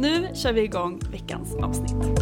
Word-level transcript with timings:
Nu 0.00 0.28
kör 0.34 0.52
vi 0.52 0.62
igång 0.62 1.00
veckans 1.12 1.54
avsnitt. 1.54 2.18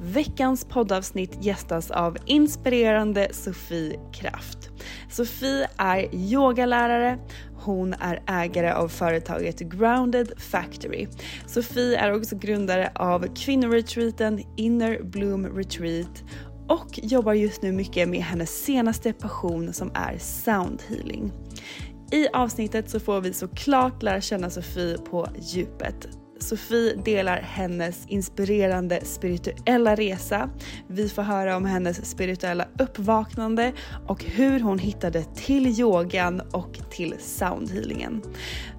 Veckans 0.00 0.64
poddavsnitt 0.64 1.44
gästas 1.44 1.90
av 1.90 2.16
inspirerande 2.26 3.28
Sofie 3.32 4.00
Kraft. 4.12 4.70
Sofie 5.10 5.68
är 5.76 6.14
yogalärare, 6.14 7.18
hon 7.54 7.94
är 7.94 8.22
ägare 8.26 8.72
av 8.72 8.88
företaget 8.88 9.60
Grounded 9.60 10.32
Factory. 10.36 11.06
Sofie 11.46 11.98
är 11.98 12.12
också 12.12 12.36
grundare 12.36 12.92
av 12.94 13.34
kvinnoretreaten 13.34 14.42
Inner 14.56 15.02
Bloom 15.02 15.46
Retreat 15.46 16.22
och 16.68 17.00
jobbar 17.02 17.32
just 17.32 17.62
nu 17.62 17.72
mycket 17.72 18.08
med 18.08 18.20
hennes 18.20 18.64
senaste 18.64 19.12
passion 19.12 19.72
som 19.72 19.90
är 19.94 20.18
soundhealing. 20.18 21.32
I 22.12 22.28
avsnittet 22.28 22.90
så 22.90 23.00
får 23.00 23.20
vi 23.20 23.32
såklart 23.32 24.02
lära 24.02 24.20
känna 24.20 24.50
Sofie 24.50 24.98
på 24.98 25.28
djupet. 25.40 26.08
Sofie 26.38 26.94
delar 27.04 27.36
hennes 27.36 28.06
inspirerande 28.06 29.00
spirituella 29.04 29.94
resa. 29.94 30.50
Vi 30.88 31.08
får 31.08 31.22
höra 31.22 31.56
om 31.56 31.64
hennes 31.64 32.10
spirituella 32.10 32.68
uppvaknande 32.78 33.72
och 34.06 34.24
hur 34.24 34.60
hon 34.60 34.78
hittade 34.78 35.24
till 35.24 35.80
yogan 35.80 36.40
och 36.40 36.78
till 36.90 37.14
soundhealingen. 37.18 38.22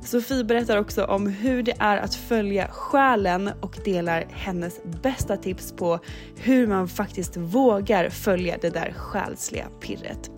Sofie 0.08 0.44
berättar 0.44 0.78
också 0.78 1.04
om 1.04 1.28
hur 1.28 1.64
det 1.64 1.74
är 1.80 1.98
att 1.98 2.16
följa 2.16 2.68
själen 2.68 3.50
och 3.62 3.78
delar 3.86 4.26
hennes 4.30 4.80
bästa 4.84 5.38
tips 5.38 5.72
på 5.72 6.00
hur 6.36 6.68
man 6.68 6.88
faktiskt 6.88 7.38
vågar 7.38 8.10
följa 8.10 8.58
det 8.62 8.70
där 8.70 8.94
själsliga 8.98 9.68
pirret. 9.80 10.32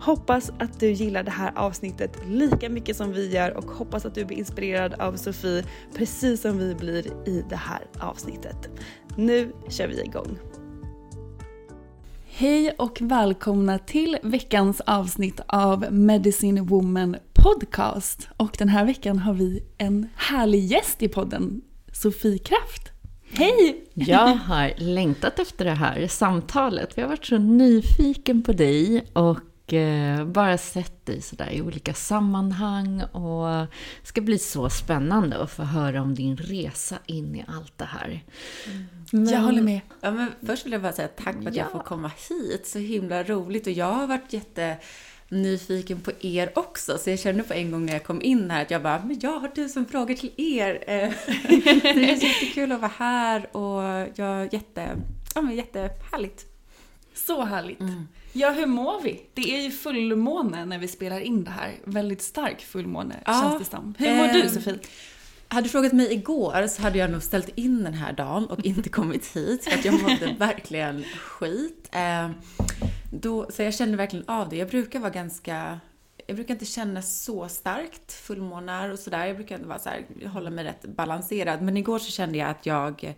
Hoppas 0.00 0.50
att 0.58 0.80
du 0.80 0.90
gillar 0.90 1.22
det 1.22 1.30
här 1.30 1.52
avsnittet 1.56 2.18
lika 2.28 2.68
mycket 2.68 2.96
som 2.96 3.12
vi 3.12 3.30
gör 3.30 3.56
och 3.56 3.64
hoppas 3.64 4.06
att 4.06 4.14
du 4.14 4.24
blir 4.24 4.38
inspirerad 4.38 4.94
av 4.94 5.16
Sofie 5.16 5.64
precis 5.96 6.40
som 6.40 6.58
vi 6.58 6.74
blir 6.74 7.06
i 7.28 7.44
det 7.48 7.56
här 7.56 7.86
avsnittet. 8.00 8.70
Nu 9.16 9.52
kör 9.68 9.88
vi 9.88 10.02
igång. 10.02 10.38
Hej 12.36 12.74
och 12.78 12.98
välkomna 13.00 13.78
till 13.78 14.18
veckans 14.22 14.80
avsnitt 14.80 15.40
av 15.46 15.92
Medicine 15.92 16.60
Woman 16.60 17.16
Podcast. 17.32 18.28
Och 18.36 18.56
den 18.58 18.68
här 18.68 18.84
veckan 18.84 19.18
har 19.18 19.34
vi 19.34 19.64
en 19.78 20.08
härlig 20.16 20.64
gäst 20.64 21.02
i 21.02 21.08
podden, 21.08 21.60
Sofie 21.92 22.38
Kraft. 22.38 22.92
Hej! 23.32 23.84
Jag 23.94 24.26
har 24.26 24.72
längtat 24.76 25.38
efter 25.38 25.64
det 25.64 25.70
här 25.70 26.06
samtalet. 26.06 26.98
Vi 26.98 27.02
har 27.02 27.08
varit 27.08 27.24
så 27.24 27.38
nyfiken 27.38 28.42
på 28.42 28.52
dig 28.52 29.06
och 29.12 29.38
eh, 29.72 30.24
bara 30.26 30.58
sett 30.58 31.06
dig 31.06 31.22
sådär 31.22 31.50
i 31.52 31.62
olika 31.62 31.94
sammanhang. 31.94 33.02
Och 33.02 33.46
det 34.02 34.06
ska 34.06 34.20
bli 34.20 34.38
så 34.38 34.70
spännande 34.70 35.38
att 35.42 35.50
få 35.50 35.62
höra 35.62 36.02
om 36.02 36.14
din 36.14 36.36
resa 36.36 36.96
in 37.06 37.34
i 37.34 37.44
allt 37.48 37.78
det 37.78 37.84
här. 37.84 38.24
Men- 39.12 39.28
Jag 39.28 39.40
håller 39.40 39.62
med. 39.62 39.80
Ja, 40.00 40.10
men 40.10 40.30
först 40.46 40.64
vill 40.66 40.72
jag 40.72 40.82
bara 40.82 40.92
säga 40.92 41.08
tack 41.08 41.42
för 41.42 41.48
att 41.50 41.56
jag 41.56 41.66
Ja. 41.66 41.70
får 41.70 41.78
komma 41.80 42.10
hit. 42.28 42.66
Så 42.66 42.78
himla 42.78 43.22
roligt. 43.22 43.66
Och 43.66 43.72
jag 43.72 43.92
har 43.92 44.06
varit 44.06 44.32
jätte 44.32 44.76
nyfiken 45.28 46.00
på 46.00 46.10
er 46.20 46.52
också. 46.54 46.98
Så 46.98 47.10
jag 47.10 47.18
kände 47.18 47.42
på 47.42 47.54
en 47.54 47.70
gång 47.70 47.86
när 47.86 47.92
jag 47.92 48.04
kom 48.04 48.22
in 48.22 48.50
här 48.50 48.62
att 48.62 48.70
jag 48.70 48.82
bara, 48.82 49.02
men 49.04 49.18
jag 49.22 49.38
har 49.40 49.48
tusen 49.48 49.86
frågor 49.86 50.14
till 50.14 50.32
er. 50.36 50.84
Det 51.94 52.06
känns 52.06 52.22
jättekul 52.22 52.72
att 52.72 52.80
vara 52.80 52.92
här 52.98 53.56
och 53.56 54.08
jag 54.14 54.52
jätte, 54.54 54.96
ja 55.34 55.40
men 55.42 55.56
jättehärligt. 55.56 56.46
Så 57.14 57.44
härligt. 57.44 57.78
Ja, 58.32 58.50
hur 58.50 58.66
mår 58.66 59.00
vi? 59.02 59.26
Det 59.34 59.56
är 59.56 59.62
ju 59.62 59.70
fullmåne 59.70 60.64
när 60.64 60.78
vi 60.78 60.88
spelar 60.88 61.20
in 61.20 61.44
det 61.44 61.50
här. 61.50 61.74
Väldigt 61.84 62.22
stark 62.22 62.60
fullmåne 62.60 63.22
Ja, 63.26 63.40
känns 63.42 63.58
det 63.58 63.76
som. 63.76 63.94
Hur 63.98 64.16
mår 64.16 64.26
du 64.26 64.42
ehm, 64.42 64.48
Sofie? 64.48 64.78
Hade 65.48 65.66
du 65.66 65.68
frågat 65.68 65.92
mig 65.92 66.12
igår 66.12 66.66
så 66.66 66.82
hade 66.82 66.98
jag 66.98 67.10
nog 67.10 67.22
ställt 67.22 67.48
in 67.48 67.84
den 67.84 67.94
här 67.94 68.12
dagen 68.12 68.46
och 68.46 68.64
inte 68.64 68.88
kommit 68.98 69.36
hit 69.36 69.64
för 69.64 69.78
att 69.78 69.84
jag 69.84 70.02
mådde 70.02 70.34
verkligen 70.38 71.04
skit. 71.04 71.88
Eh, 71.92 72.30
då, 73.10 73.50
så 73.50 73.62
jag 73.62 73.74
kände 73.74 73.96
verkligen 73.96 74.28
av 74.28 74.48
det. 74.48 74.56
Jag 74.56 74.68
brukar 74.68 75.00
vara 75.00 75.10
ganska... 75.10 75.80
Jag 76.26 76.36
brukar 76.36 76.54
inte 76.54 76.64
känna 76.64 77.02
så 77.02 77.48
starkt 77.48 78.12
fullmånar 78.12 78.90
och 78.90 78.98
sådär. 78.98 79.26
Jag 79.26 79.36
brukar 79.36 79.58
vara 79.58 79.78
så 79.78 79.88
här, 79.88 80.28
hålla 80.28 80.50
mig 80.50 80.64
rätt 80.64 80.84
balanserad. 80.84 81.62
Men 81.62 81.76
igår 81.76 81.98
så 81.98 82.10
kände 82.10 82.38
jag 82.38 82.50
att 82.50 82.66
jag... 82.66 83.14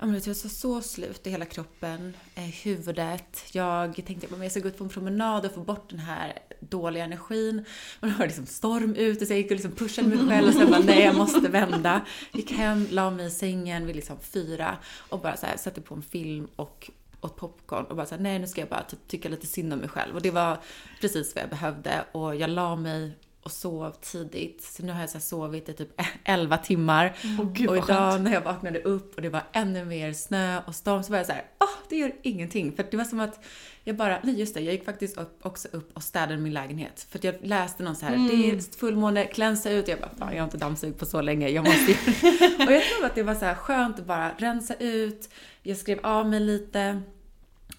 Jag 0.00 0.06
var 0.06 0.48
så 0.48 0.80
slut 0.80 1.26
i 1.26 1.30
hela 1.30 1.44
kroppen, 1.44 2.16
eh, 2.34 2.42
huvudet. 2.42 3.44
Jag 3.52 3.94
tänkte 3.94 4.26
att 4.34 4.42
jag 4.42 4.50
ska 4.50 4.60
gå 4.60 4.68
ut 4.68 4.78
på 4.78 4.84
en 4.84 4.90
promenad 4.90 5.46
och 5.46 5.52
få 5.52 5.60
bort 5.60 5.90
den 5.90 5.98
här 5.98 6.38
dåliga 6.60 7.04
energin. 7.04 7.64
Men 8.00 8.10
det 8.10 8.16
var 8.16 8.26
liksom 8.26 8.46
storm 8.46 8.94
ute 8.94 9.26
så 9.26 9.32
jag 9.32 9.38
gick 9.38 9.50
och 9.50 9.56
liksom 9.56 9.72
pushade 9.72 10.08
mig 10.08 10.28
själv 10.28 10.48
och 10.48 10.54
sen 10.54 10.70
bara 10.70 10.80
nej 10.80 11.02
jag 11.02 11.16
måste 11.16 11.48
vända. 11.48 12.00
Gick 12.32 12.52
hem, 12.52 12.86
la 12.90 13.10
mig 13.10 13.26
i 13.26 13.30
sängen 13.30 13.86
vid 13.86 13.96
liksom 13.96 14.16
fyra 14.20 14.76
och 14.96 15.20
bara 15.20 15.36
så 15.36 15.46
här, 15.46 15.56
satte 15.56 15.80
på 15.80 15.94
en 15.94 16.02
film 16.02 16.48
och 16.56 16.90
åt 17.20 17.36
popcorn 17.36 17.84
och 17.84 17.96
bara 17.96 18.06
såhär, 18.06 18.22
nej 18.22 18.38
nu 18.38 18.46
ska 18.46 18.60
jag 18.60 18.68
bara 18.68 18.82
typ 18.82 19.08
tycka 19.08 19.28
lite 19.28 19.46
synd 19.46 19.72
om 19.72 19.78
mig 19.78 19.88
själv. 19.88 20.14
Och 20.14 20.22
det 20.22 20.30
var 20.30 20.58
precis 21.00 21.34
vad 21.34 21.42
jag 21.42 21.50
behövde 21.50 22.04
och 22.12 22.36
jag 22.36 22.50
la 22.50 22.76
mig 22.76 23.12
och 23.44 23.52
sov 23.52 23.90
tidigt. 24.00 24.62
Så 24.62 24.82
nu 24.82 24.92
har 24.92 25.00
jag 25.00 25.10
så 25.10 25.20
sovit 25.20 25.68
i 25.68 25.72
typ 25.72 26.00
11 26.24 26.58
timmar. 26.58 27.16
gud, 27.52 27.68
och 27.68 27.76
idag 27.76 27.86
skönt. 27.86 28.22
när 28.24 28.32
jag 28.32 28.40
vaknade 28.40 28.82
upp 28.82 29.16
och 29.16 29.22
det 29.22 29.28
var 29.28 29.42
ännu 29.52 29.84
mer 29.84 30.12
snö 30.12 30.60
och 30.66 30.74
storm 30.74 31.02
så 31.02 31.10
var 31.10 31.18
jag 31.18 31.26
så 31.26 31.32
här, 31.32 31.44
åh, 31.60 31.68
det 31.88 31.96
gör 31.96 32.12
ingenting. 32.22 32.72
För 32.76 32.86
det 32.90 32.96
var 32.96 33.04
som 33.04 33.20
att 33.20 33.44
jag 33.84 33.96
bara, 33.96 34.18
nej 34.22 34.40
just 34.40 34.54
det, 34.54 34.60
jag 34.60 34.72
gick 34.74 34.84
faktiskt 34.84 35.18
upp, 35.18 35.38
också 35.42 35.68
upp 35.72 35.96
och 35.96 36.02
städade 36.02 36.36
min 36.36 36.52
lägenhet. 36.52 37.06
För 37.10 37.18
att 37.18 37.24
jag 37.24 37.34
läste 37.42 37.82
någon 37.82 37.96
så 37.96 38.06
här, 38.06 38.16
det 38.16 38.50
är 38.50 38.78
fullmåne, 38.78 39.24
klänsa 39.26 39.70
ut. 39.70 39.88
Jag 39.88 40.00
bara, 40.00 40.10
fan 40.18 40.32
jag 40.32 40.38
har 40.38 40.44
inte 40.44 40.56
dammsugit 40.58 40.98
på 40.98 41.06
så 41.06 41.20
länge, 41.20 41.48
jag 41.48 41.64
måste. 41.64 41.92
Och 42.66 42.72
jag 42.72 42.82
tror 42.82 43.06
att 43.06 43.14
det 43.14 43.22
var 43.22 43.34
så 43.34 43.44
här 43.44 43.54
skönt 43.54 43.98
att 43.98 44.06
bara 44.06 44.30
rensa 44.38 44.74
ut. 44.74 45.28
Jag 45.62 45.76
skrev 45.76 45.98
av 46.06 46.28
mig 46.28 46.40
lite. 46.40 47.02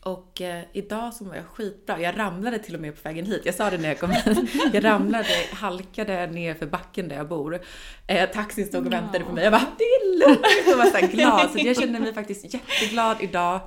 Och 0.05 0.41
eh, 0.41 0.63
idag 0.73 1.13
så 1.13 1.25
var 1.25 1.35
jag 1.35 1.45
skitbra. 1.45 1.99
Jag 1.99 2.17
ramlade 2.17 2.59
till 2.59 2.75
och 2.75 2.81
med 2.81 2.95
på 2.95 2.99
vägen 3.03 3.25
hit. 3.25 3.41
Jag 3.45 3.55
sa 3.55 3.69
det 3.69 3.77
när 3.77 3.87
jag 3.87 3.99
kom 3.99 4.11
hit. 4.11 4.37
Jag 4.73 4.83
ramlade, 4.83 5.45
halkade 5.53 6.27
ner 6.27 6.53
för 6.53 6.65
backen 6.65 7.07
där 7.07 7.15
jag 7.15 7.27
bor. 7.27 7.59
Eh, 8.07 8.29
taxin 8.29 8.65
stod 8.65 8.85
och 8.85 8.93
väntade 8.93 9.23
på 9.23 9.31
mig. 9.33 9.43
Jag 9.43 9.53
bara, 9.53 9.65
det 9.77 9.83
är 9.83 10.19
lugnt! 10.19 10.45
Jag 10.67 10.77
var 10.77 10.85
så 10.85 11.07
glad. 11.07 11.51
Så 11.51 11.59
jag 11.59 11.77
kände 11.77 11.99
mig 11.99 12.13
faktiskt 12.21 12.53
jätteglad 12.53 13.17
idag. 13.19 13.61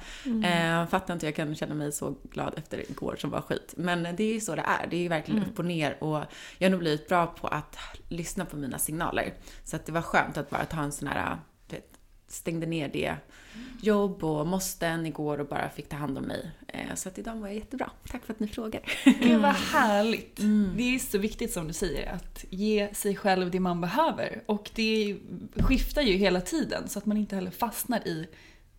Eh, 0.44 0.86
fattar 0.86 1.14
inte 1.14 1.26
jag 1.26 1.34
kan 1.34 1.54
känna 1.54 1.74
mig 1.74 1.92
så 1.92 2.14
glad 2.30 2.54
efter 2.56 2.90
igår 2.90 3.16
som 3.18 3.30
var 3.30 3.40
skit. 3.40 3.74
Men 3.76 4.02
det 4.02 4.22
är 4.22 4.34
ju 4.34 4.40
så 4.40 4.54
det 4.54 4.64
är. 4.66 4.86
Det 4.86 4.96
är 4.96 5.00
ju 5.00 5.08
verkligen 5.08 5.42
upp 5.42 5.58
och 5.58 5.64
ner. 5.64 6.02
Och 6.02 6.22
jag 6.58 6.66
har 6.66 6.70
nog 6.70 6.80
blivit 6.80 7.08
bra 7.08 7.26
på 7.26 7.48
att 7.48 7.76
lyssna 8.08 8.44
på 8.44 8.56
mina 8.56 8.78
signaler. 8.78 9.34
Så 9.64 9.76
att 9.76 9.86
det 9.86 9.92
var 9.92 10.02
skönt 10.02 10.36
att 10.36 10.50
bara 10.50 10.64
ta 10.64 10.80
en 10.80 10.92
sån 10.92 11.08
här, 11.08 11.36
stängde 12.28 12.66
ner 12.66 12.88
det 12.88 13.14
jobb 13.82 14.24
och 14.24 14.46
måsten 14.46 15.06
igår 15.06 15.38
och 15.40 15.46
bara 15.46 15.68
fick 15.70 15.88
ta 15.88 15.96
hand 15.96 16.18
om 16.18 16.24
mig. 16.24 16.50
Eh, 16.68 16.94
Så 16.94 17.08
att 17.08 17.18
idag 17.18 17.34
var 17.36 17.46
jag 17.48 17.56
jättebra. 17.56 17.90
Tack 18.10 18.24
för 18.24 18.32
att 18.32 18.40
ni 18.40 18.48
frågar. 18.48 18.80
Gud 19.04 19.40
vad 19.40 19.54
härligt. 19.54 20.36
Det 20.76 20.94
är 20.94 20.98
så 20.98 21.18
viktigt 21.18 21.52
som 21.52 21.66
du 21.68 21.72
säger, 21.72 22.12
att 22.12 22.44
ge 22.50 22.88
sig 22.94 23.16
själv 23.16 23.50
det 23.50 23.60
man 23.60 23.80
behöver. 23.80 24.42
Och 24.46 24.70
det 24.74 25.16
skiftar 25.56 26.02
ju 26.02 26.12
hela 26.12 26.40
tiden 26.40 26.88
så 26.88 26.98
att 26.98 27.06
man 27.06 27.16
inte 27.16 27.34
heller 27.34 27.50
fastnar 27.50 28.08
i 28.08 28.28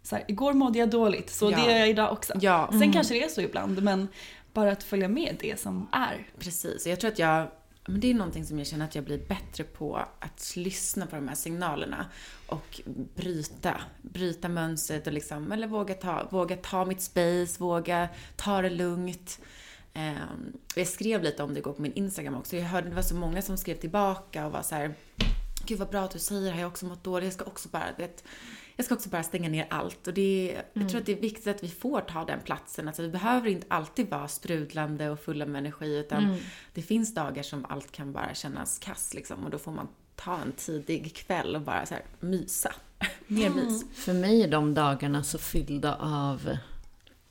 så 0.03 0.15
här, 0.15 0.25
igår 0.27 0.53
mådde 0.53 0.79
jag 0.79 0.89
dåligt, 0.89 1.29
så 1.29 1.51
Ja. 1.51 1.57
det 1.57 1.71
gör 1.71 1.79
jag 1.79 1.89
idag 1.89 2.11
också. 2.11 2.33
Ja. 2.41 2.69
Sen 2.71 2.93
kanske 2.93 3.13
det 3.13 3.23
är 3.23 3.29
så 3.29 3.41
ibland, 3.41 3.83
men 3.83 4.07
bara 4.53 4.71
att 4.71 4.83
följa 4.83 5.07
med 5.07 5.35
det 5.39 5.59
som 5.59 5.87
är. 5.91 6.27
Precis, 6.39 6.87
jag 6.87 6.99
tror 6.99 7.11
att 7.11 7.19
jag 7.19 7.47
men 7.89 7.99
det 7.99 8.09
är 8.09 8.13
någonting 8.13 8.45
som 8.45 8.57
jag 8.57 8.67
känner 8.67 8.85
att 8.85 8.95
jag 8.95 9.03
blir 9.03 9.27
bättre 9.27 9.63
på, 9.63 10.05
att 10.19 10.53
lyssna 10.55 11.05
på 11.05 11.15
de 11.15 11.27
här 11.27 11.35
signalerna 11.35 12.05
och 12.47 12.81
bryta, 13.15 13.81
bryta 14.01 14.49
mönstret 14.49 15.07
och 15.07 15.13
liksom, 15.13 15.51
eller 15.51 15.67
våga 15.67 15.93
ta, 15.93 16.27
våga 16.31 16.57
ta 16.57 16.85
mitt 16.85 17.01
space, 17.01 17.59
våga 17.59 18.09
ta 18.35 18.61
det 18.61 18.69
lugnt. 18.69 19.39
Ehm, 19.93 20.53
och 20.71 20.77
jag 20.77 20.87
skrev 20.87 21.23
lite 21.23 21.43
om 21.43 21.53
det 21.53 21.59
igår 21.59 21.73
på 21.73 21.81
min 21.81 21.93
Instagram 21.93 22.35
också. 22.35 22.55
Jag 22.55 22.65
hörde 22.65 22.89
det 22.89 22.95
var 22.95 23.01
så 23.01 23.15
många 23.15 23.41
som 23.41 23.57
skrev 23.57 23.75
tillbaka 23.75 24.45
och 24.45 24.51
var 24.51 24.61
så 24.61 24.75
här, 24.75 24.93
Gud 25.65 25.79
vad 25.79 25.89
bra 25.89 26.01
att 26.01 26.11
du 26.11 26.19
säger 26.19 26.41
det 26.41 26.49
här, 26.49 26.59
jag 26.59 26.65
har 26.65 26.71
också 26.71 26.85
mått 26.85 27.03
dåligt, 27.03 27.25
jag 27.25 27.33
ska 27.33 27.45
också 27.45 27.69
bara, 27.69 27.85
vet, 27.97 28.23
jag 28.79 28.85
ska 28.85 28.95
också 28.95 29.09
bara 29.09 29.23
stänga 29.23 29.49
ner 29.49 29.67
allt. 29.69 30.07
Och 30.07 30.13
det 30.13 30.51
är, 30.55 30.63
jag 30.73 30.89
tror 30.89 30.99
att 30.99 31.05
det 31.05 31.11
är 31.11 31.21
viktigt 31.21 31.47
att 31.47 31.63
vi 31.63 31.67
får 31.67 32.01
ta 32.01 32.25
den 32.25 32.39
platsen. 32.39 32.87
Alltså 32.87 33.01
vi 33.01 33.09
behöver 33.09 33.49
inte 33.49 33.67
alltid 33.69 34.09
vara 34.09 34.27
sprudlande 34.27 35.09
och 35.09 35.19
fulla 35.19 35.45
med 35.45 35.59
energi, 35.59 35.97
utan 35.97 36.37
det 36.73 36.81
finns 36.81 37.13
dagar 37.13 37.43
som 37.43 37.65
allt 37.69 37.91
kan 37.91 38.11
bara 38.11 38.33
kännas 38.33 38.79
kass 38.79 39.13
liksom. 39.13 39.43
Och 39.43 39.49
då 39.49 39.57
får 39.57 39.71
man 39.71 39.87
ta 40.15 40.37
en 40.37 40.51
tidig 40.51 41.15
kväll 41.15 41.55
och 41.55 41.61
bara 41.61 41.85
så 41.85 41.93
här 41.93 42.03
mysa. 42.19 42.73
Mer 43.27 43.49
mys. 43.49 43.85
För 43.93 44.13
mig 44.13 44.43
är 44.43 44.47
de 44.47 44.73
dagarna 44.73 45.23
så 45.23 45.37
fyllda 45.37 45.95
av 45.95 46.57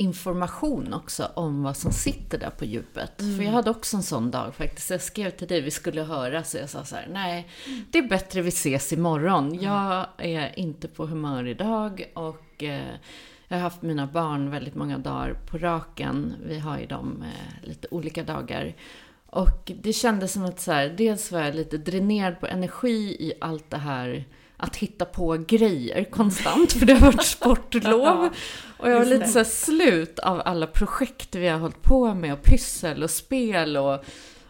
information 0.01 0.95
också 0.95 1.31
om 1.35 1.63
vad 1.63 1.77
som 1.77 1.93
sitter 1.93 2.39
där 2.39 2.51
på 2.51 2.65
djupet. 2.65 3.13
För 3.17 3.43
jag 3.43 3.53
hade 3.53 3.71
också 3.71 3.97
en 3.97 4.03
sån 4.03 4.31
dag 4.31 4.55
faktiskt. 4.55 4.91
Jag 4.91 5.01
skrev 5.01 5.31
till 5.31 5.49
dig, 5.49 5.61
vi 5.61 5.71
skulle 5.71 6.03
höras 6.03 6.55
och 6.55 6.61
jag 6.61 6.71
sa 6.71 6.85
så 6.85 6.97
här, 6.97 7.09
nej, 7.13 7.49
det 7.91 7.99
är 7.99 8.09
bättre 8.09 8.43
vi 8.43 8.49
ses 8.49 8.93
imorgon. 8.93 9.55
Jag 9.55 10.07
är 10.19 10.59
inte 10.59 10.89
på 10.89 11.07
humör 11.07 11.47
idag 11.47 12.11
och 12.15 12.63
eh, 12.63 12.95
jag 13.49 13.57
har 13.57 13.63
haft 13.63 13.83
mina 13.83 14.07
barn 14.07 14.51
väldigt 14.51 14.75
många 14.75 14.99
dagar 14.99 15.35
på 15.47 15.59
raken. 15.59 16.35
Vi 16.47 16.59
har 16.59 16.79
ju 16.79 16.87
dem 16.87 17.23
eh, 17.23 17.69
lite 17.69 17.89
olika 17.91 18.23
dagar. 18.23 18.75
Och 19.27 19.73
det 19.83 19.93
kändes 19.93 20.33
som 20.33 20.45
att 20.45 20.61
så 20.61 20.73
här, 20.73 20.89
dels 20.89 21.33
var 21.33 21.41
jag 21.41 21.55
lite 21.55 21.79
dränerad 21.79 22.41
på 22.41 22.47
energi 22.47 23.17
i 23.21 23.33
allt 23.41 23.71
det 23.71 23.77
här 23.77 24.25
att 24.59 24.77
hitta 24.77 25.05
på 25.05 25.45
grejer 25.49 26.05
konstant, 26.05 26.73
för 26.73 26.87
det 26.87 26.95
har 26.95 27.13
varit 27.13 27.25
sportlov. 27.25 28.29
Och 28.79 28.91
jag 28.91 28.99
var 28.99 29.07
lite 29.07 29.29
så 29.29 29.45
slut 29.45 30.19
av 30.19 30.43
alla 30.45 30.67
projekt 30.67 31.35
vi 31.35 31.49
har 31.49 31.59
hållit 31.59 31.83
på 31.83 32.15
med 32.15 32.33
och 32.33 32.43
pyssel 32.43 33.03
och 33.03 33.11
spel 33.11 33.77
och, 33.77 34.05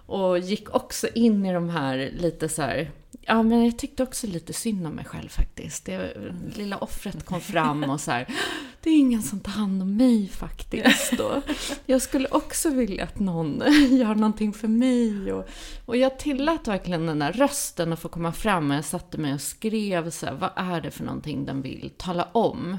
och 0.07 0.39
gick 0.39 0.75
också 0.75 1.09
in 1.15 1.47
i 1.47 1.53
de 1.53 1.69
här 1.69 2.11
lite 2.19 2.49
så 2.49 2.63
här, 2.63 2.91
ja 3.29 3.43
men 3.43 3.65
jag 3.65 3.79
tyckte 3.79 4.03
också 4.03 4.27
lite 4.27 4.53
synd 4.53 4.87
om 4.87 4.95
mig 4.95 5.05
själv 5.05 5.29
faktiskt. 5.29 5.85
Det 5.85 6.13
lilla 6.57 6.79
offret 6.79 7.25
kom 7.25 7.41
fram 7.41 7.85
och 7.85 8.01
så 8.01 8.11
här, 8.11 8.35
det 8.83 8.91
är 8.91 8.99
ingen 8.99 9.23
som 9.23 9.41
tar 9.41 9.53
hand 9.53 9.83
om 9.83 9.97
mig 9.97 10.29
faktiskt. 10.29 11.21
Och 11.21 11.43
jag 11.87 12.03
skulle 12.03 12.29
också 12.29 12.71
vilja 12.71 13.05
att 13.05 13.19
någon 13.19 13.63
gör 13.91 14.15
någonting 14.15 14.53
för 14.53 14.69
mig. 14.69 15.33
Och, 15.33 15.49
och 15.85 15.97
jag 15.97 16.19
tillät 16.19 16.69
verkligen 16.69 17.07
den 17.07 17.19
där 17.19 17.33
rösten 17.33 17.93
att 17.93 18.01
få 18.01 18.09
komma 18.09 18.33
fram. 18.33 18.71
Och 18.71 18.77
jag 18.77 18.85
satte 18.85 19.19
mig 19.19 19.35
och 19.35 19.41
skrev 19.41 20.11
så 20.11 20.27
här, 20.27 20.35
vad 20.35 20.51
är 20.57 20.81
det 20.81 20.91
för 20.91 21.05
någonting 21.05 21.45
den 21.45 21.63
vill 21.63 21.91
tala 21.97 22.29
om? 22.33 22.79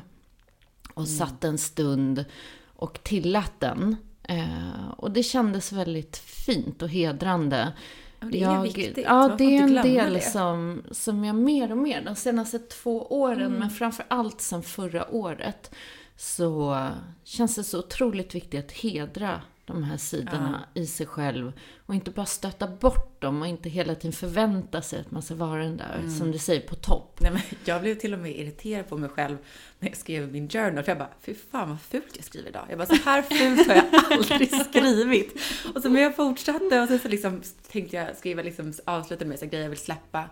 Och 0.93 1.07
satt 1.07 1.43
en 1.43 1.57
stund 1.57 2.25
och 2.65 3.03
tillät 3.03 3.53
den. 3.59 3.95
Eh, 4.23 4.89
och 4.97 5.11
det 5.11 5.23
kändes 5.23 5.71
väldigt 5.71 6.17
fint 6.17 6.81
och 6.81 6.89
hedrande. 6.89 7.73
Det 8.21 8.43
är 8.43 8.61
viktigt. 8.61 8.97
Ja, 9.05 9.27
Man 9.27 9.37
det 9.37 9.43
är 9.57 9.61
en 9.63 9.73
del 9.73 10.13
det. 10.13 10.21
som, 10.21 10.83
som 10.91 11.23
jag 11.25 11.35
mer 11.35 11.71
och 11.71 11.77
mer, 11.77 12.01
de 12.05 12.15
senaste 12.15 12.59
två 12.59 13.07
åren, 13.07 13.41
Mm. 13.45 13.59
men 13.59 13.69
framför 13.69 14.05
allt 14.07 14.41
sen 14.41 14.63
förra 14.63 15.11
året, 15.11 15.71
så 16.15 16.87
känns 17.23 17.55
det 17.55 17.63
så 17.63 17.79
otroligt 17.79 18.35
viktigt 18.35 18.65
att 18.65 18.71
hedra 18.71 19.41
de 19.73 19.83
här 19.83 19.97
sidorna 19.97 20.65
i 20.73 20.85
sig 20.85 21.05
själv. 21.05 21.51
Och 21.85 21.95
inte 21.95 22.11
bara 22.11 22.25
stöta 22.25 22.67
bort 22.67 23.21
dem 23.21 23.41
och 23.41 23.47
inte 23.47 23.69
hela 23.69 23.95
tiden 23.95 24.11
förvänta 24.13 24.81
sig 24.81 24.99
att 24.99 25.11
man 25.11 25.21
ska 25.21 25.35
vara 25.35 25.63
den 25.63 25.77
där, 25.77 25.95
Mm. 25.99 26.09
som 26.17 26.31
du 26.31 26.37
säger, 26.37 26.61
på 26.67 26.75
topp. 26.75 27.17
Nej, 27.21 27.31
men 27.31 27.41
jag 27.65 27.81
blev 27.81 27.95
till 27.95 28.13
och 28.13 28.19
med 28.19 28.31
irriterad 28.39 28.89
på 28.89 28.97
mig 28.97 29.09
själv 29.09 29.37
när 29.79 29.89
jag 29.89 29.97
skrev 29.97 30.31
min 30.31 30.49
journal. 30.49 30.83
För 30.83 30.91
jag 30.91 30.97
bara, 30.97 31.09
fy 31.21 31.33
fan 31.51 31.69
vad 31.69 31.81
fult 31.81 32.13
jag 32.15 32.25
skriver 32.25 32.49
idag. 32.49 32.65
Jag 32.69 32.77
bara, 32.77 32.87
så 32.87 32.95
här 32.95 33.21
fult 33.21 33.67
har 33.67 33.75
jag 33.75 33.85
aldrig 34.11 34.61
skrivit. 34.65 35.35
Och 35.75 35.81
så 35.81 35.89
men 35.89 36.01
jag 36.01 36.15
fortsatte 36.15 36.81
och 36.81 36.87
sen 36.87 36.99
så 36.99 37.07
liksom 37.07 37.41
tänkte 37.71 37.95
jag 37.95 38.17
skriva, 38.17 38.41
liksom 38.41 38.73
avsluta 38.85 39.25
med 39.25 39.39
så 39.39 39.45
grejer 39.45 39.63
jag 39.63 39.69
vill 39.69 39.79
släppa. 39.79 40.29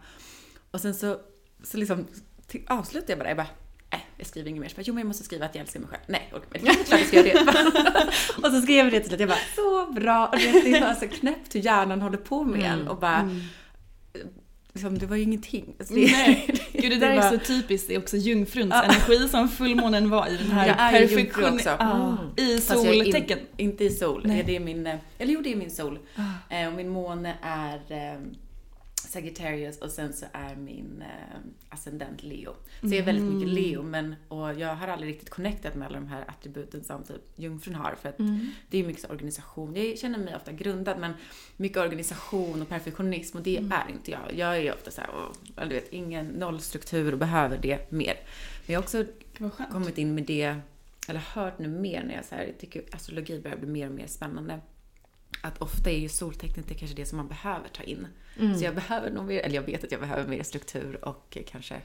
Och 0.72 0.82
sen 0.82 0.96
så, 0.96 1.18
så 1.64 1.78
liksom 1.78 2.08
avslutade 2.68 3.12
jag 3.12 3.20
bara, 3.20 3.28
jag 3.30 3.38
bara, 3.38 3.48
nej, 3.92 4.06
jag 4.18 4.28
skriver 4.28 4.50
inget 4.50 4.62
mer. 4.62 4.70
Så 4.70 4.76
bara, 4.76 4.82
jo, 4.86 4.94
men 4.94 5.02
jag 5.02 5.08
måste 5.08 5.24
skriva 5.24 5.46
att 5.46 5.56
jag 5.56 5.62
älskar 5.62 5.80
mig 5.80 5.90
själv. 5.90 6.02
Nej, 6.08 6.30
orkar 6.34 6.60
inte. 6.60 6.74
Det 6.74 6.80
är 6.80 6.84
klart 6.84 7.00
jag 7.00 7.08
ska 7.08 7.28
göra 7.28 7.44
det. 7.44 8.48
och 8.48 8.52
så 8.54 8.62
skrev 8.62 8.86
jag 8.86 8.92
det 8.94 9.00
till 9.00 9.08
slut. 9.10 9.20
Jag 9.20 9.30
bara, 9.30 9.40
så 9.56 9.92
bra. 9.92 10.28
Och 10.28 10.38
det 10.38 10.72
är 10.74 10.82
bara 10.82 10.96
så 10.96 11.08
knäppt 11.08 11.56
hur 11.56 11.60
hjärnan 11.60 12.02
håller 12.02 12.18
på 12.18 12.44
med 12.44 12.72
en. 12.72 12.88
Och 12.88 12.98
bara, 13.00 13.30
liksom, 14.74 14.98
det 14.98 15.06
var 15.06 15.16
ju 15.16 15.24
ingenting. 15.24 15.76
Alltså, 15.80 15.94
det- 15.96 16.12
Nej, 16.12 16.60
gud 16.74 16.92
det 16.92 16.98
där 16.98 17.10
är 17.12 17.32
så 17.32 17.38
typiskt, 17.38 17.88
det 17.88 17.96
är 17.96 18.00
också 18.00 18.18
jungfruns 18.18 18.74
energi 18.74 19.30
som 19.30 19.50
fullmånen 19.50 20.10
var 20.10 20.28
i 20.28 20.38
den 20.38 20.52
här 20.52 20.68
Jag 20.68 20.80
är 20.80 21.08
perfektion- 21.08 21.54
också. 21.54 21.70
I 22.38 22.58
Fast 22.58 22.70
jag 22.86 22.96
är 22.96 23.04
soltecken. 23.04 23.40
In, 23.40 23.46
inte 23.70 23.84
i 23.84 23.90
sol. 23.90 24.22
Nej. 24.26 24.44
Det 24.46 24.56
är 24.56 24.60
min, 24.60 24.88
eh, 24.88 24.96
eller 25.18 25.34
jo, 25.34 25.42
det 25.42 25.52
är 25.52 25.56
min 25.56 25.72
sol. 25.72 26.00
Eh, 26.50 26.68
och 26.68 26.74
min 26.74 26.90
måne 26.90 27.34
är 27.42 27.76
eh, 27.90 28.20
Sagittarius 29.18 29.78
och 29.78 29.92
sen 29.92 30.14
så 30.14 30.26
är 30.34 30.56
min 30.56 31.02
eh, 31.02 31.40
ascendent 31.70 32.24
Leo. 32.24 32.54
Så 32.82 32.88
jag 32.88 32.94
är 32.94 33.04
väldigt 33.04 33.34
mycket 33.34 33.50
Leo, 33.50 33.84
men 33.84 34.16
och 34.28 34.54
jag 34.54 34.76
har 34.76 34.88
aldrig 34.88 35.12
riktigt 35.12 35.30
connectat 35.30 35.76
med 35.76 35.88
alla 35.88 36.00
de 36.00 36.08
här 36.08 36.26
attributen 36.28 36.84
som 36.84 37.04
typ 37.04 37.22
jungfrun 37.36 37.76
har. 37.76 37.96
För 38.02 38.10
att 38.10 38.18
det 38.70 38.78
är 38.78 38.84
mycket 38.84 39.02
så 39.02 39.08
organisation. 39.08 39.76
Jag 39.76 39.98
känner 39.98 40.20
mig 40.20 40.36
ofta 40.36 40.52
grundad, 40.52 41.00
men 41.00 41.14
mycket 41.58 41.78
organisation 41.78 42.62
och 42.62 42.70
perfektionism 42.70 43.38
och 43.38 43.44
det 43.44 43.58
är 43.58 43.90
inte 43.90 44.12
jag. 44.12 44.22
Jag 44.36 44.58
är 44.58 44.74
ofta 44.74 44.92
så 44.92 45.02
här, 45.02 45.10
du 45.68 45.76
vet, 45.76 45.94
ingen 45.94 46.26
nollstruktur 46.28 47.12
och 47.12 47.20
behöver 47.20 47.58
det 47.58 47.92
mer. 47.92 48.16
Men 48.66 48.74
jag 48.74 48.80
har 48.80 48.84
också 48.84 49.06
kommit 49.72 49.98
in 49.98 50.16
med 50.16 50.24
det, 50.24 50.56
eller 51.08 51.20
hört 51.20 51.60
nu 51.60 51.68
mer 51.68 52.04
när 52.04 52.16
jag 52.16 52.26
så 52.26 52.36
här, 52.36 52.44
jag 52.44 52.58
tycker 52.58 52.84
astrologi 52.92 53.40
börjar 53.40 53.58
bli 53.58 53.68
mer 53.68 53.88
och 53.88 53.96
mer 53.96 54.08
spännande. 54.08 54.60
Att 55.42 55.62
ofta 55.62 55.90
är 55.92 55.98
ju 56.00 56.10
soltecknet 56.10 56.68
det 56.68 56.74
kanske 56.76 56.96
det 56.96 57.06
som 57.06 57.18
man 57.18 57.28
behöver 57.28 57.70
ta 57.70 57.84
in. 57.84 58.08
Så 58.58 58.64
jag 58.66 58.76
behöver 58.76 59.12
nog 59.12 59.26
mer, 59.26 59.40
eller 59.40 59.56
jag 59.56 59.62
vet 59.62 59.84
att 59.84 59.92
jag 59.92 60.02
behöver 60.02 60.28
mer 60.28 60.44
struktur 60.44 61.06
och 61.06 61.38
kanske 61.48 61.82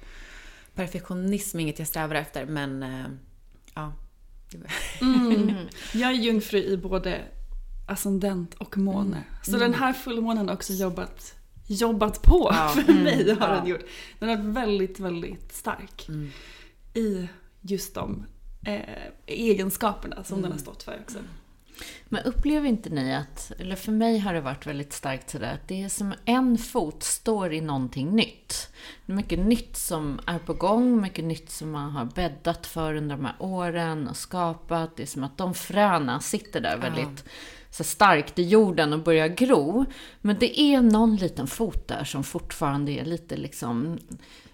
perfektionism 0.74 1.58
är 1.58 1.62
inget 1.62 1.78
jag 1.78 1.88
strävar 1.88 2.14
efter 2.14 2.46
men 2.46 2.82
eh, 2.82 3.04
ja. 3.74 3.92
Mm. 5.00 5.54
Jag 5.94 6.10
är 6.10 6.14
jungfru 6.14 6.58
i 6.64 6.76
både 6.76 7.20
ascendent 7.88 8.54
och 8.54 8.78
måne. 8.78 9.24
Så 9.42 9.56
den 9.56 9.74
här 9.74 9.92
fullmånen 9.92 10.48
har 10.48 10.54
också 10.54 10.72
jobbat, 10.72 11.34
jobbat 11.66 12.22
på 12.22 12.48
Ja. 12.52 12.68
för 12.86 12.92
mig. 12.92 13.30
Har 13.40 13.48
Ja. 13.48 13.54
den, 13.54 13.66
gjort. 13.66 13.80
den 14.18 14.28
har 14.28 14.36
varit 14.36 14.46
väldigt, 14.56 15.00
väldigt 15.00 15.52
stark 15.52 16.08
Mm. 16.08 16.30
i 16.94 17.28
just 17.60 17.94
de 17.94 18.24
eh, 18.66 18.80
egenskaperna 19.26 20.24
som 20.24 20.42
den 20.42 20.52
har 20.52 20.58
stått 20.58 20.82
för 20.82 20.98
också. 21.04 21.18
Men 22.08 22.22
upplever 22.24 22.68
inte 22.68 22.90
ni 22.90 23.14
att, 23.14 23.52
eller 23.58 23.76
för 23.76 23.92
mig 23.92 24.18
har 24.18 24.34
det 24.34 24.40
varit 24.40 24.66
väldigt 24.66 24.92
starkt 24.92 25.30
sådär, 25.30 25.54
att 25.54 25.68
det 25.68 25.82
är 25.82 25.88
som 25.88 26.14
en 26.24 26.58
fot 26.58 27.02
står 27.02 27.52
i 27.52 27.60
någonting 27.60 28.16
nytt. 28.16 28.72
Det 29.06 29.12
är 29.12 29.16
mycket 29.16 29.38
nytt 29.38 29.76
som 29.76 30.20
är 30.26 30.38
på 30.38 30.54
gång, 30.54 31.00
mycket 31.00 31.24
nytt 31.24 31.50
som 31.50 31.70
man 31.70 31.90
har 31.90 32.04
bäddat 32.04 32.66
för 32.66 32.94
under 32.94 33.16
de 33.16 33.24
här 33.24 33.36
åren 33.38 34.08
och 34.08 34.16
skapat. 34.16 34.96
Det 34.96 35.02
är 35.02 35.06
som 35.06 35.24
att 35.24 35.38
de 35.38 35.54
fröna 35.54 36.20
sitter 36.20 36.60
där 36.60 36.76
väldigt 36.76 37.24
så 37.70 37.84
starkt 37.84 38.38
i 38.38 38.42
jorden 38.42 38.92
och 38.92 39.02
börjar 39.02 39.28
gro. 39.28 39.84
Men 40.20 40.38
det 40.38 40.60
är 40.60 40.82
någon 40.82 41.16
liten 41.16 41.46
fot 41.46 41.88
där 41.88 42.04
som 42.04 42.24
fortfarande 42.24 42.92
är 42.92 43.04
lite 43.04 43.36
liksom 43.36 43.98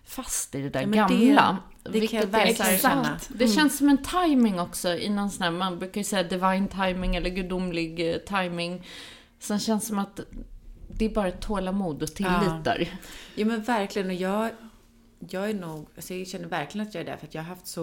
fast 0.09 0.55
i 0.55 0.63
det 0.63 0.71
där 0.71 0.81
Ja, 0.81 0.87
det- 0.87 0.95
gamla. 1.27 1.59
det 1.85 1.91
Vilket 1.91 2.11
kan 2.11 2.19
jag 2.21 2.29
är 2.29 2.33
verkligen 2.33 2.75
exakt. 2.75 2.83
känna. 2.83 3.19
Det 3.29 3.49
känns 3.49 3.79
som 3.79 3.89
en 3.89 3.99
timing 4.03 4.61
också 4.61 4.89
i 4.95 5.09
någon 5.09 5.31
sån 5.31 5.43
här, 5.43 5.51
man 5.51 5.79
brukar 5.79 6.01
ju 6.01 6.05
säga 6.05 6.23
divine 6.23 6.69
timing 6.69 7.17
eller 7.17 7.31
gudomlig 7.31 8.11
eh, 8.15 8.17
timing. 8.19 8.87
Sen 9.39 9.59
känns 9.59 9.83
det 9.85 9.89
som 9.89 9.99
att 9.99 10.21
det 10.89 11.05
är 11.05 11.09
bara 11.09 11.31
tålamod 11.31 12.03
och 12.03 12.15
tillit 12.15 12.65
där. 12.65 12.99
Ja 13.35 13.47
men 13.47 13.63
verkligen 13.63 14.09
och 14.09 14.15
jag, 14.15 14.51
jag 15.29 15.51
är 15.51 15.55
nog, 15.55 15.87
alltså 15.97 16.15
jag 16.15 16.27
känner 16.29 16.49
verkligen 16.49 16.87
att 16.89 16.95
jag 16.95 17.01
är 17.01 17.07
där 17.07 17.17
för 17.17 17.27
att 17.27 17.35
jag 17.35 17.43
har 17.43 17.49
haft 17.49 17.67
så, 17.67 17.83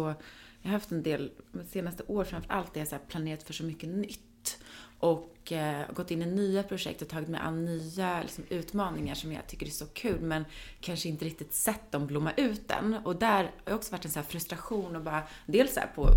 jag 0.62 0.70
har 0.70 0.72
haft 0.72 0.92
en 0.92 1.04
del, 1.04 1.32
de 1.52 1.66
senaste 1.66 2.04
åren 2.08 2.26
framför 2.28 2.54
allt, 2.54 2.74
där 2.74 2.82
jag 2.82 2.88
så 2.88 2.98
planerat 3.08 3.44
för 3.44 3.54
så 3.54 3.64
mycket 3.64 3.90
nytt. 3.90 4.20
Och 5.00 5.52
eh, 5.52 5.92
gått 5.94 6.12
in 6.12 6.22
i 6.22 6.26
nya 6.26 6.64
projekt 6.64 7.02
och 7.02 7.08
tagit 7.08 7.30
mig 7.30 7.42
an 7.44 7.66
nya 7.66 8.22
liksom, 8.22 8.44
utmaningar 8.50 9.16
som 9.16 9.32
jag 9.32 9.48
tycker 9.48 9.66
är 9.66 9.70
så 9.70 9.86
kul 9.86 10.22
men 10.22 10.46
kanske 10.80 11.10
inte 11.10 11.26
riktigt 11.26 11.54
sett 11.54 11.92
dem 11.92 12.08
blomma 12.08 12.32
ut 12.38 12.72
än. 12.72 12.94
Och 12.94 13.16
där 13.16 13.44
har 13.44 13.52
jag 13.66 13.76
också 13.76 13.92
varit 13.92 14.06
en 14.06 14.12
så 14.12 14.20
här 14.20 14.28
frustration 14.28 14.96
och 14.96 15.02
bara, 15.02 15.24
dels 15.46 15.74
så 15.74 15.82
på 15.96 16.08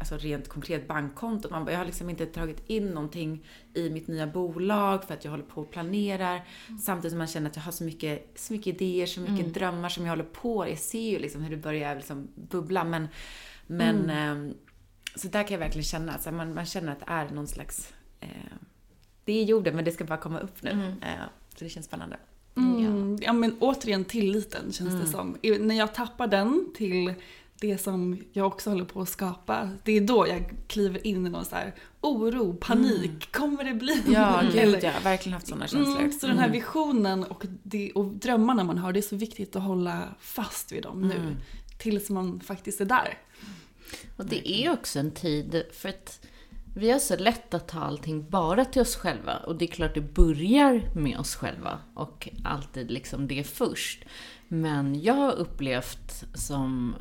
alltså 0.00 0.16
rent 0.16 0.48
konkret 0.48 0.88
bankkonto, 0.88 1.50
man 1.50 1.64
bara, 1.64 1.70
jag 1.70 1.78
har 1.78 1.86
liksom 1.86 2.10
inte 2.10 2.26
tagit 2.26 2.62
in 2.66 2.90
någonting 2.90 3.44
i 3.74 3.90
mitt 3.90 4.08
nya 4.08 4.26
bolag 4.26 5.04
för 5.04 5.14
att 5.14 5.24
jag 5.24 5.30
håller 5.30 5.44
på 5.44 5.60
och 5.60 5.70
planerar. 5.70 6.44
Samtidigt 6.82 7.12
som 7.12 7.18
man 7.18 7.26
känner 7.26 7.50
att 7.50 7.56
jag 7.56 7.62
har 7.62 7.72
så 7.72 7.84
mycket, 7.84 8.32
så 8.34 8.52
mycket 8.52 8.66
idéer, 8.74 9.06
så 9.06 9.20
mycket 9.20 9.54
drömmar 9.54 9.88
som 9.88 10.04
jag 10.04 10.12
håller 10.12 10.24
på. 10.24 10.68
Jag 10.68 10.78
ser 10.78 11.10
ju 11.10 11.18
liksom 11.18 11.42
hur 11.42 11.50
det 11.50 11.62
börjar 11.62 11.96
liksom 11.96 12.28
bubbla 12.34 12.84
men, 12.84 13.08
men 13.66 14.10
ehm, 14.10 14.54
så 15.14 15.28
där 15.28 15.42
kan 15.42 15.52
jag 15.52 15.58
verkligen 15.58 15.84
känna, 15.84 16.12
alltså 16.12 16.32
man, 16.32 16.54
man 16.54 16.66
känner 16.66 16.92
att 16.92 17.00
det 17.00 17.06
är 17.08 17.28
någon 17.28 17.46
slags, 17.46 17.88
eh, 17.90 17.96
det 19.24 19.32
är 19.32 19.44
jorden 19.44 19.76
men 19.76 19.84
det 19.84 19.92
ska 19.92 20.04
bara 20.04 20.18
komma 20.18 20.38
upp 20.40 20.62
nu. 20.62 20.70
Eh, 21.02 21.08
så 21.58 21.64
det 21.64 21.70
känns 21.70 21.86
spännande. 21.86 22.16
Mm, 22.56 23.18
ja 23.22 23.32
men 23.32 23.56
återigen 23.60 24.04
tilliten 24.04 24.72
känns 24.72 25.00
det 25.02 25.06
som. 25.06 25.36
I- 25.42 25.58
När 25.58 25.74
jag 25.74 25.94
tappar 25.94 26.26
den 26.26 26.66
till 26.76 27.14
det 27.60 27.78
som 27.78 28.18
jag 28.32 28.46
också 28.46 28.70
håller 28.70 28.84
på 28.84 29.00
att 29.00 29.08
skapa, 29.08 29.70
det 29.84 29.92
är 29.92 30.00
då 30.00 30.28
jag 30.28 30.52
kliver 30.66 31.06
in 31.06 31.26
i 31.26 31.30
någon 31.30 31.44
så 31.44 31.56
här 31.56 31.74
oro, 32.00 32.54
panik, 32.60 33.32
kommer 33.32 33.64
det 33.64 33.74
bli? 33.74 34.02
Ja, 34.12 34.40
Eller- 34.40 34.64
gud 34.66 34.84
jag 34.84 34.92
har 34.92 35.00
verkligen 35.00 35.34
haft 35.34 35.46
sådana 35.46 35.66
känslor. 35.66 35.98
Mm, 35.98 36.12
så 36.12 36.26
den 36.26 36.38
här 36.38 36.50
visionen 36.50 37.24
och, 37.24 37.44
det, 37.62 37.92
och 37.92 38.06
drömmarna 38.06 38.64
man 38.64 38.78
har, 38.78 38.92
det 38.92 39.00
är 39.00 39.02
så 39.02 39.16
viktigt 39.16 39.56
att 39.56 39.62
hålla 39.62 40.02
fast 40.20 40.72
vid 40.72 40.82
dem 40.82 41.00
nu. 41.08 41.36
Tills 41.78 42.10
man 42.10 42.40
faktiskt 42.40 42.80
är 42.80 42.84
där. 42.84 43.18
Och 44.16 44.26
det 44.26 44.50
är 44.50 44.72
också 44.72 44.98
en 44.98 45.10
tid, 45.10 45.62
för 45.72 45.88
att 45.88 46.26
vi 46.74 46.90
har 46.90 46.98
så 46.98 47.16
lätt 47.16 47.54
att 47.54 47.68
ta 47.68 47.80
allting 47.80 48.30
bara 48.30 48.64
till 48.64 48.82
oss 48.82 48.96
själva. 48.96 49.36
Och 49.36 49.56
det 49.56 49.64
är 49.64 49.66
klart 49.66 49.94
det 49.94 50.14
börjar 50.14 50.90
med 50.94 51.18
oss 51.18 51.36
själva 51.36 51.78
och 51.94 52.28
alltid 52.44 52.90
liksom 52.90 53.28
det 53.28 53.44
först. 53.44 54.04
Men 54.48 55.02
jag 55.02 55.14
har 55.14 55.32
upplevt 55.32 56.24
som 56.34 56.94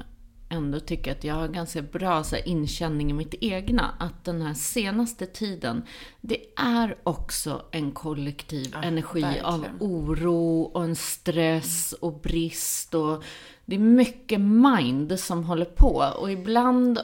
ändå 0.50 0.80
tycker 0.80 1.12
att 1.12 1.24
jag 1.24 1.36
har 1.36 1.48
ganska 1.48 1.82
bra 1.82 2.24
så 2.24 2.36
här, 2.36 2.48
inkänning 2.48 3.10
i 3.10 3.14
mitt 3.14 3.36
egna. 3.42 3.96
Att 4.00 4.24
den 4.24 4.42
här 4.42 4.54
senaste 4.54 5.26
tiden, 5.26 5.84
det 6.22 6.38
är 6.58 6.98
också 7.04 7.66
en 7.72 7.92
kollektiv 7.92 8.76
energi 8.84 9.40
av 9.44 9.62
verkligen. 9.62 9.78
oro 9.80 10.62
och 10.62 10.84
en 10.84 10.96
stress 10.96 11.94
och 11.94 12.20
brist 12.20 12.94
och 12.94 13.24
det 13.66 13.76
är 13.76 13.80
mycket 13.80 14.42
mind 14.42 15.20
som 15.20 15.44
håller 15.44 15.66
på 15.66 16.14
och 16.20 16.32
ibland 16.32 17.00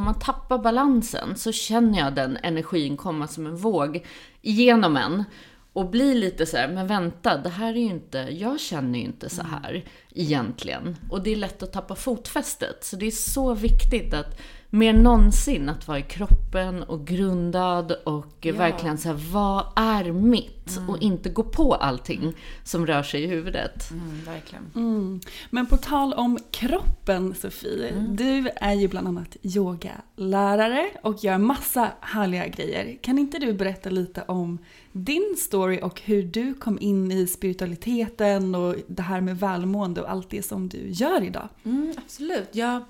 om 0.00 0.04
man 0.04 0.18
tappar 0.18 0.58
balansen 0.58 1.36
så 1.36 1.52
känner 1.52 1.98
jag 1.98 2.14
den 2.14 2.38
energin 2.42 2.96
komma 2.96 3.28
som 3.28 3.46
en 3.46 3.56
våg 3.56 4.06
igenom 4.42 4.96
en 4.96 5.24
och 5.72 5.90
bli 5.90 6.14
lite 6.14 6.46
så 6.46 6.56
här, 6.56 6.68
men 6.68 6.86
vänta, 6.86 7.36
det 7.38 7.48
här 7.48 7.68
är 7.68 7.78
ju 7.78 7.86
inte, 7.86 8.18
jag 8.18 8.60
känner 8.60 8.98
ju 8.98 9.04
inte 9.04 9.28
så 9.28 9.42
här 9.42 9.84
egentligen. 10.14 10.96
Och 11.10 11.22
det 11.22 11.32
är 11.32 11.36
lätt 11.36 11.62
att 11.62 11.72
tappa 11.72 11.94
fotfästet. 11.94 12.84
Så 12.84 12.96
det 12.96 13.06
är 13.06 13.10
så 13.10 13.54
viktigt 13.54 14.14
att 14.14 14.40
mer 14.70 14.90
än 14.94 15.02
någonsin 15.02 15.68
att 15.68 15.88
vara 15.88 15.98
i 15.98 16.02
kroppen 16.02 16.82
och 16.82 17.06
grundad 17.06 17.92
och 17.92 18.46
verkligen 18.54 18.98
så 18.98 19.08
här, 19.08 19.20
vad 19.32 19.66
är 19.76 20.12
mitt? 20.12 20.80
Och 20.88 21.02
inte 21.02 21.28
gå 21.28 21.42
på 21.42 21.74
allting 21.74 22.34
som 22.64 22.86
rör 22.86 23.02
sig 23.02 23.22
i 23.22 23.26
huvudet. 23.26 23.90
Mm, 23.90 24.24
verkligen. 24.24 24.70
Mm. 24.74 25.20
Men 25.50 25.66
på 25.66 25.76
tal 25.76 26.12
om 26.12 26.38
kroppen 26.50 27.34
Sofie, 27.34 27.92
du 28.10 28.50
är 28.56 28.72
ju 28.72 28.88
bland 28.88 29.08
annat 29.08 29.36
yogalärare 29.42 30.90
och 31.02 31.24
gör 31.24 31.38
massa 31.38 31.92
härliga 32.00 32.46
grejer. 32.46 32.98
Kan 33.02 33.18
inte 33.18 33.38
du 33.38 33.52
berätta 33.52 33.90
lite 33.90 34.22
om 34.22 34.58
din 34.92 35.36
story 35.38 35.80
och 35.82 36.00
hur 36.00 36.22
du 36.22 36.54
kom 36.54 36.78
in 36.80 37.12
i 37.12 37.26
spiritualiteten 37.26 38.54
och 38.54 38.76
det 38.86 39.02
här 39.02 39.20
med 39.20 39.38
välmående 39.38 40.02
och 40.02 40.10
allt 40.10 40.30
det 40.30 40.42
som 40.42 40.68
du 40.68 40.90
gör 40.90 41.22
idag? 41.22 41.48
Mm, 41.64 41.94
absolut. 41.96 42.48
Jag, 42.52 42.82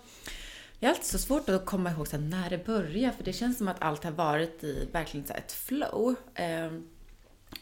jag 0.80 0.88
har 0.88 0.94
alltid 0.94 1.06
så 1.06 1.18
svårt 1.18 1.48
att 1.48 1.66
komma 1.66 1.90
ihåg 1.90 2.08
så 2.08 2.18
när 2.18 2.50
det 2.50 2.66
började, 2.66 3.16
för 3.16 3.24
det 3.24 3.32
känns 3.32 3.58
som 3.58 3.68
att 3.68 3.82
allt 3.82 4.04
har 4.04 4.10
varit 4.10 4.64
i 4.64 4.88
verkligen 4.92 5.26
så 5.26 5.34
ett 5.34 5.52
flow. 5.52 6.14
Ehm, 6.34 6.88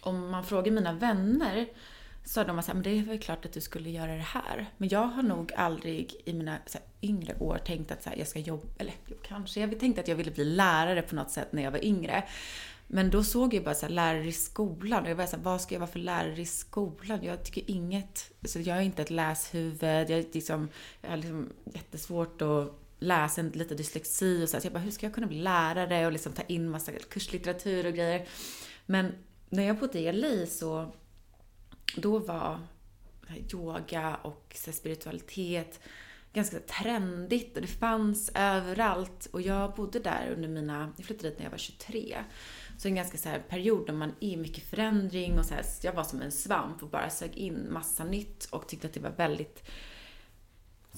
om 0.00 0.30
man 0.30 0.44
frågar 0.44 0.72
mina 0.72 0.92
vänner 0.92 1.68
så 2.24 2.40
har 2.40 2.46
de 2.46 2.62
sagt 2.62 2.74
men 2.74 2.82
det 2.82 2.90
är 2.90 3.02
väl 3.02 3.18
klart 3.18 3.44
att 3.44 3.52
du 3.52 3.60
skulle 3.60 3.90
göra 3.90 4.12
det 4.12 4.26
här. 4.26 4.66
Men 4.76 4.88
jag 4.88 5.06
har 5.06 5.22
nog 5.22 5.52
aldrig 5.56 6.14
i 6.24 6.32
mina 6.32 6.58
så 6.66 6.78
här, 6.78 6.86
yngre 7.02 7.34
år 7.38 7.58
tänkt 7.58 7.90
att 7.90 8.02
så 8.02 8.10
här, 8.10 8.16
jag 8.16 8.28
ska 8.28 8.38
jobba, 8.38 8.66
eller 8.78 8.94
jo, 9.06 9.16
kanske, 9.22 9.60
jag 9.60 9.80
tänkte 9.80 10.00
att 10.00 10.08
jag 10.08 10.16
ville 10.16 10.30
bli 10.30 10.44
lärare 10.44 11.02
på 11.02 11.14
något 11.14 11.30
sätt 11.30 11.52
när 11.52 11.62
jag 11.62 11.70
var 11.70 11.84
yngre. 11.84 12.24
Men 12.86 13.10
då 13.10 13.24
såg 13.24 13.54
jag 13.54 13.64
bara 13.64 13.74
så 13.74 13.86
här, 13.86 13.92
lärare 13.92 14.28
i 14.28 14.32
skolan 14.32 15.04
och 15.04 15.10
jag 15.10 15.16
var 15.16 15.26
så 15.26 15.36
här, 15.36 15.42
vad 15.42 15.60
ska 15.60 15.74
jag 15.74 15.80
vara 15.80 15.90
för 15.90 15.98
lärare 15.98 16.40
i 16.40 16.46
skolan? 16.46 17.18
Jag 17.22 17.44
tycker 17.44 17.70
inget, 17.70 18.30
så 18.44 18.60
jag 18.60 18.76
är 18.76 18.82
inte 18.82 19.02
ett 19.02 19.10
läshuvud, 19.10 20.10
jag, 20.10 20.24
liksom, 20.34 20.68
jag 21.00 21.10
har 21.10 21.16
liksom 21.16 21.52
jättesvårt 21.74 22.42
att 22.42 22.87
läsa, 22.98 23.42
lite 23.42 23.74
dyslexi 23.74 24.44
och 24.44 24.48
så, 24.48 24.56
här, 24.56 24.60
så 24.60 24.66
jag 24.66 24.72
bara, 24.72 24.78
hur 24.78 24.90
ska 24.90 25.06
jag 25.06 25.14
kunna 25.14 25.26
bli 25.26 25.38
lärare 25.38 26.06
och 26.06 26.12
liksom 26.12 26.32
ta 26.32 26.42
in 26.42 26.70
massa 26.70 26.92
kurslitteratur 26.92 27.86
och 27.86 27.92
grejer. 27.92 28.28
Men 28.86 29.12
när 29.48 29.62
jag 29.62 29.78
bodde 29.78 29.98
i 29.98 30.12
LA 30.12 30.46
så, 30.46 30.94
då 31.96 32.18
var 32.18 32.60
yoga 33.52 34.16
och 34.22 34.52
så 34.54 34.70
här, 34.70 34.76
spiritualitet 34.76 35.80
ganska 36.32 36.58
trendigt 36.60 37.56
och 37.56 37.62
det 37.62 37.68
fanns 37.68 38.30
överallt. 38.34 39.28
Och 39.32 39.42
jag 39.42 39.74
bodde 39.74 39.98
där 39.98 40.32
under 40.36 40.48
mina, 40.48 40.92
jag 40.96 41.06
flyttade 41.06 41.28
dit 41.28 41.38
när 41.38 41.46
jag 41.46 41.50
var 41.50 41.58
23. 41.58 42.16
Så 42.78 42.88
en 42.88 42.94
ganska 42.94 43.18
så 43.18 43.28
här 43.28 43.38
period 43.48 43.86
där 43.86 43.94
man 43.94 44.12
är 44.20 44.36
mycket 44.36 44.64
förändring 44.64 45.38
och 45.38 45.44
så 45.44 45.54
här, 45.54 45.64
jag 45.82 45.92
var 45.92 46.04
som 46.04 46.22
en 46.22 46.32
svamp 46.32 46.82
och 46.82 46.88
bara 46.88 47.10
sög 47.10 47.36
in 47.36 47.72
massa 47.72 48.04
nytt 48.04 48.48
och 48.50 48.68
tyckte 48.68 48.86
att 48.86 48.92
det 48.92 49.00
var 49.00 49.10
väldigt 49.10 49.62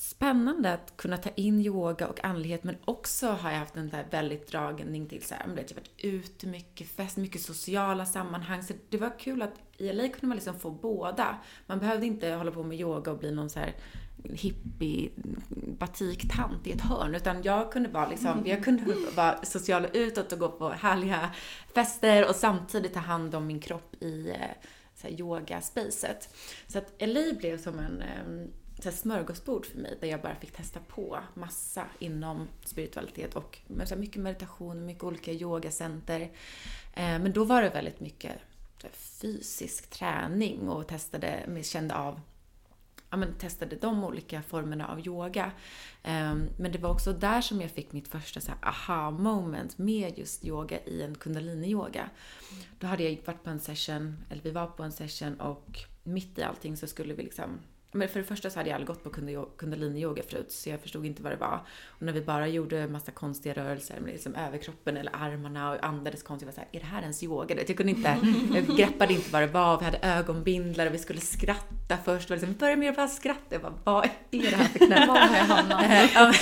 spännande 0.00 0.72
att 0.72 0.96
kunna 0.96 1.16
ta 1.16 1.30
in 1.34 1.60
yoga 1.60 2.08
och 2.08 2.24
andlighet 2.24 2.64
men 2.64 2.76
också 2.84 3.26
har 3.26 3.50
jag 3.50 3.58
haft 3.58 3.76
en 3.76 3.88
där 3.88 4.06
väldigt 4.10 4.50
dragning 4.50 5.06
till 5.06 5.22
så 5.22 5.34
här, 5.34 5.46
men 5.46 5.56
det, 5.56 5.62
jag 5.62 5.68
har 5.68 5.80
varit 5.80 6.04
ute 6.04 6.46
mycket, 6.46 6.88
fest, 6.88 7.16
mycket 7.16 7.40
sociala 7.40 8.06
sammanhang. 8.06 8.62
Så 8.62 8.74
det 8.88 8.96
var 8.96 9.18
kul 9.18 9.42
att 9.42 9.54
i 9.76 9.92
LA 9.92 10.08
kunde 10.08 10.26
man 10.26 10.36
liksom 10.36 10.58
få 10.58 10.70
båda. 10.70 11.38
Man 11.66 11.78
behövde 11.78 12.06
inte 12.06 12.30
hålla 12.30 12.50
på 12.50 12.62
med 12.62 12.80
yoga 12.80 13.12
och 13.12 13.18
bli 13.18 13.32
någon 13.32 13.50
så 13.50 13.58
här 13.58 13.74
hippie 14.34 15.10
batiktant 15.78 16.66
i 16.66 16.72
ett 16.72 16.80
hörn 16.80 17.14
utan 17.14 17.42
jag 17.42 17.72
kunde 17.72 17.88
vara 17.88 18.08
liksom, 18.08 18.42
jag 18.46 18.64
kunde 18.64 18.94
vara 19.16 19.44
social 19.44 19.86
utåt 19.92 20.32
och 20.32 20.38
gå 20.38 20.48
på 20.48 20.68
härliga 20.68 21.30
fester 21.74 22.28
och 22.28 22.36
samtidigt 22.36 22.94
ta 22.94 23.00
hand 23.00 23.34
om 23.34 23.46
min 23.46 23.60
kropp 23.60 24.02
i 24.02 24.30
eh, 24.30 24.36
så 24.94 25.08
här 25.08 25.20
yoga-spacet. 25.20 26.34
Så 26.66 26.78
att 26.78 26.92
LA 26.98 27.32
blev 27.38 27.58
som 27.58 27.78
en 27.78 28.02
eh, 28.02 28.48
så 28.82 28.92
smörgåsbord 28.92 29.66
för 29.66 29.78
mig 29.78 29.98
där 30.00 30.08
jag 30.08 30.22
bara 30.22 30.34
fick 30.34 30.52
testa 30.52 30.80
på 30.80 31.18
massa 31.34 31.86
inom 31.98 32.48
spiritualitet 32.64 33.36
och 33.36 33.58
så 33.84 33.96
mycket 33.96 34.22
meditation, 34.22 34.86
mycket 34.86 35.04
olika 35.04 35.32
yogacenter. 35.32 36.20
Eh, 36.94 37.18
men 37.18 37.32
då 37.32 37.44
var 37.44 37.62
det 37.62 37.70
väldigt 37.70 38.00
mycket 38.00 38.32
fysisk 38.92 39.90
träning 39.90 40.68
och 40.68 40.88
testade, 40.88 41.62
kände 41.62 41.94
av 41.94 42.20
ja, 43.10 43.16
men 43.16 43.34
testade 43.34 43.76
de 43.76 44.04
olika 44.04 44.42
formerna 44.42 44.88
av 44.88 45.06
yoga. 45.06 45.52
Um, 46.04 46.48
men 46.58 46.72
det 46.72 46.78
var 46.78 46.90
också 46.90 47.12
där 47.12 47.40
som 47.40 47.60
jag 47.60 47.70
fick 47.70 47.92
mitt 47.92 48.08
första 48.08 48.40
så 48.40 48.52
aha 48.62 49.10
moment 49.10 49.78
med 49.78 50.18
just 50.18 50.44
yoga 50.44 50.80
i 50.84 51.02
en 51.02 51.14
kundalini-yoga. 51.14 52.10
Då 52.78 52.86
hade 52.86 53.02
jag 53.02 53.26
varit 53.26 53.44
på 53.44 53.50
en 53.50 53.60
session, 53.60 54.24
eller 54.30 54.42
vi 54.42 54.50
var 54.50 54.66
på 54.66 54.82
en 54.82 54.92
session 54.92 55.40
och 55.40 55.78
mitt 56.02 56.38
i 56.38 56.42
allting 56.42 56.76
så 56.76 56.86
skulle 56.86 57.14
vi 57.14 57.22
liksom 57.22 57.58
men 57.92 58.08
för 58.08 58.20
det 58.20 58.26
första 58.26 58.50
så 58.50 58.58
hade 58.58 58.70
jag 58.70 58.74
aldrig 58.74 58.88
gått 58.88 59.04
på 59.04 59.10
kundalini-yoga 59.56 60.22
förut, 60.22 60.52
så 60.52 60.70
jag 60.70 60.80
förstod 60.80 61.06
inte 61.06 61.22
vad 61.22 61.32
det 61.32 61.36
var. 61.36 61.66
Och 61.86 62.02
när 62.02 62.12
vi 62.12 62.20
bara 62.20 62.48
gjorde 62.48 62.88
massa 62.88 63.12
konstiga 63.12 63.54
rörelser 63.54 64.00
med 64.00 64.12
liksom 64.12 64.34
överkroppen 64.34 64.96
eller 64.96 65.16
armarna 65.16 65.70
och 65.70 65.84
andades 65.84 66.22
konstigt, 66.22 66.46
jag 66.46 66.52
var 66.52 66.54
såhär, 66.54 66.68
är 66.72 66.80
det 66.80 66.86
här 66.86 67.02
ens 67.02 67.22
yoga? 67.22 67.56
Jag 67.66 67.76
kunde 67.76 67.92
inte, 67.92 68.16
jag 68.54 68.76
greppade 68.76 69.14
inte 69.14 69.30
vad 69.32 69.42
det 69.42 69.46
var, 69.46 69.78
vi 69.78 69.84
hade 69.84 69.98
ögonbindlar 70.02 70.86
och 70.86 70.94
vi 70.94 70.98
skulle 70.98 71.20
skratta 71.20 71.96
först. 72.04 72.30
Och 72.30 72.36
liksom, 72.36 72.54
börja 72.54 72.76
med 72.76 72.90
att 72.90 72.96
bara 72.96 73.08
skratta. 73.08 73.40
Jag 73.48 73.62
bara, 73.62 73.74
vad 73.84 74.04
är 74.30 74.50
det 74.50 74.56
här 74.56 74.64
för 74.64 74.78
knä? 74.78 75.06
Var 75.06 75.20
har 75.20 75.36
jag 75.36 75.44
hamnat? 75.44 76.36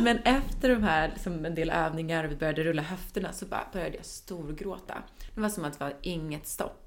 men 0.00 0.18
efter 0.18 0.68
de 0.68 0.82
här, 0.82 1.08
liksom 1.08 1.44
en 1.44 1.54
del 1.54 1.70
övningar 1.70 2.24
och 2.24 2.30
vi 2.30 2.36
började 2.36 2.64
rulla 2.64 2.82
höfterna 2.82 3.32
så 3.32 3.46
bara 3.46 3.66
började 3.72 3.96
jag 3.96 4.04
storgråta. 4.04 5.02
Det 5.34 5.40
var 5.40 5.48
som 5.48 5.64
att 5.64 5.78
det 5.78 5.84
var 5.84 5.94
inget 6.02 6.46
stopp. 6.46 6.83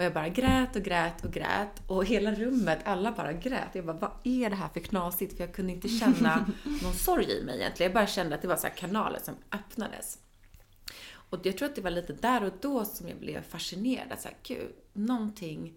Och 0.00 0.06
jag 0.06 0.14
bara 0.14 0.28
grät 0.28 0.76
och 0.76 0.82
grät 0.82 1.24
och 1.24 1.32
grät 1.32 1.82
och 1.86 2.04
hela 2.04 2.34
rummet, 2.34 2.78
alla 2.84 3.12
bara 3.12 3.32
grät. 3.32 3.68
Jag 3.72 3.84
bara, 3.84 3.96
vad 3.96 4.10
är 4.24 4.50
det 4.50 4.56
här 4.56 4.68
för 4.68 4.80
knasigt? 4.80 5.36
För 5.36 5.44
jag 5.44 5.54
kunde 5.54 5.72
inte 5.72 5.88
känna 5.88 6.46
någon 6.82 6.92
sorg 6.94 7.30
i 7.30 7.44
mig 7.44 7.56
egentligen. 7.56 7.92
Jag 7.92 7.94
bara 7.94 8.06
kände 8.06 8.34
att 8.34 8.42
det 8.42 8.48
var 8.48 8.56
så 8.56 8.68
kanaler 8.76 9.18
som 9.22 9.34
öppnades. 9.52 10.18
Och 11.12 11.46
jag 11.46 11.58
tror 11.58 11.68
att 11.68 11.74
det 11.74 11.80
var 11.80 11.90
lite 11.90 12.12
där 12.12 12.44
och 12.44 12.52
då 12.60 12.84
som 12.84 13.08
jag 13.08 13.18
blev 13.18 13.42
fascinerad. 13.42 14.20
Så 14.20 14.28
här, 14.28 14.36
gud, 14.42 14.72
någonting... 14.92 15.74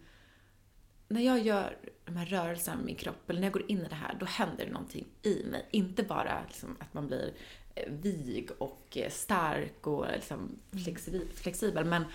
När 1.07 1.21
jag 1.21 1.39
gör 1.39 1.77
de 2.05 2.15
här 2.15 2.25
rörelserna 2.25 2.77
med 2.77 2.85
min 2.85 2.95
kropp, 2.95 3.29
eller 3.29 3.39
när 3.39 3.47
jag 3.47 3.53
går 3.53 3.71
in 3.71 3.79
i 3.79 3.87
det 3.89 3.95
här, 3.95 4.17
då 4.19 4.25
händer 4.25 4.65
det 4.65 4.71
någonting 4.71 5.07
i 5.23 5.43
mig. 5.51 5.67
Inte 5.71 6.03
bara 6.03 6.43
liksom 6.47 6.77
att 6.79 6.93
man 6.93 7.07
blir 7.07 7.33
eh, 7.75 7.91
vig 7.91 8.49
och 8.57 8.97
eh, 8.97 9.09
stark 9.09 9.87
och 9.87 10.05
liksom 10.13 10.59
flexibel, 11.35 11.85
men 11.85 12.05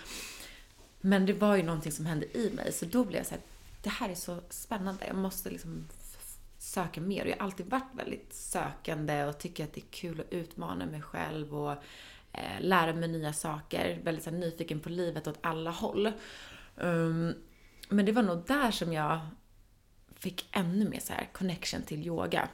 men 1.00 1.26
det 1.26 1.33
var 1.33 1.57
ju 1.57 1.62
någonting 1.62 1.93
som 1.93 2.07
hände 2.07 2.38
i 2.38 2.50
mig, 2.55 2.73
så 2.73 2.85
då 2.85 3.05
blev 3.05 3.17
jag 3.17 3.26
så 3.26 3.35
här, 3.35 3.43
det 3.83 3.90
här 3.90 4.09
är 4.09 4.14
så 4.14 4.38
spännande, 4.50 5.07
jag 5.07 5.17
måste 5.17 5.50
liksom 5.50 5.88
söka 6.59 7.00
mer. 7.00 7.25
Och 7.25 7.31
jag 7.31 7.37
har 7.37 7.45
alltid 7.45 7.67
varit 7.67 7.95
väldigt 7.95 8.35
sökande 8.35 9.25
och 9.25 9.38
tycker 9.38 9.64
att 9.64 9.73
det 9.73 9.81
är 9.81 9.90
kul 9.90 10.21
att 10.21 10.33
utmana 10.33 10.87
mig 10.87 11.02
själv 11.02 11.55
och 11.55 11.73
eh, 12.33 12.61
lära 12.61 12.93
mig 12.93 13.09
nya 13.09 13.33
saker. 13.33 14.00
Väldigt 14.05 14.25
så 14.25 14.31
här, 14.31 14.37
nyfiken 14.37 14.81
på 14.81 14.88
livet 14.88 15.26
åt 15.26 15.38
alla 15.40 15.71
håll. 15.71 16.12
Um, 16.76 17.35
men 17.88 18.07
det 18.07 18.12
var 18.12 18.23
nog 18.23 18.47
där 18.47 18.71
som 18.71 18.93
jag 18.93 19.21
fick 20.14 20.49
ännu 20.52 20.88
mer 20.88 21.00
så 21.00 21.12
här 21.12 21.28
connection 21.33 21.83
till 21.83 22.07
yoga. 22.07 22.49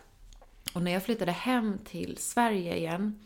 Och 0.74 0.82
när 0.82 0.90
jag 0.90 1.04
flyttade 1.04 1.32
hem 1.32 1.78
till 1.84 2.16
Sverige 2.18 2.76
igen, 2.76 3.20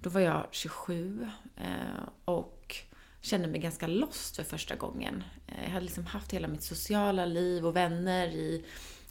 då 0.00 0.10
var 0.10 0.20
jag 0.20 0.46
27 0.50 1.28
eh, 1.56 2.08
och 2.24 2.59
kände 3.20 3.48
mig 3.48 3.60
ganska 3.60 3.86
lost 3.86 4.36
för 4.36 4.44
första 4.44 4.76
gången. 4.76 5.24
Eh, 5.46 5.64
jag 5.64 5.70
hade 5.70 5.84
liksom 5.84 6.06
haft 6.06 6.32
hela 6.32 6.48
mitt 6.48 6.62
sociala 6.62 7.24
liv 7.24 7.66
och 7.66 7.76
vänner 7.76 8.28
i, 8.28 8.64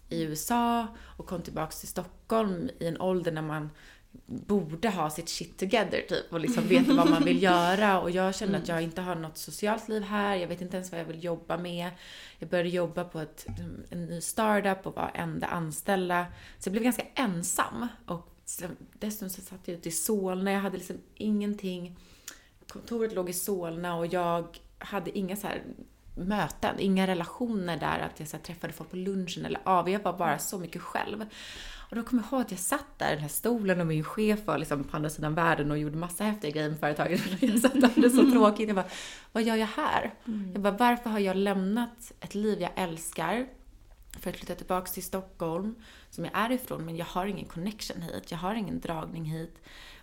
i 0.10 0.22
USA 0.22 0.88
och 1.18 1.28
kom 1.28 1.42
tillbaks 1.42 1.80
till 1.80 1.88
Stockholm 1.88 2.70
i 2.80 2.88
en 2.88 3.02
ålder 3.02 3.32
när 3.32 3.42
man 3.42 3.70
borde 4.26 4.90
ha 4.90 5.10
sitt 5.10 5.30
shit 5.30 5.58
together 5.58 6.02
typ 6.10 6.34
och 6.34 6.40
liksom 6.40 6.68
veta 6.68 6.94
vad 6.94 7.10
man 7.10 7.24
vill 7.24 7.44
göra 7.44 8.00
och 8.00 8.12
jag 8.12 8.36
kände 8.36 8.58
att 8.58 8.68
jag 8.68 8.82
inte 8.82 9.02
har 9.02 9.16
något 9.16 9.38
socialt 9.38 9.88
liv 9.88 10.04
här, 10.04 10.36
jag 10.36 10.48
vet 10.48 10.62
inte 10.62 10.78
ens 10.78 10.92
vad 10.92 11.00
jag 11.00 11.06
vill 11.06 11.24
jobba 11.24 11.58
med. 11.58 11.90
Jag 12.40 12.50
började 12.50 12.70
jobba 12.70 13.04
på 13.04 13.20
ett, 13.20 13.46
en 13.90 14.06
ny 14.06 14.22
startup 14.22 14.88
och 14.88 14.96
var 14.96 15.12
enda 15.14 15.48
anställda. 15.48 16.26
Så 16.60 16.68
jag 16.68 16.72
blev 16.72 16.84
ganska 16.84 17.06
ensam 17.16 17.88
och 18.06 18.30
dessutom 19.00 19.30
så 19.30 19.42
satt 19.42 19.68
jag 19.68 19.78
ute 19.78 19.90
i 19.90 19.92
Solna, 19.92 20.52
jag 20.52 20.60
hade 20.60 20.78
liksom 20.78 20.98
ingenting 21.16 21.98
kontoret 22.70 23.14
låg 23.14 23.30
i 23.30 23.34
Solna 23.34 23.96
och 23.96 24.06
jag 24.06 24.60
hade 24.80 25.18
inga 25.18 25.36
så 25.36 25.48
möten, 26.16 26.80
inga 26.80 27.08
relationer 27.08 27.78
där 27.78 28.00
att 28.00 28.20
jag 28.20 28.28
så 28.28 28.38
träffade 28.38 28.74
folk 28.74 28.90
på 28.90 28.96
lunchen 28.96 29.46
eller 29.46 29.60
av. 29.64 29.90
Jag 29.90 30.00
var 30.00 30.18
bara 30.18 30.40
så 30.40 30.60
mycket 30.60 30.82
själv. 30.82 31.26
Och 31.90 31.96
då 31.96 32.04
kommer 32.04 32.24
jag 32.24 32.32
ihåg 32.32 32.42
att 32.42 32.52
jag 32.52 32.60
satt 32.60 32.86
där 32.98 33.12
i 33.12 33.14
den 33.14 33.22
här 33.22 33.30
stolen 33.30 33.82
och 33.82 33.88
min 33.88 34.04
chef 34.04 34.40
var 34.46 34.58
liksom 34.58 34.84
på 34.84 34.98
andra 34.98 35.10
sidan 35.10 35.36
världen 35.36 35.72
och 35.72 35.78
gjorde 35.78 35.98
massa 35.98 36.24
häftiga 36.24 36.52
grejer 36.52 36.70
med 36.70 36.80
företaget. 36.80 37.22
Jag 37.42 37.60
satt 37.60 37.82
där 37.82 37.92
och 37.96 38.02
det 38.02 38.10
så 38.10 38.32
tråkigt. 38.32 38.68
Jag 38.68 38.76
bara, 38.76 38.88
vad 39.32 39.44
gör 39.44 39.56
jag 39.56 39.68
här? 39.68 40.14
Mm. 40.26 40.52
Jag 40.54 40.62
bara, 40.62 40.74
varför 40.74 41.10
har 41.10 41.20
jag 41.20 41.36
lämnat 41.36 42.12
ett 42.20 42.36
liv 42.36 42.62
jag 42.62 42.72
älskar 42.76 43.48
för 44.20 44.30
att 44.30 44.36
flytta 44.36 44.56
tillbaka 44.56 44.92
till 44.92 45.04
Stockholm, 45.04 45.76
som 46.10 46.26
jag 46.26 46.34
är 46.36 46.52
ifrån, 46.52 46.86
men 46.86 46.96
jag 46.98 47.06
har 47.06 47.26
ingen 47.26 47.46
connection 47.46 48.02
hit. 48.02 48.32
Jag 48.32 48.38
har 48.38 48.56
ingen 48.56 48.80
dragning 48.80 49.26
hit 49.26 49.56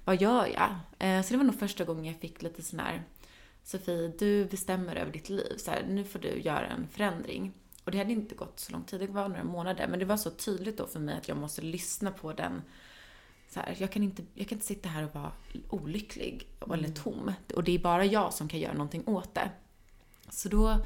vad 0.06 0.20
gör 0.20 0.46
jag? 0.46 0.74
Eh, 0.98 1.22
så 1.22 1.30
det 1.30 1.36
var 1.36 1.44
nog 1.44 1.58
första 1.58 1.84
gången 1.84 2.04
jag 2.04 2.16
fick 2.16 2.42
lite 2.42 2.62
sån 2.62 2.80
här, 2.80 3.02
Sofie, 3.62 4.12
du 4.18 4.44
bestämmer 4.44 4.96
över 4.96 5.12
ditt 5.12 5.28
liv. 5.28 5.56
Så 5.56 5.70
här, 5.70 5.84
nu 5.88 6.04
får 6.04 6.18
du 6.18 6.40
göra 6.40 6.66
en 6.66 6.88
förändring. 6.88 7.52
Och 7.84 7.90
det 7.90 7.98
hade 7.98 8.12
inte 8.12 8.34
gått 8.34 8.60
så 8.60 8.72
lång 8.72 8.84
tid, 8.84 9.00
det 9.00 9.06
var 9.06 9.28
några 9.28 9.44
månader. 9.44 9.88
Men 9.88 9.98
det 9.98 10.04
var 10.04 10.16
så 10.16 10.30
tydligt 10.30 10.78
då 10.78 10.86
för 10.86 11.00
mig 11.00 11.16
att 11.16 11.28
jag 11.28 11.36
måste 11.36 11.62
lyssna 11.62 12.10
på 12.10 12.32
den 12.32 12.62
så 13.48 13.60
här, 13.60 13.76
jag, 13.78 13.92
kan 13.92 14.02
inte, 14.02 14.22
jag 14.34 14.48
kan 14.48 14.56
inte 14.56 14.66
sitta 14.66 14.88
här 14.88 15.04
och 15.04 15.14
vara 15.14 15.32
olycklig 15.70 16.48
eller 16.60 16.78
mm. 16.78 16.94
tom. 16.94 17.32
Och 17.54 17.64
det 17.64 17.74
är 17.74 17.78
bara 17.78 18.04
jag 18.04 18.34
som 18.34 18.48
kan 18.48 18.60
göra 18.60 18.72
någonting 18.72 19.02
åt 19.06 19.34
det. 19.34 19.50
Så 20.28 20.48
då 20.48 20.84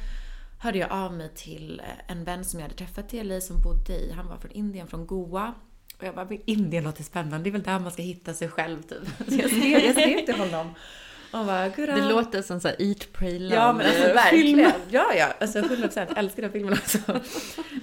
hörde 0.61 0.78
jag 0.78 0.90
av 0.90 1.12
mig 1.12 1.30
till 1.35 1.83
en 2.06 2.24
vän 2.24 2.44
som 2.44 2.61
jag 2.61 2.64
hade 2.64 2.78
träffat 2.78 3.14
i 3.14 3.24
LA 3.24 3.40
som 3.40 3.62
bodde 3.62 3.92
i, 3.92 4.12
han 4.12 4.26
var 4.26 4.37
från 4.37 4.50
Indien, 4.50 4.87
från 4.87 5.06
Goa. 5.06 5.54
Och 6.00 6.06
jag 6.06 6.14
bara, 6.14 6.26
men 6.28 6.38
Indien 6.44 6.84
låter 6.84 7.04
spännande, 7.04 7.38
det 7.38 7.50
är 7.50 7.52
väl 7.52 7.62
där 7.62 7.78
man 7.78 7.90
ska 7.90 8.02
hitta 8.02 8.34
sig 8.34 8.48
själv 8.48 8.82
typ. 8.82 8.98
Så 9.28 9.34
jag 9.34 9.50
skrev, 9.50 9.84
jag 9.84 9.94
skrev 9.94 10.26
till 10.26 10.34
honom. 10.34 10.74
Och 11.32 11.46
bara, 11.46 11.68
det 11.68 12.08
låter 12.08 12.42
som 12.42 12.60
såhär 12.60 12.76
Eat, 12.82 13.12
Pray, 13.12 13.38
Love 13.38 13.54
Ja 13.54 13.72
men 13.72 13.86
alltså 13.86 14.02
verkligen. 14.02 14.72
Ja 14.90 15.14
ja, 15.14 15.34
alltså 15.40 15.58
100% 15.58 16.18
älskar 16.18 16.42
den 16.42 16.52
filmen 16.52 16.72
också. 16.72 16.98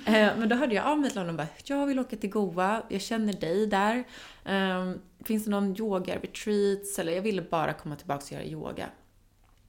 Eh, 0.06 0.30
men 0.38 0.50
då 0.50 0.56
hörde 0.56 0.76
jag 0.76 0.86
av 0.86 1.00
mig 1.00 1.10
till 1.10 1.20
honom 1.20 1.36
och 1.36 1.38
bara, 1.38 1.48
jag 1.64 1.86
vill 1.86 2.00
åka 2.00 2.16
till 2.16 2.30
Goa, 2.30 2.84
jag 2.90 3.02
känner 3.02 3.34
dig 3.34 3.68
där. 3.68 4.04
Um, 4.46 5.00
finns 5.26 5.46
det 5.46 5.52
någon 5.52 5.76
yoga-retreats? 5.76 7.00
Eller 7.00 7.12
jag 7.12 7.22
ville 7.22 7.42
bara 7.42 7.74
komma 7.74 7.96
tillbaka 7.96 8.24
och 8.26 8.32
göra 8.32 8.44
yoga. 8.44 8.86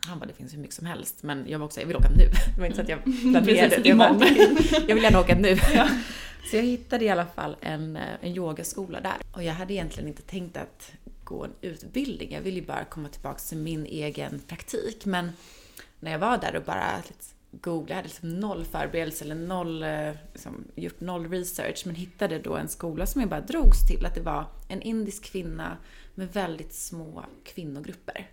Han 0.07 0.19
bara, 0.19 0.27
det 0.27 0.33
finns 0.33 0.53
hur 0.53 0.59
mycket 0.59 0.75
som 0.75 0.87
helst. 0.87 1.23
Men 1.23 1.45
jag 1.49 1.59
var 1.59 1.67
också, 1.67 1.81
jag 1.81 1.87
vill 1.87 1.97
åka 1.97 2.09
nu. 2.09 2.25
Det 2.55 2.61
var 2.61 2.67
inte 2.67 2.77
så 2.77 2.83
att 2.83 2.89
jag 2.89 3.05
planerade. 3.05 3.77
det. 3.83 3.89
Jag, 3.89 3.99
bara, 3.99 4.09
jag 4.89 4.95
vill 4.95 5.05
gärna 5.05 5.21
åka 5.21 5.35
nu. 5.35 5.57
Ja. 5.75 5.89
Så 6.51 6.57
jag 6.57 6.63
hittade 6.63 7.05
i 7.05 7.09
alla 7.09 7.27
fall 7.27 7.57
en, 7.61 7.97
eh, 7.97 8.03
en 8.21 8.37
yogaskola 8.37 9.01
där. 9.01 9.17
Och 9.33 9.43
jag 9.43 9.55
hade 9.55 9.73
egentligen 9.73 10.09
inte 10.09 10.23
tänkt 10.23 10.57
att 10.57 10.93
gå 11.25 11.45
en 11.45 11.53
utbildning. 11.61 12.33
Jag 12.33 12.41
ville 12.41 12.61
ju 12.61 12.67
bara 12.67 12.85
komma 12.85 13.09
tillbaka 13.09 13.39
till 13.39 13.59
min 13.59 13.87
egen 13.87 14.41
praktik. 14.49 15.05
Men 15.05 15.33
när 16.01 16.11
jag 16.13 16.19
var 16.19 16.39
där 16.39 16.57
och 16.57 16.63
bara 16.63 17.03
googlade, 17.51 17.91
jag 17.91 17.97
hade 17.97 18.09
liksom 18.09 18.41
noll 18.41 18.65
förberedelse 18.65 19.25
eller 19.25 19.35
noll, 19.35 19.83
eh, 19.83 20.11
liksom, 20.33 20.65
gjort 20.75 21.01
noll 21.01 21.31
research, 21.31 21.83
men 21.87 21.95
hittade 21.95 22.39
då 22.39 22.57
en 22.57 22.69
skola 22.69 23.07
som 23.07 23.21
jag 23.21 23.31
bara 23.31 23.41
drogs 23.41 23.87
till. 23.89 24.07
Att 24.07 24.15
det 24.15 24.21
var 24.21 24.45
en 24.69 24.83
indisk 24.83 25.25
kvinna 25.25 25.77
med 26.15 26.33
väldigt 26.33 26.75
små 26.75 27.25
kvinnogrupper. 27.45 28.27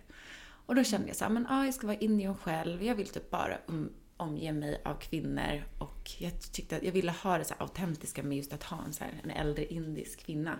Och 0.66 0.74
då 0.74 0.84
kände 0.84 1.06
jag 1.06 1.16
så 1.16 1.24
här, 1.24 1.32
men 1.32 1.46
ah, 1.46 1.64
jag 1.64 1.74
ska 1.74 1.86
vara 1.86 1.96
indian 1.96 2.36
själv, 2.36 2.82
jag 2.82 2.94
vill 2.94 3.08
typ 3.08 3.30
bara 3.30 3.58
um, 3.66 3.92
omge 4.16 4.52
mig 4.52 4.82
av 4.84 4.94
kvinnor 4.94 5.62
och 5.78 6.10
jag 6.18 6.32
tyckte 6.52 6.76
att 6.76 6.82
jag 6.82 6.92
ville 6.92 7.10
ha 7.12 7.38
det 7.38 7.44
så 7.44 7.54
autentiska 7.58 8.22
med 8.22 8.36
just 8.36 8.52
att 8.52 8.62
ha 8.62 8.84
en, 8.84 8.92
så 8.92 9.04
här, 9.04 9.12
en 9.24 9.30
äldre 9.30 9.64
indisk 9.64 10.26
kvinna. 10.26 10.58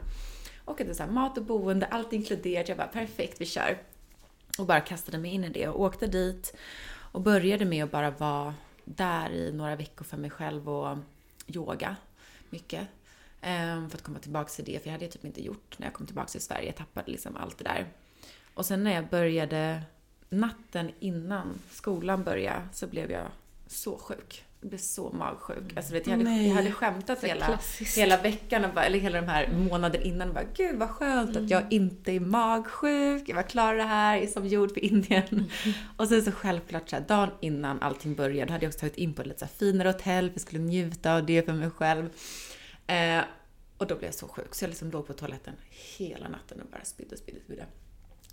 Och 0.65 0.81
att 0.81 0.87
det 0.87 0.93
är 0.93 0.95
så 0.95 1.03
här, 1.03 1.11
mat 1.11 1.39
och 1.39 1.45
boende, 1.45 1.87
allt 1.87 2.13
inkluderat. 2.13 2.69
Jag 2.69 2.79
bara 2.79 2.87
perfekt, 2.87 3.41
vi 3.41 3.47
kör. 3.47 3.79
Och 4.59 4.67
bara 4.67 4.81
kastade 4.81 5.19
mig 5.19 5.31
in 5.31 5.45
i 5.45 5.49
det 5.49 5.69
och 5.69 5.81
åkte 5.81 6.07
dit 6.07 6.57
och 7.13 7.21
började 7.21 7.65
med 7.65 7.85
att 7.85 7.91
bara 7.91 8.11
vara 8.11 8.55
där 8.85 9.31
i 9.31 9.53
några 9.53 9.77
veckor 9.77 10.05
för 10.05 10.17
mig 10.17 10.31
själv 10.31 10.69
och 10.69 10.99
yoga 11.47 11.97
mycket. 12.51 12.89
Ehm, 13.41 13.91
för 13.91 13.99
att 13.99 14.05
komma 14.05 14.19
tillbaka 14.19 14.49
till 14.49 14.65
det, 14.65 14.83
för 14.83 14.89
jag 14.89 14.93
hade 14.93 15.05
jag 15.05 15.13
typ 15.13 15.25
inte 15.25 15.45
gjort 15.45 15.79
när 15.79 15.87
jag 15.87 15.95
kom 15.95 16.07
tillbaka 16.07 16.29
till 16.29 16.41
Sverige. 16.41 16.67
Jag 16.67 16.77
tappade 16.77 17.11
liksom 17.11 17.37
allt 17.37 17.59
det 17.59 17.65
där. 17.65 17.87
Och 18.55 18.67
sen 18.67 18.85
när 18.85 18.95
jag 18.95 19.09
började 19.09 19.83
natten 20.29 20.91
innan 21.01 21.59
skolan 21.71 22.25
började 22.25 22.63
så 22.73 22.87
blev 22.87 23.11
jag 23.11 23.27
så 23.67 23.99
sjuk. 23.99 24.45
Jag 24.61 24.69
blev 24.69 24.79
så 24.79 25.11
magsjuk. 25.11 25.77
Alltså, 25.77 25.93
vet, 25.93 26.07
jag, 26.07 26.17
hade, 26.17 26.43
jag 26.43 26.55
hade 26.55 26.73
skämtat 26.73 27.25
hela, 27.25 27.59
hela 27.97 28.17
veckan, 28.23 28.65
och 28.65 28.75
bara, 28.75 28.85
eller 28.85 28.99
hela 28.99 29.21
de 29.21 29.27
här 29.27 29.49
månaden 29.53 30.03
innan. 30.03 30.29
Och 30.29 30.35
bara, 30.35 30.45
Gud 30.55 30.79
vad 30.79 30.91
skönt 30.91 31.31
mm. 31.31 31.45
att 31.45 31.51
jag 31.51 31.73
inte 31.73 32.13
är 32.13 32.21
magsjuk. 32.21 33.29
Jag 33.29 33.37
var 33.37 33.43
klar 33.43 33.75
det 33.75 33.83
här, 33.83 34.15
jag 34.15 34.25
är 34.25 34.29
som 34.29 34.47
gjord 34.47 34.73
för 34.73 34.85
Indien. 34.85 35.27
Mm. 35.31 35.45
Och 35.97 36.09
sen 36.09 36.23
så 36.23 36.33
självklart 36.33 36.89
så 36.91 36.97
här, 36.97 37.05
dagen 37.09 37.31
innan 37.41 37.83
allting 37.83 38.15
började 38.15 38.53
hade 38.53 38.65
jag 38.65 38.71
också 38.71 38.81
tagit 38.81 38.97
in 38.97 39.15
på 39.15 39.23
ett 39.23 39.29
lite 39.29 39.41
så 39.41 39.47
finare 39.47 39.89
hotell. 39.89 40.31
Jag 40.33 40.41
skulle 40.41 40.63
njuta 40.63 41.15
av 41.15 41.27
det 41.27 41.43
för 41.43 41.53
mig 41.53 41.71
själv. 41.71 42.11
Eh, 42.87 43.21
och 43.79 43.87
då 43.87 43.95
blev 43.95 44.09
jag 44.09 44.15
så 44.15 44.29
sjuk 44.29 44.55
så 44.55 44.65
jag 44.65 44.69
liksom 44.69 44.91
låg 44.91 45.07
på 45.07 45.13
toaletten 45.13 45.55
hela 45.97 46.29
natten 46.29 46.61
och 46.61 46.67
bara 46.71 46.85
spydde, 46.85 47.17
spydde, 47.17 47.41
spydde. 47.41 47.67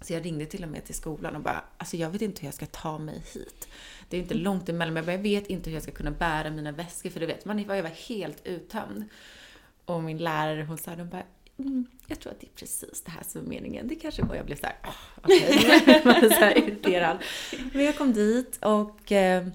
Så 0.02 0.14
jag 0.14 0.26
ringde 0.26 0.46
till 0.46 0.64
och 0.64 0.70
med 0.70 0.86
till 0.86 0.96
skolan 0.96 1.36
och 1.36 1.42
bara, 1.42 1.64
alltså 1.78 1.98
jag 1.98 2.10
vet 2.10 2.22
inte 2.22 2.42
hur 2.42 2.48
jag 2.48 2.54
ska 2.54 2.66
ta 2.66 2.98
mig 2.98 3.24
hit. 3.34 3.68
Det 4.10 4.18
är 4.18 4.22
inte 4.22 4.34
mm. 4.34 4.44
långt 4.44 4.70
emellan, 4.70 4.94
men 4.94 5.08
jag 5.08 5.22
vet 5.22 5.48
inte 5.48 5.70
hur 5.70 5.78
jag 5.78 5.84
ska 5.84 5.92
kunna 5.92 6.12
bära 6.12 6.50
mina 6.50 6.72
väskor, 6.72 7.10
för 7.10 7.20
du 7.20 7.26
vet, 7.26 7.46
man 7.46 7.60
jag 7.60 7.84
var 7.84 7.90
helt 7.90 8.48
uttömd. 8.48 9.04
Och 9.86 10.04
min 10.04 10.18
lärare, 10.18 10.64
hon 10.64 10.78
sa, 10.78 10.96
de 10.96 11.10
bara, 11.10 11.24
mm, 11.58 11.86
jag 12.08 12.20
tror 12.20 12.32
att 12.32 12.40
det 12.40 12.48
är 12.48 12.56
precis 12.56 13.04
det 13.06 13.12
här 13.12 13.24
som 13.24 13.42
är 13.42 13.46
meningen. 13.46 13.88
Det 13.88 13.96
kanske 13.96 14.24
var, 14.24 14.36
jag 14.36 14.46
blev 14.46 14.56
såhär, 14.56 14.76
oh, 14.84 15.24
okay. 15.24 16.30
så 16.30 16.40
här 16.40 16.58
irriterad. 16.58 17.18
Men 17.74 17.84
jag 17.84 17.98
kom 17.98 18.14
dit 18.14 18.60
och 18.62 19.12
eh, 19.12 19.48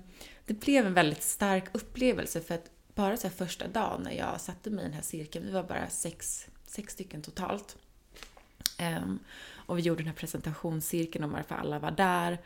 det 0.47 0.55
blev 0.55 0.87
en 0.87 0.95
väldigt 0.95 1.23
stark 1.23 1.65
upplevelse 1.73 2.41
för 2.41 2.55
att 2.55 2.71
bara 2.95 3.17
så 3.17 3.31
första 3.31 3.69
dagen 3.69 4.03
när 4.03 4.13
jag 4.13 4.41
satte 4.41 4.71
mig 4.71 4.85
i 4.85 4.89
den 4.89 4.95
här 4.95 5.03
cirkeln, 5.03 5.47
vi 5.47 5.53
var 5.53 5.63
bara 5.63 5.89
sex, 5.89 6.47
sex 6.67 6.93
stycken 6.93 7.23
totalt. 7.23 7.77
Ehm, 8.79 9.19
och 9.67 9.79
vi 9.79 9.83
gjorde 9.83 10.01
den 10.01 10.09
här 10.09 10.15
presentationscirkeln 10.15 11.25
och 11.25 11.31
varför 11.31 11.55
alla 11.55 11.79
var 11.79 11.91
där. 11.91 12.39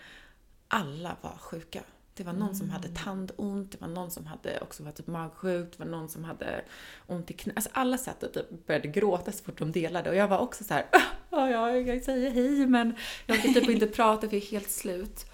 Alla 0.68 1.16
var 1.20 1.36
sjuka. 1.38 1.82
Det 2.14 2.24
var 2.24 2.32
någon 2.32 2.54
som 2.54 2.70
hade 2.70 2.88
tandont, 2.88 3.72
det 3.72 3.80
var 3.80 3.88
någon 3.88 4.10
som 4.10 4.26
hade 4.26 4.60
också 4.60 4.82
var 4.82 4.92
typ 4.92 5.06
magsjuk, 5.06 5.72
det 5.72 5.84
var 5.84 5.90
någon 5.90 6.08
som 6.08 6.24
hade 6.24 6.64
ont 7.06 7.30
i 7.30 7.34
knät. 7.34 7.56
Alltså 7.56 7.70
alla 7.74 7.98
satt 7.98 8.22
och 8.22 8.32
typ 8.32 8.66
började 8.66 8.88
gråta 8.88 9.32
så 9.32 9.44
fort 9.44 9.58
de 9.58 9.72
delade 9.72 10.10
och 10.10 10.16
jag 10.16 10.28
var 10.28 10.38
också 10.38 10.64
så 10.64 10.74
här, 10.74 10.86
ja, 11.30 11.50
ja, 11.50 11.70
jag 11.70 12.02
säger 12.02 12.30
hej 12.30 12.66
men 12.66 12.96
jag 13.26 13.42
kan 13.42 13.54
typ 13.54 13.68
inte 13.68 13.86
prata 13.86 14.28
för 14.28 14.36
jag 14.36 14.42
är 14.44 14.50
helt 14.50 14.70
slut. 14.70 15.26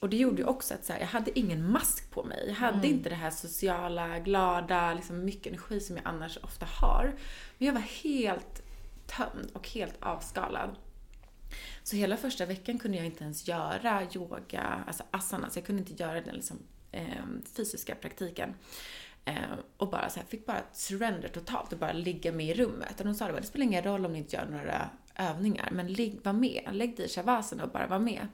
Och 0.00 0.10
det 0.10 0.16
gjorde 0.16 0.42
ju 0.42 0.48
också 0.48 0.74
att 0.74 0.84
så 0.84 0.92
här, 0.92 1.00
jag 1.00 1.06
hade 1.06 1.38
ingen 1.38 1.72
mask 1.72 2.10
på 2.10 2.24
mig. 2.24 2.44
Jag 2.46 2.54
hade 2.54 2.88
inte 2.88 3.08
det 3.08 3.14
här 3.14 3.30
sociala, 3.30 4.18
glada, 4.18 4.94
liksom 4.94 5.24
mycket 5.24 5.46
energi 5.46 5.80
som 5.80 5.96
jag 5.96 6.06
annars 6.06 6.38
ofta 6.42 6.66
har. 6.66 7.14
Men 7.58 7.66
jag 7.66 7.74
var 7.74 7.80
helt 7.80 8.62
tömd 9.06 9.50
och 9.52 9.68
helt 9.68 10.02
avskalad. 10.02 10.76
Så 11.82 11.96
hela 11.96 12.16
första 12.16 12.46
veckan 12.46 12.78
kunde 12.78 12.96
jag 12.96 13.06
inte 13.06 13.24
ens 13.24 13.48
göra 13.48 14.06
yoga, 14.14 14.84
alltså 14.86 15.02
asanas, 15.10 15.56
jag 15.56 15.66
kunde 15.66 15.82
inte 15.82 16.02
göra 16.02 16.20
den 16.20 16.34
liksom, 16.34 16.58
eh, 16.92 17.24
fysiska 17.56 17.94
praktiken. 17.94 18.54
Eh, 19.24 19.34
och 19.76 19.90
bara 19.90 20.10
så 20.10 20.20
här, 20.20 20.26
fick 20.26 20.46
bara 20.46 20.62
surrender 20.72 21.28
totalt 21.28 21.72
och 21.72 21.78
bara 21.78 21.92
ligga 21.92 22.32
med 22.32 22.46
i 22.46 22.54
rummet. 22.54 23.00
Och 23.00 23.06
de 23.06 23.14
sa 23.14 23.26
det, 23.26 23.40
det 23.40 23.46
spelar 23.46 23.64
ingen 23.64 23.84
roll 23.84 24.06
om 24.06 24.12
ni 24.12 24.18
inte 24.18 24.36
gör 24.36 24.46
några 24.46 24.90
övningar, 25.14 25.68
men 25.72 25.92
ligg, 25.92 26.20
var 26.22 26.32
med. 26.32 26.68
Lägg 26.72 26.96
dig 26.96 27.06
i 27.06 27.08
shavasana 27.08 27.64
och 27.64 27.70
bara 27.70 27.86
var 27.86 27.98
med. 27.98 28.28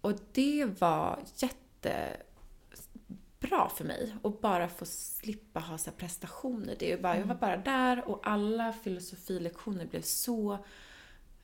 Och 0.00 0.12
det 0.32 0.66
var 0.80 1.18
jätte 1.36 2.16
jättebra 3.46 3.68
för 3.68 3.84
mig 3.84 4.14
att 4.22 4.40
bara 4.40 4.68
få 4.68 4.84
slippa 4.86 5.60
ha 5.60 5.78
så 5.78 5.90
prestationer. 5.90 6.76
Det 6.78 6.92
är 6.92 6.98
bara, 6.98 7.18
Jag 7.18 7.26
var 7.26 7.34
bara 7.34 7.56
där 7.56 8.08
och 8.08 8.20
alla 8.22 8.72
filosofilektioner 8.72 9.86
blev 9.86 10.02
så 10.02 10.52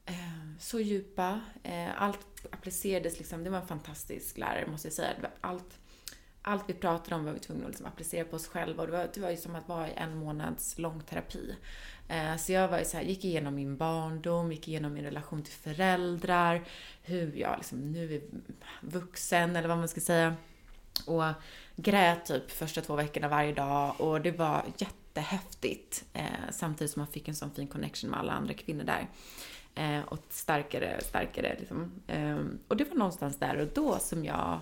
eh, 0.06 0.14
så 0.58 0.80
djupa. 0.80 1.40
Eh, 1.62 2.02
allt 2.02 2.46
applicerades 2.50 3.18
liksom, 3.18 3.44
det 3.44 3.50
var 3.50 3.58
en 3.58 3.66
fantastisk 3.66 4.38
lärare 4.38 4.66
måste 4.66 4.88
jag 4.88 4.92
säga. 4.92 5.10
Allt, 5.40 5.78
allt 6.42 6.64
vi 6.66 6.74
pratade 6.74 7.14
om 7.14 7.24
var 7.24 7.32
vi 7.32 7.38
tvungna 7.38 7.64
att 7.64 7.70
liksom 7.70 7.86
applicera 7.86 8.24
på 8.24 8.36
oss 8.36 8.46
själva 8.46 8.82
och 8.82 8.88
det 8.88 8.96
var, 8.96 9.08
det 9.14 9.20
var 9.20 9.30
ju 9.30 9.36
som 9.36 9.54
att 9.54 9.68
vara 9.68 9.88
i 9.88 9.92
en 9.96 10.16
månads 10.16 10.78
lång 10.78 11.00
terapi. 11.00 11.56
Eh, 12.08 12.36
så 12.36 12.52
jag 12.52 12.68
var 12.68 12.78
ju 12.78 12.84
så 12.84 12.96
här, 12.96 13.04
gick 13.04 13.24
igenom 13.24 13.54
min 13.54 13.76
barndom, 13.76 14.52
gick 14.52 14.68
igenom 14.68 14.92
min 14.92 15.04
relation 15.04 15.42
till 15.42 15.52
föräldrar, 15.52 16.64
hur 17.02 17.36
jag 17.36 17.56
liksom 17.56 17.92
nu 17.92 18.14
är 18.14 18.20
vuxen 18.80 19.56
eller 19.56 19.68
vad 19.68 19.78
man 19.78 19.88
ska 19.88 20.00
säga. 20.00 20.36
Och 21.06 21.24
grät 21.76 22.26
typ 22.26 22.50
första 22.50 22.80
två 22.80 22.96
veckorna 22.96 23.28
varje 23.28 23.52
dag 23.52 24.00
och 24.00 24.20
det 24.20 24.30
var 24.30 24.64
jättehäftigt. 24.76 26.04
Eh, 26.12 26.24
samtidigt 26.50 26.90
som 26.90 27.00
man 27.00 27.12
fick 27.12 27.28
en 27.28 27.34
sån 27.34 27.50
fin 27.50 27.66
connection 27.66 28.10
med 28.10 28.20
alla 28.20 28.32
andra 28.32 28.54
kvinnor 28.54 28.84
där. 28.84 29.08
Eh, 29.74 30.04
och 30.04 30.18
starkare, 30.28 31.00
starkare 31.00 31.56
liksom. 31.58 31.92
Eh, 32.06 32.38
och 32.68 32.76
det 32.76 32.84
var 32.84 32.96
någonstans 32.96 33.36
där 33.36 33.56
och 33.56 33.68
då 33.74 33.98
som 33.98 34.24
jag 34.24 34.60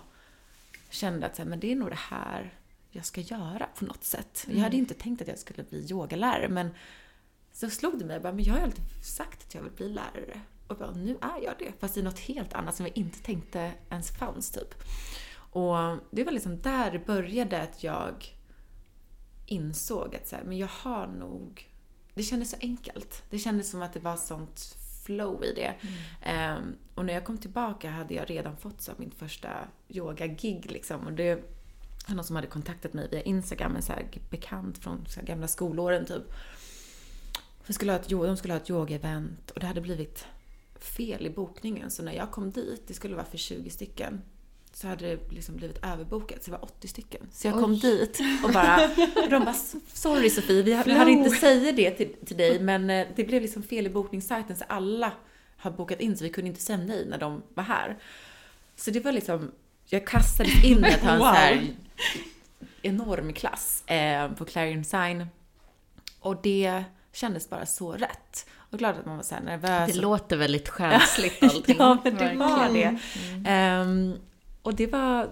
kände 0.91 1.27
att 1.27 1.37
så 1.37 1.43
här, 1.43 1.49
men 1.49 1.61
det 1.61 1.73
är 1.73 1.77
nog 1.77 1.91
det 1.91 1.99
här 1.99 2.55
jag 2.91 3.05
ska 3.05 3.21
göra 3.21 3.69
på 3.79 3.85
något 3.85 4.05
sätt. 4.05 4.47
Jag 4.51 4.61
hade 4.61 4.77
inte 4.77 4.95
tänkt 4.95 5.23
att 5.23 5.29
jag 5.29 5.39
skulle 5.39 5.63
bli 5.63 5.91
yogalärare 5.91 6.49
men 6.49 6.71
så 7.53 7.71
slog 7.71 7.99
det 7.99 8.05
mig 8.05 8.21
bara, 8.21 8.33
men 8.33 8.45
jag 8.45 8.53
har 8.53 8.59
ju 8.59 8.65
alltid 8.65 9.05
sagt 9.05 9.47
att 9.47 9.55
jag 9.55 9.63
vill 9.63 9.73
bli 9.73 9.89
lärare. 9.89 10.41
Och 10.67 10.77
bara, 10.77 10.91
nu 10.91 11.19
är 11.21 11.45
jag 11.45 11.55
det. 11.59 11.73
Fast 11.79 11.97
är 11.97 12.03
något 12.03 12.19
helt 12.19 12.53
annat 12.53 12.77
som 12.77 12.87
jag 12.87 12.99
inte 12.99 13.19
tänkte 13.19 13.73
ens 13.91 14.11
fanns 14.11 14.51
typ. 14.51 14.75
Och 15.51 15.77
det 16.11 16.25
var 16.25 16.33
liksom 16.33 16.61
där 16.61 16.91
det 16.91 17.07
började 17.07 17.63
att 17.63 17.85
jag 17.85 18.37
insåg 19.47 20.17
att 20.17 20.29
så 20.29 20.37
här, 20.37 20.45
men 20.45 20.59
jag 20.59 20.69
har 20.69 21.07
nog... 21.07 21.71
Det 22.15 22.23
kändes 22.23 22.51
så 22.51 22.57
enkelt. 22.61 23.23
Det 23.31 23.39
kändes 23.39 23.71
som 23.71 23.83
att 23.83 23.93
det 23.93 24.01
var 24.01 24.17
sånt 24.17 24.77
flow 25.05 25.45
i 25.45 25.53
det. 25.53 25.75
Mm. 25.81 26.59
Um, 26.59 26.77
och 26.95 27.05
när 27.05 27.15
jag 27.15 27.25
kom 27.25 27.39
tillbaka 27.39 27.91
hade 27.91 28.15
jag 28.15 28.31
redan 28.31 28.57
fått 28.57 28.81
så 28.81 28.93
min 28.97 29.11
första 29.11 29.49
yoga-gig 29.89 30.71
liksom. 30.71 31.07
Och 31.07 31.13
det 31.13 31.35
var 32.09 32.15
någon 32.15 32.25
som 32.25 32.37
hade 32.37 32.49
kontaktat 32.49 32.93
mig 32.93 33.09
via 33.11 33.23
Instagram, 33.23 33.77
en 33.77 33.83
så 33.83 33.93
här 33.93 34.07
bekant 34.31 34.79
från 34.79 35.07
så 35.07 35.21
gamla 35.23 35.49
skolåren 35.49 36.07
typ. 36.07 36.23
De 37.67 37.73
skulle 37.73 37.93
ha 37.93 37.99
ett, 37.99 38.09
de 38.09 38.37
skulle 38.37 38.55
ha 38.55 38.61
ett 38.61 38.71
yoga-event 38.71 39.51
och 39.55 39.61
det 39.61 39.67
hade 39.67 39.81
blivit 39.81 40.27
fel 40.79 41.27
i 41.27 41.31
bokningen. 41.31 41.91
Så 41.91 42.03
när 42.03 42.13
jag 42.13 42.31
kom 42.31 42.51
dit, 42.51 42.83
det 42.87 42.95
skulle 42.95 43.15
vara 43.15 43.27
för 43.27 43.39
20 43.39 43.71
stycken, 43.71 44.23
så 44.81 44.89
hade 44.89 45.07
det 45.07 45.33
liksom 45.33 45.57
blivit 45.57 45.85
överbokat. 45.85 46.45
Så 46.45 46.51
det 46.51 46.57
var 46.57 46.65
80 46.65 46.89
stycken. 46.89 47.29
Så 47.33 47.47
jag 47.47 47.55
kom 47.55 47.79
dit 47.79 48.21
och 48.45 48.53
bara, 48.53 48.91
och 49.25 49.31
de 49.31 49.45
bara 49.45 49.55
“Sorry 49.93 50.31
Sofie, 50.31 50.63
vi, 50.63 50.73
hade 50.73 51.11
inte 51.11 51.31
säga 51.31 51.73
det 51.73 51.91
till, 51.91 52.15
till 52.27 52.37
dig 52.37 52.61
men 52.61 52.91
eh, 52.91 53.07
det 53.17 53.25
blev 53.25 53.43
liksom 53.43 53.63
fel 53.63 53.87
i 53.87 53.91
bokningssajten 53.91 54.57
så 54.57 54.65
alla 54.69 55.13
har 55.57 55.71
bokat 55.71 56.01
in 56.01 56.17
så 56.17 56.25
vi 56.25 56.31
kunde 56.31 56.49
inte 56.49 56.61
säga 56.61 56.79
nej 56.79 57.07
när 57.09 57.19
de 57.19 57.43
var 57.55 57.65
här. 57.65 57.99
Så 58.77 58.91
det 58.91 59.01
var 59.01 59.13
liksom, 59.13 59.51
jag 59.87 60.07
kastades 60.07 60.65
in 60.65 60.85
i 60.85 60.89
att 60.89 61.01
ha 61.01 61.11
en 61.11 61.19
wow. 61.19 61.27
så 61.29 61.35
här 61.35 61.75
enorm 62.83 63.33
klass 63.33 63.85
eh, 63.87 64.33
på 64.33 64.45
Clarion 64.45 64.85
Sign. 64.85 65.27
Och 66.21 66.43
det 66.43 66.85
kändes 67.13 67.51
bara 67.51 67.67
så 67.67 67.93
rätt. 67.93 68.47
Och 68.53 68.79
glad 68.79 68.99
att 68.99 69.07
man 69.07 69.17
var 69.17 69.25
så 69.25 69.35
nervös. 69.41 69.93
Det 69.93 70.01
låter 70.01 70.37
väldigt 70.37 70.69
själsligt 70.69 71.43
allting. 71.43 71.77
ja, 71.79 71.99
men 72.05 72.15
det 72.15 72.35
var 72.35 72.69
det. 72.73 72.99
Mm. 73.47 73.89
Um, 73.89 74.21
och 74.63 74.75
det 74.75 74.87
var, 74.87 75.31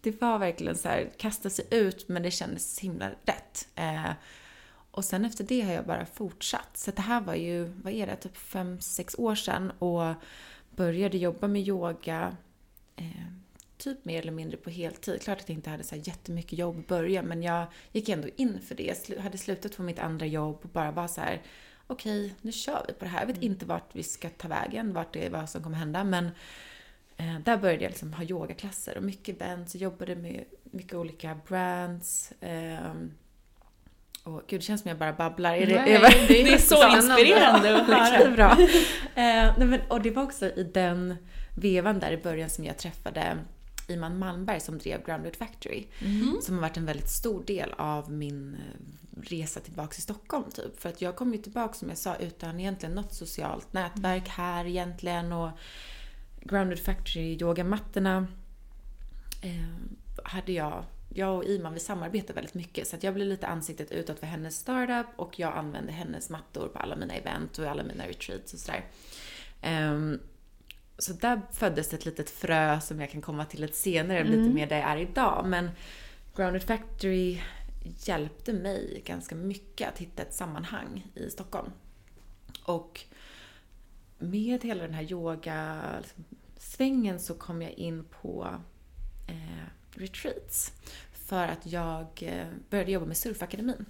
det 0.00 0.20
var 0.20 0.38
verkligen 0.38 0.76
så 0.76 0.88
här, 0.88 1.10
kasta 1.16 1.50
sig 1.50 1.64
ut, 1.70 2.08
men 2.08 2.22
det 2.22 2.30
kändes 2.30 2.78
himla 2.78 3.10
rätt. 3.10 3.68
Uh, 3.78 4.12
och 4.90 5.04
sen 5.04 5.24
efter 5.24 5.44
det 5.44 5.60
har 5.60 5.72
jag 5.72 5.86
bara 5.86 6.06
fortsatt. 6.06 6.76
Så 6.76 6.90
det 6.90 7.02
här 7.02 7.20
var 7.20 7.34
ju, 7.34 7.64
vad 7.64 7.92
är 7.92 8.06
det, 8.06 8.16
typ 8.16 8.36
fem 8.36 8.80
sex 8.80 9.14
år 9.18 9.34
sedan 9.34 9.70
och 9.78 10.14
började 10.70 11.18
jobba 11.18 11.48
med 11.48 11.62
yoga. 11.62 12.36
Uh, 13.00 13.26
typ 13.78 14.04
mer 14.04 14.20
eller 14.20 14.32
mindre 14.32 14.56
på 14.56 14.70
heltid. 14.70 15.22
Klart 15.22 15.40
att 15.40 15.48
jag 15.48 15.58
inte 15.58 15.70
hade 15.70 15.84
så 15.84 15.94
här 15.94 16.02
jättemycket 16.08 16.58
jobb 16.58 16.78
i 16.78 16.82
början, 16.82 17.24
men 17.24 17.42
jag 17.42 17.66
gick 17.92 18.08
ändå 18.08 18.28
in 18.36 18.60
för 18.60 18.74
det. 18.74 19.08
Jag 19.08 19.22
hade 19.22 19.38
slutat 19.38 19.76
på 19.76 19.82
mitt 19.82 19.98
andra 19.98 20.26
jobb 20.26 20.58
och 20.62 20.68
bara 20.68 20.90
var 20.90 21.08
så 21.08 21.20
här, 21.20 21.42
okej, 21.86 22.24
okay, 22.24 22.36
nu 22.42 22.52
kör 22.52 22.84
vi 22.88 22.92
på 22.92 23.04
det 23.04 23.10
här. 23.10 23.20
Jag 23.20 23.26
vet 23.26 23.36
mm. 23.36 23.52
inte 23.52 23.66
vart 23.66 23.90
vi 23.92 24.02
ska 24.02 24.28
ta 24.28 24.48
vägen, 24.48 24.92
vart 24.92 25.12
det 25.12 25.26
är, 25.26 25.30
vad 25.30 25.50
som 25.50 25.62
kommer 25.62 25.76
hända, 25.76 26.04
men 26.04 26.30
eh, 27.18 27.38
där 27.44 27.56
började 27.56 27.82
jag 27.82 27.90
liksom 27.90 28.12
ha 28.12 28.24
yogaklasser 28.24 28.96
och 28.96 29.02
mycket 29.02 29.36
events, 29.36 29.74
och 29.74 29.80
jobbade 29.80 30.16
med 30.16 30.44
mycket 30.62 30.94
olika 30.94 31.38
brands. 31.48 32.32
Eh, 32.32 32.92
och 34.22 34.42
gud, 34.46 34.60
det 34.60 34.64
känns 34.64 34.80
som 34.82 34.88
jag 34.88 34.98
bara 34.98 35.12
babblar. 35.12 35.54
Är 35.54 35.66
det, 35.66 35.74
Nej, 35.74 35.94
är 35.94 36.00
det, 36.00 36.26
det, 36.28 36.52
är 36.52 36.58
så 36.58 36.96
inspirerande 36.96 37.76
att 37.76 37.86
höra. 37.86 38.30
bra. 38.36 38.56
Eh, 39.22 39.58
men, 39.58 39.80
och 39.88 40.02
det 40.02 40.10
var 40.10 40.22
också 40.22 40.46
i 40.46 40.70
den 40.74 41.16
vevan 41.56 41.98
där 42.00 42.12
i 42.12 42.16
början 42.16 42.50
som 42.50 42.64
jag 42.64 42.78
träffade 42.78 43.38
Iman 43.88 44.18
Malmberg 44.18 44.60
som 44.60 44.78
drev 44.78 45.04
Grounded 45.04 45.36
Factory. 45.36 45.86
Mm. 46.00 46.36
Som 46.42 46.54
har 46.54 46.62
varit 46.62 46.76
en 46.76 46.86
väldigt 46.86 47.08
stor 47.08 47.44
del 47.44 47.72
av 47.76 48.12
min 48.12 48.54
eh, 48.54 49.20
resa 49.22 49.60
tillbaka 49.60 49.92
till 49.92 50.02
Stockholm 50.02 50.50
typ. 50.50 50.80
För 50.80 50.88
att 50.88 51.02
jag 51.02 51.16
kom 51.16 51.32
ju 51.32 51.38
tillbaka 51.38 51.74
som 51.74 51.88
jag 51.88 51.98
sa 51.98 52.16
utan 52.16 52.60
egentligen 52.60 52.94
något 52.94 53.14
socialt 53.14 53.72
nätverk 53.72 54.28
här 54.28 54.64
egentligen 54.64 55.32
och 55.32 55.50
Grounded 56.40 56.78
Factory 56.78 57.38
yogamattorna 57.40 58.26
eh, 59.42 59.64
hade 60.24 60.52
jag 60.52 60.84
jag 61.14 61.36
och 61.36 61.44
Iman 61.44 61.74
vi 61.74 61.80
samarbetar 61.80 62.34
väldigt 62.34 62.54
mycket 62.54 62.88
så 62.88 62.96
att 62.96 63.02
jag 63.02 63.14
blev 63.14 63.26
lite 63.26 63.46
ansiktet 63.46 63.90
utåt 63.90 64.18
för 64.18 64.26
hennes 64.26 64.56
startup 64.56 65.06
och 65.16 65.38
jag 65.38 65.56
använde 65.56 65.92
hennes 65.92 66.30
mattor 66.30 66.68
på 66.68 66.78
alla 66.78 66.96
mina 66.96 67.14
event 67.14 67.58
och 67.58 67.66
alla 67.66 67.82
mina 67.82 68.06
retreats 68.06 68.52
och 68.52 68.58
sådär. 68.58 68.84
Um, 69.92 70.20
så 70.98 71.12
där 71.12 71.40
föddes 71.52 71.94
ett 71.94 72.04
litet 72.04 72.30
frö 72.30 72.80
som 72.80 73.00
jag 73.00 73.10
kan 73.10 73.22
komma 73.22 73.44
till 73.44 73.60
lite 73.60 73.76
senare, 73.76 74.18
mm. 74.18 74.32
lite 74.32 74.54
mer 74.54 74.66
där 74.66 74.78
jag 74.78 74.90
är 74.90 74.96
idag. 74.96 75.44
Men 75.46 75.70
Grounded 76.36 76.62
Factory 76.62 77.40
hjälpte 78.04 78.52
mig 78.52 79.02
ganska 79.06 79.34
mycket 79.34 79.88
att 79.88 79.98
hitta 79.98 80.22
ett 80.22 80.34
sammanhang 80.34 81.06
i 81.14 81.30
Stockholm. 81.30 81.70
Och 82.64 83.00
med 84.18 84.64
hela 84.64 84.82
den 84.82 84.94
här 84.94 85.12
yoga-svängen 85.12 86.00
så 87.20 87.34
kom 87.34 87.62
jag 87.62 87.72
in 87.72 88.04
på 88.22 88.48
eh, 89.26 89.66
retreats. 89.90 90.72
För 91.26 91.48
att 91.48 91.66
jag 91.66 92.06
eh, 92.20 92.46
började 92.70 92.90
jobba 92.90 93.06
med 93.06 93.16
Surfakademin. 93.16 93.86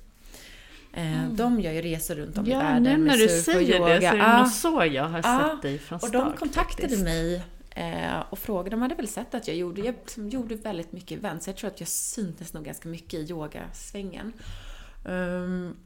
Eh, 0.93 1.23
mm. 1.23 1.37
De 1.37 1.61
gör 1.61 1.73
ju 1.73 1.83
resor 1.83 2.15
runt 2.15 2.39
om 2.39 2.47
ja, 2.47 2.61
i 2.61 2.65
världen 2.65 2.83
med 2.83 3.01
när 3.01 3.17
surf 3.17 3.31
du 3.31 3.53
säger 3.53 3.81
och 3.81 3.89
yoga. 3.89 4.01
det 4.01 4.01
så 4.01 4.07
är 4.07 4.17
det 4.17 4.27
ah, 4.27 4.39
nog 4.39 4.49
så 4.49 4.85
jag 4.95 5.09
har 5.09 5.21
ah, 5.25 5.51
sett 5.51 5.63
dig 5.63 5.79
från 5.79 5.99
start. 5.99 6.15
Och 6.15 6.21
de 6.21 6.37
kontaktade 6.37 6.83
faktiskt. 6.83 7.05
mig 7.05 7.43
eh, 7.71 8.21
och 8.31 8.39
frågade, 8.39 8.71
de 8.71 8.83
hade 8.83 8.95
väl 8.95 9.09
sett 9.09 9.35
att 9.35 9.49
jag 9.49 9.57
gjorde, 9.57 9.81
jag 9.81 9.95
liksom 9.95 10.29
gjorde 10.29 10.55
väldigt 10.55 10.93
mycket 10.93 11.19
events. 11.19 11.47
Jag 11.47 11.57
tror 11.57 11.71
att 11.71 11.81
jag 11.81 11.89
syntes 11.89 12.53
nog 12.53 12.65
ganska 12.65 12.89
mycket 12.89 13.15
i 13.15 13.23
yogasvängen. 13.31 14.33
Um, 15.05 15.77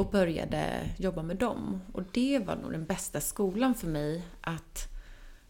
och 0.00 0.10
började 0.10 0.90
jobba 0.96 1.22
med 1.22 1.36
dem. 1.36 1.80
Och 1.92 2.02
det 2.12 2.38
var 2.38 2.56
nog 2.56 2.72
den 2.72 2.84
bästa 2.84 3.20
skolan 3.20 3.74
för 3.74 3.86
mig 3.86 4.22
att 4.40 4.88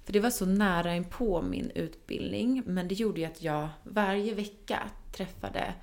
för 0.04 0.12
det 0.12 0.20
var 0.20 0.30
så 0.30 0.46
nära 0.46 0.94
in 0.94 1.04
på 1.04 1.42
min 1.42 1.70
utbildning, 1.70 2.62
men 2.66 2.88
det 2.88 2.94
gjorde 2.94 3.20
ju 3.20 3.26
att 3.26 3.42
jag 3.42 3.68
varje 3.82 4.34
vecka 4.34 4.90
träffade 5.12 5.74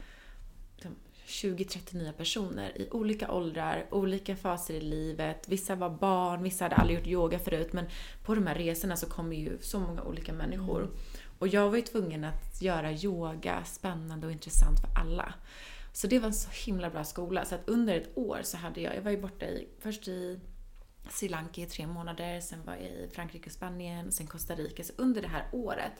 20-30 1.27 1.95
nya 1.95 2.13
personer 2.13 2.77
i 2.77 2.89
olika 2.91 3.31
åldrar, 3.31 3.85
olika 3.91 4.35
faser 4.35 4.73
i 4.73 4.81
livet. 4.81 5.47
Vissa 5.47 5.75
var 5.75 5.89
barn, 5.89 6.43
vissa 6.43 6.65
hade 6.65 6.75
aldrig 6.75 6.99
gjort 6.99 7.07
yoga 7.07 7.39
förut. 7.39 7.73
Men 7.73 7.85
på 8.25 8.35
de 8.35 8.47
här 8.47 8.55
resorna 8.55 8.95
så 8.95 9.05
kommer 9.05 9.35
ju 9.35 9.57
så 9.61 9.79
många 9.79 10.03
olika 10.03 10.33
människor. 10.33 10.81
Mm. 10.81 10.95
Och 11.39 11.47
jag 11.47 11.69
var 11.69 11.75
ju 11.75 11.81
tvungen 11.81 12.23
att 12.23 12.61
göra 12.61 12.91
yoga 12.91 13.63
spännande 13.65 14.27
och 14.27 14.33
intressant 14.33 14.79
för 14.79 14.99
alla. 15.01 15.33
Så 15.97 16.07
det 16.07 16.19
var 16.19 16.27
en 16.27 16.33
så 16.33 16.49
himla 16.65 16.89
bra 16.89 17.03
skola. 17.03 17.45
Så 17.45 17.55
att 17.55 17.69
under 17.69 17.95
ett 17.97 18.17
år 18.17 18.39
så 18.43 18.57
hade 18.57 18.81
jag, 18.81 18.95
jag 18.95 19.01
var 19.01 19.11
ju 19.11 19.21
borta 19.21 19.45
i, 19.45 19.67
först 19.79 20.07
i 20.07 20.39
Sri 21.09 21.29
Lanka 21.29 21.61
i 21.61 21.65
tre 21.65 21.87
månader, 21.87 22.41
sen 22.41 22.63
var 22.65 22.73
jag 22.73 22.83
i 22.83 23.09
Frankrike 23.13 23.45
och 23.45 23.51
Spanien, 23.51 24.11
sen 24.11 24.27
Costa 24.27 24.55
Rica. 24.55 24.83
Så 24.83 24.93
under 24.95 25.21
det 25.21 25.27
här 25.27 25.45
året, 25.51 25.91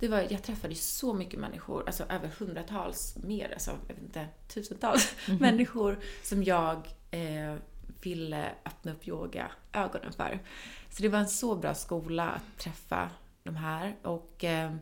det 0.00 0.08
var, 0.08 0.26
jag 0.30 0.42
träffade 0.42 0.74
så 0.74 1.14
mycket 1.14 1.40
människor, 1.40 1.86
alltså 1.86 2.04
över 2.04 2.28
hundratals, 2.38 3.16
mer, 3.16 3.52
alltså 3.52 3.70
jag 3.88 3.94
vet 3.94 4.02
inte, 4.02 4.26
tusentals 4.48 5.14
människor 5.40 5.98
som 6.22 6.44
jag 6.44 6.88
eh, 7.10 7.54
ville 8.02 8.50
öppna 8.64 8.92
upp 8.92 9.08
yoga-ögonen 9.08 10.12
för. 10.12 10.38
Så 10.90 11.02
det 11.02 11.08
var 11.08 11.18
en 11.18 11.28
så 11.28 11.56
bra 11.56 11.74
skola 11.74 12.30
att 12.30 12.58
träffa 12.58 13.10
de 13.42 13.56
här 13.56 13.96
och 14.02 14.44
eh, 14.44 14.74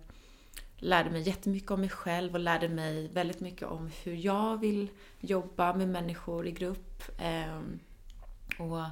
lärde 0.79 1.11
mig 1.11 1.23
jättemycket 1.23 1.71
om 1.71 1.81
mig 1.81 1.91
själv 1.91 2.35
och 2.35 2.41
lärde 2.41 2.69
mig 2.69 3.09
väldigt 3.09 3.41
mycket 3.41 3.69
om 3.69 3.91
hur 4.03 4.15
jag 4.15 4.61
vill 4.61 4.91
jobba 5.21 5.75
med 5.75 5.89
människor 5.89 6.47
i 6.47 6.53
grupp. 6.53 7.03
Ehm, 7.21 7.79
och 8.59 8.85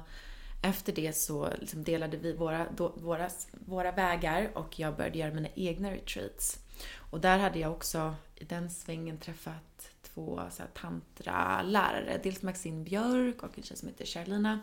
efter 0.63 0.93
det 0.93 1.13
så 1.13 1.49
liksom 1.59 1.83
delade 1.83 2.17
vi 2.17 2.33
våra, 2.33 2.65
då, 2.77 2.93
våra, 2.97 3.29
våra 3.51 3.91
vägar 3.91 4.51
och 4.57 4.79
jag 4.79 4.95
började 4.95 5.17
göra 5.17 5.33
mina 5.33 5.49
egna 5.55 5.91
retreats. 5.91 6.59
Och 6.95 7.19
där 7.19 7.39
hade 7.39 7.59
jag 7.59 7.71
också 7.71 8.15
i 8.35 8.43
den 8.43 8.69
svängen 8.69 9.17
träffat 9.17 9.89
två 10.01 10.35
tantralärare. 10.35 10.69
tantra-lärare. 10.73 12.19
Dels 12.23 12.41
Maxine 12.41 12.83
Björk 12.83 13.43
och 13.43 13.57
en 13.57 13.63
tjej 13.63 13.77
som 13.77 13.87
heter 13.87 14.05
Charlina. 14.05 14.59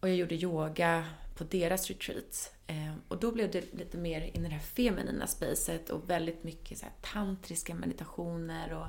Och 0.00 0.08
jag 0.08 0.16
gjorde 0.16 0.34
yoga 0.34 1.04
på 1.34 1.44
deras 1.44 1.88
retreats. 1.88 2.50
Eh, 2.66 2.94
och 3.08 3.20
då 3.20 3.32
blev 3.32 3.50
det 3.50 3.74
lite 3.74 3.98
mer 3.98 4.20
in 4.20 4.46
i 4.46 4.48
det 4.48 4.54
här 4.54 4.60
feminina 4.60 5.26
spacet 5.26 5.90
och 5.90 6.10
väldigt 6.10 6.44
mycket 6.44 6.78
så 6.78 6.84
här, 6.84 6.94
tantriska 7.12 7.74
meditationer. 7.74 8.72
Och, 8.72 8.86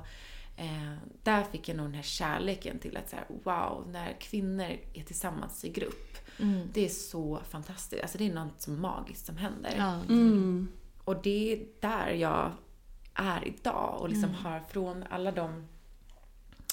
eh, 0.60 0.96
där 1.22 1.44
fick 1.44 1.68
jag 1.68 1.76
nog 1.76 1.86
den 1.86 1.94
här 1.94 2.02
kärleken 2.02 2.78
till 2.78 2.96
att 2.96 3.10
så 3.10 3.16
här, 3.16 3.26
wow, 3.28 3.88
när 3.88 4.16
kvinnor 4.20 4.76
är 4.94 5.02
tillsammans 5.04 5.64
i 5.64 5.68
grupp. 5.68 6.18
Det 6.72 6.84
är 6.84 6.88
så 6.88 7.40
fantastiskt. 7.50 8.02
Alltså 8.02 8.18
det 8.18 8.26
är 8.26 8.34
något 8.34 8.62
så 8.62 8.70
magiskt 8.70 9.26
som 9.26 9.36
händer. 9.36 9.74
Ja. 9.78 10.00
Och 11.04 11.22
det 11.22 11.52
är 11.52 11.66
där 11.80 12.10
jag 12.10 12.52
är 13.14 13.48
idag 13.48 13.98
och 14.00 14.08
liksom 14.08 14.34
har 14.34 14.60
från 14.60 15.04
alla 15.10 15.32
de 15.32 15.66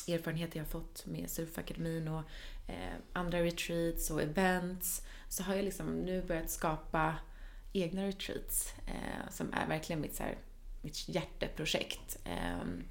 erfarenheter 0.07 0.59
jag 0.59 0.67
fått 0.67 1.05
med 1.05 1.29
Surfakademin 1.29 2.07
och 2.07 2.21
eh, 2.67 2.95
andra 3.13 3.43
retreats 3.43 4.11
och 4.11 4.21
events 4.21 5.01
så 5.29 5.43
har 5.43 5.55
jag 5.55 5.65
liksom 5.65 5.95
nu 5.95 6.21
börjat 6.21 6.49
skapa 6.49 7.15
egna 7.73 8.07
retreats 8.07 8.73
eh, 8.87 9.29
som 9.29 9.53
är 9.53 9.67
verkligen 9.67 10.01
mitt, 10.01 10.15
så 10.15 10.23
här, 10.23 10.37
mitt 10.81 11.09
hjärteprojekt. 11.09 12.19
Ehm, 12.25 12.83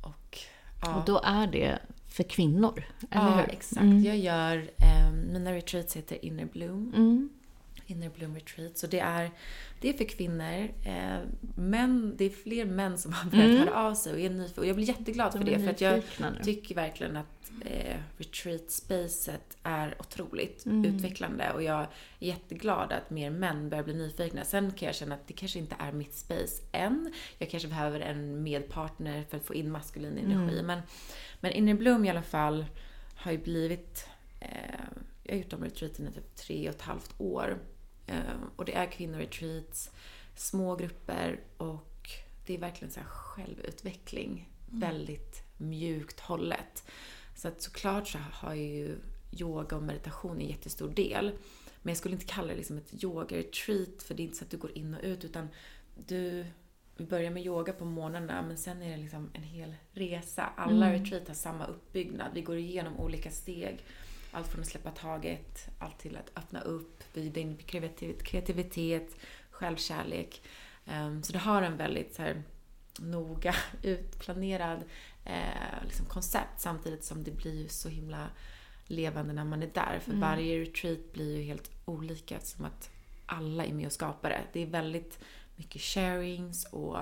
och, 0.00 0.38
ja. 0.82 0.94
Och 0.94 1.04
då 1.04 1.20
är 1.24 1.46
det 1.46 1.78
för 2.06 2.22
kvinnor, 2.22 2.84
eller 3.10 3.24
ja, 3.24 3.34
hur? 3.34 3.44
Mm. 3.44 3.50
exakt. 3.50 4.04
Jag 4.04 4.18
gör, 4.18 4.70
eh, 4.78 5.12
mina 5.12 5.52
retreats 5.52 5.96
heter 5.96 6.24
Inner 6.24 6.44
Bloom. 6.44 6.92
Mm. 6.96 7.28
Inner 7.90 8.10
Bloom 8.10 8.34
Retreat. 8.34 8.78
Så 8.78 8.86
det 8.86 9.00
är, 9.00 9.30
det 9.80 9.88
är 9.88 9.92
för 9.92 10.04
kvinnor. 10.04 10.68
Eh, 10.84 11.18
men 11.56 12.16
det 12.16 12.24
är 12.24 12.30
fler 12.30 12.64
män 12.64 12.98
som 12.98 13.12
har 13.12 13.30
börjat 13.30 13.58
höra 13.58 13.76
av 13.76 13.94
sig 13.94 14.12
och 14.12 14.20
är 14.20 14.30
nyfikna. 14.30 14.60
Och 14.62 14.66
jag 14.68 14.76
blir 14.76 14.88
jätteglad 14.88 15.32
för 15.32 15.38
Mm. 15.40 15.52
De 15.52 15.56
det. 15.58 15.64
För 15.64 15.70
att 15.70 15.80
jag 15.80 16.02
tycker 16.44 16.74
verkligen 16.74 17.16
att 17.16 17.50
eh, 17.64 17.96
retreat-spacet 18.18 19.56
är 19.62 19.96
otroligt 20.00 20.66
Mm. 20.66 20.84
utvecklande. 20.84 21.52
Och 21.52 21.62
jag 21.62 21.80
är 21.80 21.88
jätteglad 22.18 22.92
att 22.92 23.10
mer 23.10 23.30
män 23.30 23.68
börjar 23.70 23.84
bli 23.84 23.94
nyfikna. 23.94 24.44
Sen 24.44 24.72
kan 24.72 24.86
jag 24.86 24.94
känna 24.94 25.14
att 25.14 25.26
det 25.26 25.32
kanske 25.34 25.58
inte 25.58 25.76
är 25.78 25.92
mitt 25.92 26.14
space 26.14 26.62
än. 26.72 27.12
Jag 27.38 27.50
kanske 27.50 27.68
behöver 27.68 28.00
en 28.00 28.42
medpartner 28.42 29.24
för 29.30 29.36
att 29.36 29.44
få 29.44 29.54
in 29.54 29.70
maskulin 29.70 30.18
energi. 30.18 30.52
Mm. 30.58 30.66
Men, 30.66 30.80
men 31.40 31.52
Inner 31.52 31.74
Bloom 31.74 32.04
i 32.04 32.10
alla 32.10 32.22
fall 32.22 32.64
har 33.16 33.32
ju 33.32 33.38
blivit 33.38 34.06
eh, 34.40 34.48
jag 35.22 35.32
har 35.32 35.38
gjort 35.38 35.50
de 35.50 35.64
retreaten 35.64 36.08
i 36.08 36.12
typ 36.12 36.36
tre 36.36 36.68
och 36.68 36.74
ett 36.74 36.82
halvt 36.82 37.14
år. 37.18 37.58
Eh, 38.10 38.34
och 38.56 38.64
det 38.64 38.74
är 38.74 38.86
kvinnoretreats, 38.86 39.90
små 40.34 40.76
grupper 40.76 41.40
och 41.56 42.10
det 42.46 42.54
är 42.54 42.58
verkligen 42.58 42.92
så 42.92 43.00
här 43.00 43.06
självutveckling. 43.06 44.48
Väldigt 44.70 45.42
mjukt 45.56 46.20
hållet. 46.20 46.84
Så 47.36 47.48
att 47.48 47.62
såklart 47.62 48.08
så 48.08 48.18
har 48.18 48.54
ju 48.54 48.96
yoga 49.32 49.76
och 49.76 49.82
meditation 49.82 50.40
en 50.40 50.48
jättestor 50.48 50.88
del. 50.88 51.32
Men 51.82 51.90
jag 51.90 51.96
skulle 51.96 52.14
inte 52.14 52.26
kalla 52.26 52.48
det 52.48 52.56
liksom 52.56 52.76
ett 52.76 53.04
yoga-retreat 53.04 54.02
för 54.02 54.14
det 54.14 54.22
är 54.22 54.24
inte 54.24 54.36
så 54.36 54.44
att 54.44 54.50
du 54.50 54.56
går 54.56 54.78
in 54.78 54.94
och 54.94 55.04
ut 55.04 55.24
utan 55.24 55.48
du 56.06 56.46
börjar 56.96 57.30
med 57.30 57.46
yoga 57.46 57.72
på 57.72 57.84
morgnarna 57.84 58.42
men 58.42 58.56
sen 58.56 58.82
är 58.82 58.90
det 58.90 58.96
liksom 58.96 59.30
en 59.32 59.42
hel 59.42 59.74
resa. 59.92 60.52
Alla 60.56 60.92
retreat 60.92 61.28
har 61.28 61.34
samma 61.34 61.66
uppbyggnad. 61.66 62.30
Vi 62.34 62.42
går 62.42 62.56
igenom 62.56 63.00
olika 63.00 63.30
steg. 63.30 63.84
Allt 64.32 64.48
från 64.48 64.60
att 64.60 64.68
släppa 64.68 64.90
taget, 64.90 65.68
allt 65.78 65.98
till 65.98 66.16
att 66.16 66.30
öppna 66.38 66.60
upp, 66.60 67.02
bjuda 67.14 67.40
in 67.40 67.56
kreativitet, 68.24 69.16
självkärlek. 69.50 70.42
Ehm, 70.86 71.22
Så 71.22 71.32
det 71.32 71.38
har 71.38 71.62
en 71.62 71.76
väldigt 71.76 72.14
så 72.14 72.22
här, 72.22 72.42
noga 72.98 73.54
utplanerad 73.82 74.84
eh, 75.24 75.84
liksom 75.84 76.06
koncept 76.06 76.60
samtidigt 76.60 77.04
som 77.04 77.24
det 77.24 77.30
blir 77.30 77.62
ju 77.62 77.68
så 77.68 77.88
himla 77.88 78.28
levande 78.86 79.32
när 79.32 79.44
man 79.44 79.62
är 79.62 79.70
där. 79.74 79.98
För 80.02 80.12
varje 80.12 80.60
retreat 80.60 81.12
blir 81.12 81.36
ju 81.36 81.42
helt 81.42 81.70
olika 81.84 82.40
som 82.40 82.64
att 82.64 82.90
alla 83.26 83.64
är 83.64 83.72
med 83.72 83.86
och 83.86 83.92
skapar 83.92 84.30
det. 84.30 84.42
Det 84.52 84.60
är 84.60 84.66
väldigt 84.66 85.18
mycket 85.56 85.82
sharings 85.82 86.64
och 86.64 86.98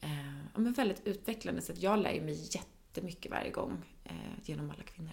eh, 0.00 0.38
ja, 0.54 0.60
men 0.60 0.72
väldigt 0.72 1.06
utvecklande. 1.06 1.62
Så 1.62 1.72
att 1.72 1.82
jag 1.82 1.98
lär 1.98 2.20
mig 2.20 2.48
jättemycket 2.50 3.30
varje 3.32 3.50
gång 3.50 3.84
eh, 4.04 4.12
genom 4.44 4.70
alla 4.70 4.82
kvinnor. 4.82 5.12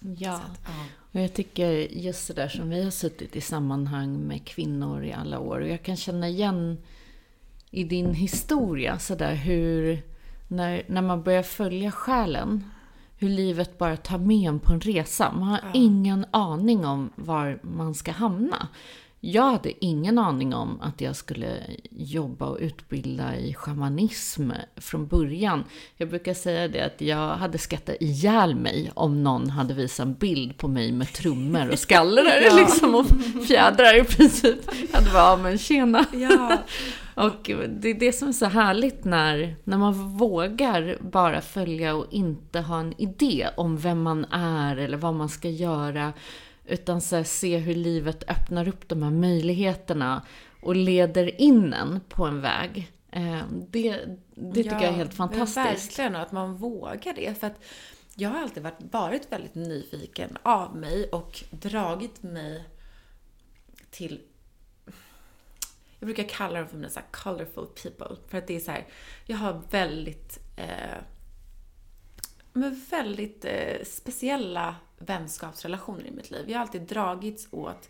Ja. 0.00 0.40
Ja. 0.64 0.84
Och 1.12 1.20
jag 1.20 1.34
tycker 1.34 1.70
just 1.92 2.28
det 2.28 2.34
där 2.34 2.48
som 2.48 2.68
vi 2.68 2.84
har 2.84 2.90
suttit 2.90 3.36
i 3.36 3.40
sammanhang 3.40 4.26
med 4.26 4.46
kvinnor 4.46 5.04
i 5.04 5.12
alla 5.12 5.38
år. 5.38 5.60
Och 5.60 5.68
jag 5.68 5.82
kan 5.82 5.96
känna 5.96 6.28
igen 6.28 6.78
i 7.70 7.84
din 7.84 8.14
historia 8.14 8.98
sådär 8.98 9.34
hur, 9.34 10.02
när, 10.48 10.82
när 10.86 11.02
man 11.02 11.22
börjar 11.22 11.42
följa 11.42 11.90
själen, 11.90 12.64
hur 13.18 13.28
livet 13.28 13.78
bara 13.78 13.96
tar 13.96 14.18
med 14.18 14.48
en 14.48 14.60
på 14.60 14.72
en 14.72 14.80
resa. 14.80 15.32
Man 15.32 15.48
har 15.48 15.60
ingen 15.74 16.26
aning 16.30 16.84
om 16.84 17.12
var 17.14 17.58
man 17.62 17.94
ska 17.94 18.12
hamna. 18.12 18.68
Jag 19.20 19.50
hade 19.50 19.84
ingen 19.84 20.18
aning 20.18 20.54
om 20.54 20.80
att 20.80 21.00
jag 21.00 21.16
skulle 21.16 21.62
jobba 21.90 22.46
och 22.46 22.58
utbilda 22.60 23.36
i 23.36 23.54
shamanism 23.54 24.50
från 24.76 25.06
början. 25.06 25.64
Jag 25.96 26.08
brukar 26.08 26.34
säga 26.34 26.68
det 26.68 26.80
att 26.80 27.00
jag 27.00 27.36
hade 27.36 27.58
skrattat 27.58 27.96
ihjäl 28.00 28.54
mig 28.54 28.90
om 28.94 29.22
någon 29.22 29.50
hade 29.50 29.74
visat 29.74 30.06
en 30.06 30.14
bild 30.14 30.58
på 30.58 30.68
mig 30.68 30.92
med 30.92 31.12
trummor 31.12 31.70
och 31.70 31.78
skallrar 31.78 32.56
liksom 32.56 32.94
och 32.94 33.06
fjädrar 33.46 34.00
i 34.00 34.04
princip. 34.04 34.58
Jag 34.90 34.98
hade 34.98 35.10
bara, 35.12 35.22
ja 35.22 35.36
men 35.36 35.58
tjena. 35.58 36.04
Ja. 36.12 36.58
Och 37.16 37.50
det 37.68 37.88
är 37.90 37.94
det 37.94 38.12
som 38.12 38.28
är 38.28 38.32
så 38.32 38.46
härligt 38.46 39.04
när, 39.04 39.56
när 39.64 39.78
man 39.78 40.16
vågar 40.16 40.98
bara 41.00 41.40
följa 41.40 41.94
och 41.94 42.06
inte 42.10 42.60
ha 42.60 42.80
en 42.80 43.00
idé 43.00 43.48
om 43.56 43.76
vem 43.76 44.02
man 44.02 44.24
är 44.30 44.76
eller 44.76 44.96
vad 44.96 45.14
man 45.14 45.28
ska 45.28 45.48
göra. 45.48 46.12
Utan 46.66 47.00
så 47.00 47.16
här, 47.16 47.24
se 47.24 47.58
hur 47.58 47.74
livet 47.74 48.30
öppnar 48.30 48.68
upp 48.68 48.88
de 48.88 49.02
här 49.02 49.10
möjligheterna 49.10 50.22
och 50.62 50.76
leder 50.76 51.40
in 51.40 51.72
en 51.72 52.00
på 52.08 52.24
en 52.24 52.40
väg. 52.40 52.92
Eh, 53.10 53.42
Det, 53.68 54.00
det 54.34 54.54
tycker 54.54 54.70
jag 54.70 54.84
är 54.84 54.92
helt 54.92 55.14
fantastiskt. 55.14 55.56
Verkligen, 55.56 56.16
och 56.16 56.22
att 56.22 56.32
man 56.32 56.56
vågar 56.56 57.14
det. 57.14 57.40
För 57.40 57.46
att 57.46 57.64
jag 58.14 58.30
har 58.30 58.42
alltid 58.42 58.62
varit, 58.62 58.78
varit 58.92 59.32
väldigt 59.32 59.54
nyfiken 59.54 60.38
av 60.42 60.76
mig 60.76 61.08
och 61.08 61.44
dragit 61.50 62.22
mig 62.22 62.64
till 63.90 64.20
jag 65.98 66.06
brukar 66.06 66.28
kalla 66.28 66.58
dem 66.58 66.68
för 66.68 66.76
mina 66.76 66.88
så 66.88 67.00
här 67.00 67.06
colorful 67.10 67.66
people. 67.66 68.16
För 68.28 68.38
att 68.38 68.46
det 68.46 68.56
är 68.56 68.60
så 68.60 68.70
här, 68.70 68.86
jag 69.26 69.36
har 69.36 69.62
väldigt, 69.70 70.38
eh, 70.56 70.98
men 72.52 72.84
väldigt 72.90 73.44
eh, 73.44 73.84
speciella 73.84 74.76
vänskapsrelationer 74.98 76.06
i 76.06 76.10
mitt 76.10 76.30
liv. 76.30 76.50
Jag 76.50 76.58
har 76.58 76.62
alltid 76.62 76.82
dragits 76.82 77.48
åt 77.50 77.88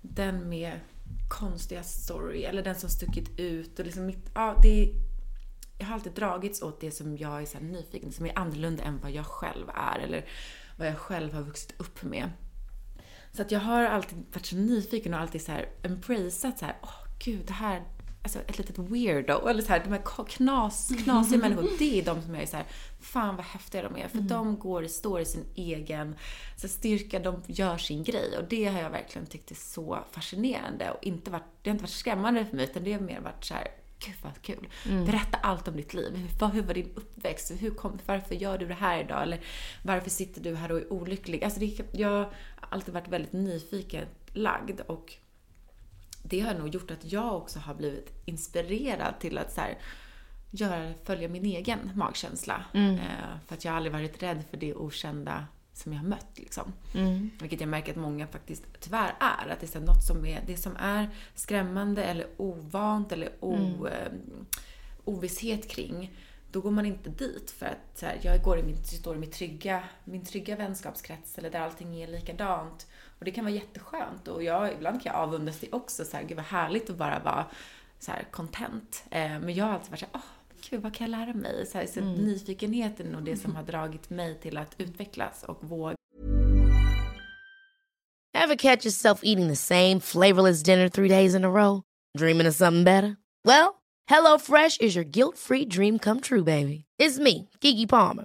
den 0.00 0.48
med 0.48 0.80
konstiga 1.28 1.82
story, 1.82 2.42
eller 2.42 2.62
den 2.62 2.74
som 2.74 2.90
stuckit 2.90 3.40
ut. 3.40 3.78
Och 3.78 3.84
liksom 3.84 4.06
mitt, 4.06 4.30
ja, 4.34 4.58
det, 4.62 4.92
jag 5.78 5.86
har 5.86 5.94
alltid 5.94 6.12
dragits 6.12 6.62
åt 6.62 6.80
det 6.80 6.90
som 6.90 7.16
jag 7.16 7.42
är 7.42 7.46
så 7.46 7.58
här 7.58 7.64
nyfiken 7.64 8.12
som 8.12 8.26
är 8.26 8.38
annorlunda 8.38 8.82
än 8.82 9.00
vad 9.00 9.10
jag 9.10 9.26
själv 9.26 9.70
är, 9.74 9.98
eller 9.98 10.24
vad 10.78 10.88
jag 10.88 10.98
själv 10.98 11.32
har 11.32 11.42
vuxit 11.42 11.74
upp 11.76 12.02
med. 12.02 12.30
Så 13.32 13.42
att 13.42 13.50
jag 13.50 13.60
har 13.60 13.84
alltid 13.84 14.18
varit 14.32 14.46
så 14.46 14.56
nyfiken 14.56 15.14
och 15.14 15.20
alltid 15.20 15.42
så 15.42 15.52
här 15.52 15.68
embraceat 15.82 16.58
så 16.58 16.64
här, 16.64 16.76
åh 16.82 17.06
gud, 17.24 17.46
det 17.46 17.52
här, 17.52 17.82
alltså 18.22 18.38
ett 18.38 18.58
litet 18.58 18.78
weirdo, 18.78 19.48
eller 19.48 19.62
så 19.62 19.68
här, 19.68 19.82
de 19.84 19.92
här 19.92 20.26
knas, 20.28 20.92
knasiga 21.04 21.38
människor, 21.38 21.68
det 21.78 22.00
är 22.00 22.04
de 22.04 22.22
som 22.22 22.34
jag 22.34 22.42
är 22.42 22.46
så 22.46 22.56
här, 22.56 22.66
fan 23.00 23.36
vad 23.36 23.44
häftiga 23.44 23.82
de 23.82 23.96
är. 23.96 24.08
För 24.08 24.18
de 24.18 24.58
går, 24.58 24.84
står 24.84 25.20
i 25.20 25.24
sin 25.24 25.44
egen 25.54 26.16
så 26.56 26.68
styrka, 26.68 27.18
de 27.18 27.42
gör 27.46 27.76
sin 27.76 28.04
grej. 28.04 28.38
Och 28.38 28.44
det 28.48 28.64
har 28.64 28.80
jag 28.80 28.90
verkligen 28.90 29.26
tyckt 29.26 29.50
är 29.50 29.54
så 29.54 29.98
fascinerande. 30.10 30.90
Och 30.90 31.04
inte 31.04 31.30
varit, 31.30 31.44
det 31.62 31.70
har 31.70 31.74
inte 31.74 31.82
varit 31.82 31.90
skrämmande 31.90 32.46
för 32.46 32.56
mig, 32.56 32.64
utan 32.64 32.84
det 32.84 32.92
har 32.92 33.00
mer 33.00 33.20
varit 33.20 33.44
så 33.44 33.54
här, 33.54 33.68
gud 33.98 34.14
vad 34.22 34.42
kul. 34.42 34.68
Berätta 35.06 35.36
allt 35.36 35.68
om 35.68 35.76
ditt 35.76 35.94
liv. 35.94 36.16
Hur, 36.16 36.48
hur 36.48 36.62
var 36.62 36.74
din 36.74 36.90
uppväxt? 36.94 37.52
Hur 37.58 37.70
kom, 37.70 37.98
varför 38.06 38.34
gör 38.34 38.58
du 38.58 38.66
det 38.66 38.74
här 38.74 39.00
idag? 39.00 39.22
Eller 39.22 39.40
varför 39.82 40.10
sitter 40.10 40.40
du 40.40 40.54
här 40.54 40.72
och 40.72 40.78
är 40.78 40.92
olycklig? 40.92 41.44
Alltså 41.44 41.60
det, 41.60 41.80
jag 41.92 42.08
har 42.08 42.32
alltid 42.70 42.94
varit 42.94 43.08
väldigt 43.08 43.32
nyfiken 43.32 44.06
lagd 44.32 44.80
och 44.80 45.16
det 46.22 46.40
har 46.40 46.54
nog 46.54 46.68
gjort 46.68 46.90
att 46.90 47.12
jag 47.12 47.36
också 47.36 47.58
har 47.58 47.74
blivit 47.74 48.22
inspirerad 48.24 49.20
till 49.20 49.38
att 49.38 49.52
så 49.52 49.60
här, 49.60 49.78
göra, 50.50 50.92
följa 51.04 51.28
min 51.28 51.44
egen 51.44 51.90
magkänsla. 51.94 52.64
Eh, 52.98 53.38
för 53.46 53.54
att 53.54 53.64
jag 53.64 53.72
har 53.72 53.76
aldrig 53.76 53.92
varit 53.92 54.22
rädd 54.22 54.44
för 54.50 54.56
det 54.56 54.74
okända 54.74 55.46
som 55.72 55.92
jag 55.92 56.00
har 56.00 56.08
mött. 56.08 56.38
Liksom. 56.38 56.72
Vilket 57.40 57.60
jag 57.60 57.68
märker 57.68 57.92
att 57.92 57.98
många 57.98 58.26
faktiskt 58.26 58.64
tyvärr 58.80 59.14
är. 59.20 59.48
Att 59.50 59.60
det 59.60 59.74
är 59.74 59.80
något 59.80 60.04
som 60.04 60.26
är, 60.26 60.42
det 60.46 60.56
som 60.56 60.76
är 60.76 61.08
skrämmande 61.34 62.04
eller 62.04 62.26
ovant 62.36 63.12
eller 63.12 63.28
o, 63.40 63.86
eh, 63.86 64.12
ovisshet 65.04 65.68
kring. 65.68 66.18
Då 66.50 66.60
går 66.60 66.70
man 66.70 66.86
inte 66.86 67.10
dit 67.10 67.50
för 67.50 67.66
att 67.66 67.98
så 67.98 68.06
här, 68.06 68.18
jag 68.22 68.42
går 68.42 68.58
i 68.58 68.62
min, 68.62 68.84
står 68.84 69.16
i 69.16 69.18
min 69.18 69.30
trygga, 69.30 69.84
min 70.04 70.24
trygga 70.24 70.56
vänskapskrets 70.56 71.38
eller 71.38 71.50
där 71.50 71.60
allting 71.60 72.02
är 72.02 72.08
likadant. 72.08 72.86
Och 73.22 73.26
det 73.26 73.30
kan 73.30 73.44
vara 73.44 73.54
jätteskönt 73.54 74.28
och 74.28 74.42
jag, 74.42 74.72
ibland 74.72 75.02
kan 75.02 75.12
jag 75.12 75.22
avundas 75.22 75.58
det 75.58 75.72
också. 75.72 76.04
Så 76.04 76.16
här, 76.16 76.24
gud 76.24 76.36
vad 76.36 76.46
härligt 76.46 76.90
att 76.90 76.96
bara 76.96 77.18
vara 77.18 77.46
så 77.98 78.10
här 78.10 78.26
content. 78.30 79.04
Eh, 79.10 79.20
men 79.20 79.54
jag 79.54 79.64
har 79.64 79.72
alltid 79.72 79.90
varit 79.90 80.00
så 80.00 80.06
här, 80.12 80.14
åh, 80.14 80.60
gud 80.70 80.82
vad 80.82 80.94
kan 80.94 81.10
jag 81.10 81.18
lära 81.18 81.34
mig? 81.34 81.66
Så, 81.66 81.78
här, 81.78 81.86
så 81.86 82.00
Nyfikenheten 82.00 83.14
och 83.14 83.22
det 83.22 83.36
som 83.36 83.56
har 83.56 83.62
dragit 83.62 84.10
mig 84.10 84.40
till 84.40 84.58
att 84.58 84.74
utvecklas 84.78 85.44
och 85.44 85.64
våga 85.64 85.96
Ever 88.34 88.56
catch 88.56 88.84
yourself 88.84 89.20
eating 89.22 89.48
the 89.48 89.56
same 89.56 90.00
flavorless 90.00 90.62
dinner 90.62 90.88
three 90.88 91.08
days 91.08 91.34
in 91.34 91.44
a 91.44 91.50
row? 91.50 91.82
Dreaming 92.18 92.48
of 92.48 92.54
something 92.54 92.84
better? 92.84 93.16
Well, 93.44 93.82
HelloFresh 94.10 94.80
is 94.80 94.96
your 94.96 95.04
guilt-free 95.04 95.66
dream 95.68 95.98
come 95.98 96.20
true, 96.20 96.44
baby. 96.44 96.84
It's 96.98 97.18
me, 97.18 97.48
Kiki 97.60 97.86
Palmer. 97.86 98.24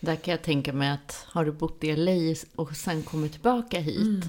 Där 0.00 0.16
kan 0.16 0.32
jag 0.32 0.42
tänka 0.42 0.72
mig 0.72 0.90
att 0.90 1.26
har 1.28 1.44
du 1.44 1.52
bott 1.52 1.84
i 1.84 1.96
LA 1.96 2.34
och 2.56 2.76
sen 2.76 3.02
kommit 3.02 3.32
tillbaka 3.32 3.80
hit. 3.80 4.24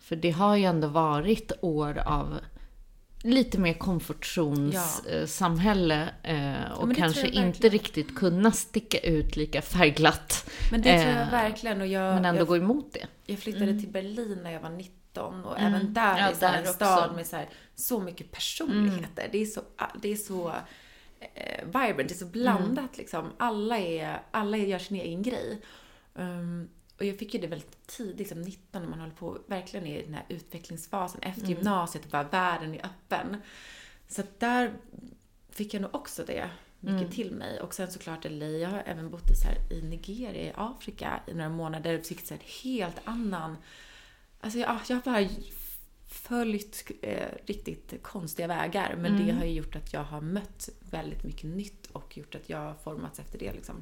För 0.00 0.16
det 0.16 0.30
har 0.30 0.56
ju 0.56 0.64
ändå 0.64 0.88
varit 0.88 1.52
år 1.60 1.98
av 1.98 2.38
lite 3.22 3.58
mer 3.58 3.74
komfortzonssamhälle. 3.74 6.08
Eh, 6.22 6.72
och 6.72 6.88
det 6.88 6.94
kanske 6.94 7.28
inte 7.28 7.68
riktigt 7.68 8.16
kunna 8.16 8.52
sticka 8.52 8.98
ut 8.98 9.36
lika 9.36 9.62
färgglatt. 9.62 10.50
Men 10.70 10.82
det 10.82 11.02
tror 11.02 11.12
jag 11.14 11.22
Eh, 11.22 11.30
verkligen. 11.30 11.80
Och 11.80 11.86
jag, 11.86 12.14
Men 12.14 12.24
ändå 12.24 12.40
jag, 12.40 12.48
gå 12.48 12.56
emot 12.56 12.92
det. 12.92 13.06
jag 13.26 13.38
flyttade 13.38 13.78
till 13.80 13.88
Berlin 13.88 14.38
när 14.42 14.50
jag 14.50 14.60
var 14.60 14.70
19 14.70 15.44
och 15.44 15.60
även 15.60 15.94
där 15.94 16.18
Ja, 16.18 16.24
är 16.30 16.34
där 16.40 16.54
en 16.54 16.60
också. 16.60 16.72
stad 16.72 17.14
med 17.16 17.26
så, 17.26 17.36
här, 17.36 17.48
så 17.74 18.00
mycket 18.00 18.32
personligheter. 18.32 19.28
Det 19.32 19.38
är 19.38 19.46
så, 19.46 19.60
det 20.02 20.12
är 20.12 20.16
så 20.16 20.52
eh, 21.34 21.64
vibrant, 21.64 22.08
det 22.08 22.14
är 22.14 22.18
så 22.18 22.26
blandat 22.26 22.98
liksom. 22.98 23.32
Alla, 23.38 23.78
är, 23.78 24.22
alla 24.30 24.56
gör 24.56 24.78
sin 24.78 24.96
egen 24.96 25.22
grej. 25.22 25.60
Um, 26.14 26.68
och 26.98 27.04
jag 27.04 27.18
fick 27.18 27.34
ju 27.34 27.40
det 27.40 27.46
väldigt 27.46 27.86
tidigt, 27.86 28.18
liksom 28.18 28.42
19, 28.42 28.82
när 28.82 28.88
man 28.88 29.00
håller 29.00 29.14
på 29.14 29.38
verkligen 29.46 29.86
är 29.86 29.98
i 29.98 30.02
den 30.02 30.14
här 30.14 30.24
utvecklingsfasen 30.28 31.22
efter 31.22 31.46
gymnasiet 31.46 32.04
och 32.04 32.10
bara 32.10 32.22
världen 32.22 32.74
är 32.74 32.86
öppen. 32.86 33.36
Så 34.08 34.22
där 34.38 34.72
fick 35.50 35.74
jag 35.74 35.82
nog 35.82 35.94
också 35.94 36.24
det 36.24 36.50
mycket 36.82 37.12
till 37.12 37.32
mig. 37.32 37.60
Och 37.60 37.74
sen 37.74 37.90
såklart 37.90 38.24
LA, 38.24 38.46
jag 38.46 38.68
har 38.68 38.82
även 38.86 39.10
bott 39.10 39.30
i, 39.30 39.34
så 39.34 39.48
här, 39.48 39.72
i 39.72 39.82
Nigeria, 39.82 40.50
i 40.50 40.52
Afrika 40.56 41.20
i 41.26 41.34
några 41.34 41.48
månader 41.48 41.98
och 41.98 42.06
fick 42.06 42.26
så 42.26 42.34
här, 42.34 42.42
helt 42.62 43.00
annan... 43.04 43.56
Alltså 44.40 44.58
jag, 44.58 44.80
jag 44.88 44.96
har 44.96 45.02
bara 45.02 45.20
följt 46.12 46.90
eh, 47.02 47.28
riktigt 47.46 48.02
konstiga 48.02 48.48
vägar. 48.48 48.96
Men 48.98 49.26
det 49.26 49.32
har 49.32 49.44
ju 49.44 49.52
gjort 49.52 49.76
att 49.76 49.92
jag 49.92 50.04
har 50.04 50.20
mött 50.20 50.68
väldigt 50.90 51.24
mycket 51.24 51.44
nytt 51.44 51.86
och 51.92 52.16
gjort 52.16 52.34
att 52.34 52.48
jag 52.48 52.58
har 52.58 52.74
formats 52.74 53.18
efter 53.18 53.38
det 53.38 53.52
liksom. 53.52 53.74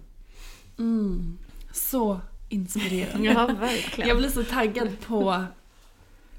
Så 1.72 2.20
inspirerande. 2.48 3.28
Ja, 3.34 3.46
verkligen. 3.46 4.08
Jag 4.08 4.18
blir 4.18 4.28
så 4.28 4.44
taggad 4.44 5.00
på 5.00 5.44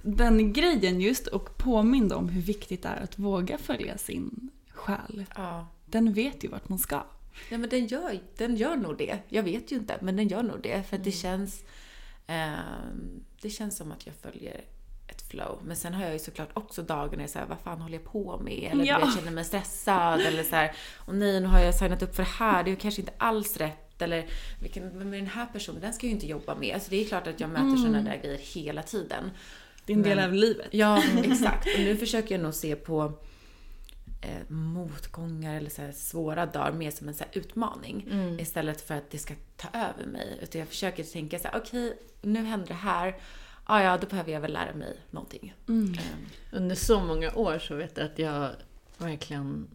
den 0.01 0.53
grejen 0.53 1.01
just 1.01 1.27
och 1.27 1.57
påmind 1.57 2.13
om 2.13 2.29
hur 2.29 2.41
viktigt 2.41 2.83
det 2.83 2.89
är 2.89 3.03
att 3.03 3.19
våga 3.19 3.57
följa 3.57 3.97
sin 3.97 4.49
själ. 4.69 5.25
Ja. 5.35 5.67
Den 5.85 6.13
vet 6.13 6.43
ju 6.43 6.47
vart 6.47 6.69
man 6.69 6.79
ska. 6.79 7.03
Ja, 7.49 7.57
men 7.57 7.69
den 7.69 7.87
gör, 7.87 8.19
den 8.37 8.55
gör 8.55 8.75
nog 8.75 8.97
det. 8.97 9.19
Jag 9.29 9.43
vet 9.43 9.71
ju 9.71 9.75
inte, 9.75 9.97
men 10.01 10.15
den 10.15 10.27
gör 10.27 10.43
nog 10.43 10.61
det. 10.63 10.83
För 10.89 10.97
att 10.97 11.03
det 11.03 11.11
känns... 11.11 11.63
ehm, 12.27 13.23
det 13.41 13.49
känns 13.49 13.77
som 13.77 13.91
att 13.91 14.05
jag 14.05 14.15
följer 14.15 14.61
flow. 15.31 15.59
Men 15.65 15.75
sen 15.75 15.93
har 15.93 16.03
jag 16.03 16.13
ju 16.13 16.19
såklart 16.19 16.49
också 16.53 16.81
dagar 16.81 17.15
när 17.17 17.23
jag 17.23 17.29
säger 17.29 17.45
vad 17.45 17.59
fan 17.59 17.81
håller 17.81 17.95
jag 17.97 18.03
på 18.05 18.39
med? 18.43 18.69
Eller 18.71 18.85
Ja. 18.85 18.99
jag 18.99 19.13
känner 19.13 19.31
mig 19.31 19.45
stressad. 19.45 20.21
Eller 20.21 20.43
så 20.43 20.55
här, 20.55 20.71
och 20.97 21.15
nej, 21.15 21.39
nu 21.41 21.47
har 21.47 21.59
jag 21.59 21.75
signat 21.75 22.01
upp 22.03 22.15
för 22.15 22.23
det 22.23 22.29
här. 22.29 22.63
Det 22.63 22.71
är 22.71 22.75
kanske 22.75 23.01
inte 23.01 23.13
alls 23.17 23.57
rätt. 23.57 24.01
Eller 24.01 24.25
vilken, 24.61 24.99
vem 24.99 25.13
är 25.13 25.17
den 25.17 25.27
här 25.27 25.45
personen? 25.45 25.81
Den 25.81 25.93
ska 25.93 26.05
jag 26.05 26.09
ju 26.09 26.15
inte 26.15 26.27
jobba 26.27 26.55
med. 26.55 26.73
Alltså 26.73 26.89
det 26.89 27.01
är 27.01 27.05
klart 27.07 27.27
att 27.27 27.39
jag 27.39 27.49
möter 27.49 27.75
sådana 27.77 28.01
där 28.01 28.17
grejer 28.23 28.37
hela 28.37 28.83
tiden. 28.83 29.31
Det 29.85 29.93
är 29.93 29.97
en 29.97 30.03
del 30.03 30.19
av 30.19 30.33
livet. 30.33 30.67
Ja, 30.71 31.03
exakt. 31.23 31.67
Och 31.77 31.79
nu 31.79 31.97
försöker 31.97 32.35
jag 32.35 32.41
nog 32.43 32.53
se 32.53 32.75
på 32.75 33.13
eh, 34.21 34.49
motgångar 34.53 35.55
eller 35.57 35.69
så 35.69 35.89
svåra 35.93 36.45
dagar 36.45 36.71
mer 36.71 36.91
som 36.91 37.07
en 37.07 37.13
så 37.13 37.23
utmaning. 37.33 38.07
Istället 38.39 38.81
för 38.81 38.95
att 38.95 39.11
det 39.11 39.17
ska 39.17 39.33
ta 39.57 39.67
över 39.73 40.05
mig. 40.11 40.39
Utan 40.41 40.59
jag 40.59 40.67
försöker 40.67 41.03
tänka 41.03 41.39
så 41.39 41.47
här: 41.47 41.57
okej, 41.57 41.97
nu 42.21 42.43
händer 42.45 42.67
det 42.67 42.73
här. 42.73 43.15
Ah, 43.73 43.81
ja, 43.83 43.97
då 43.97 44.07
behöver 44.07 44.31
jag 44.31 44.41
väl 44.41 44.53
lära 44.53 44.73
mig 44.73 44.97
någonting. 45.11 45.53
Eh, 45.97 46.03
Under 46.51 46.75
så 46.75 46.99
många 46.99 47.31
år 47.35 47.59
så 47.59 47.75
vet 47.75 47.97
jag 47.97 48.05
att 48.05 48.19
jag 48.19 48.49
verkligen... 48.97 49.67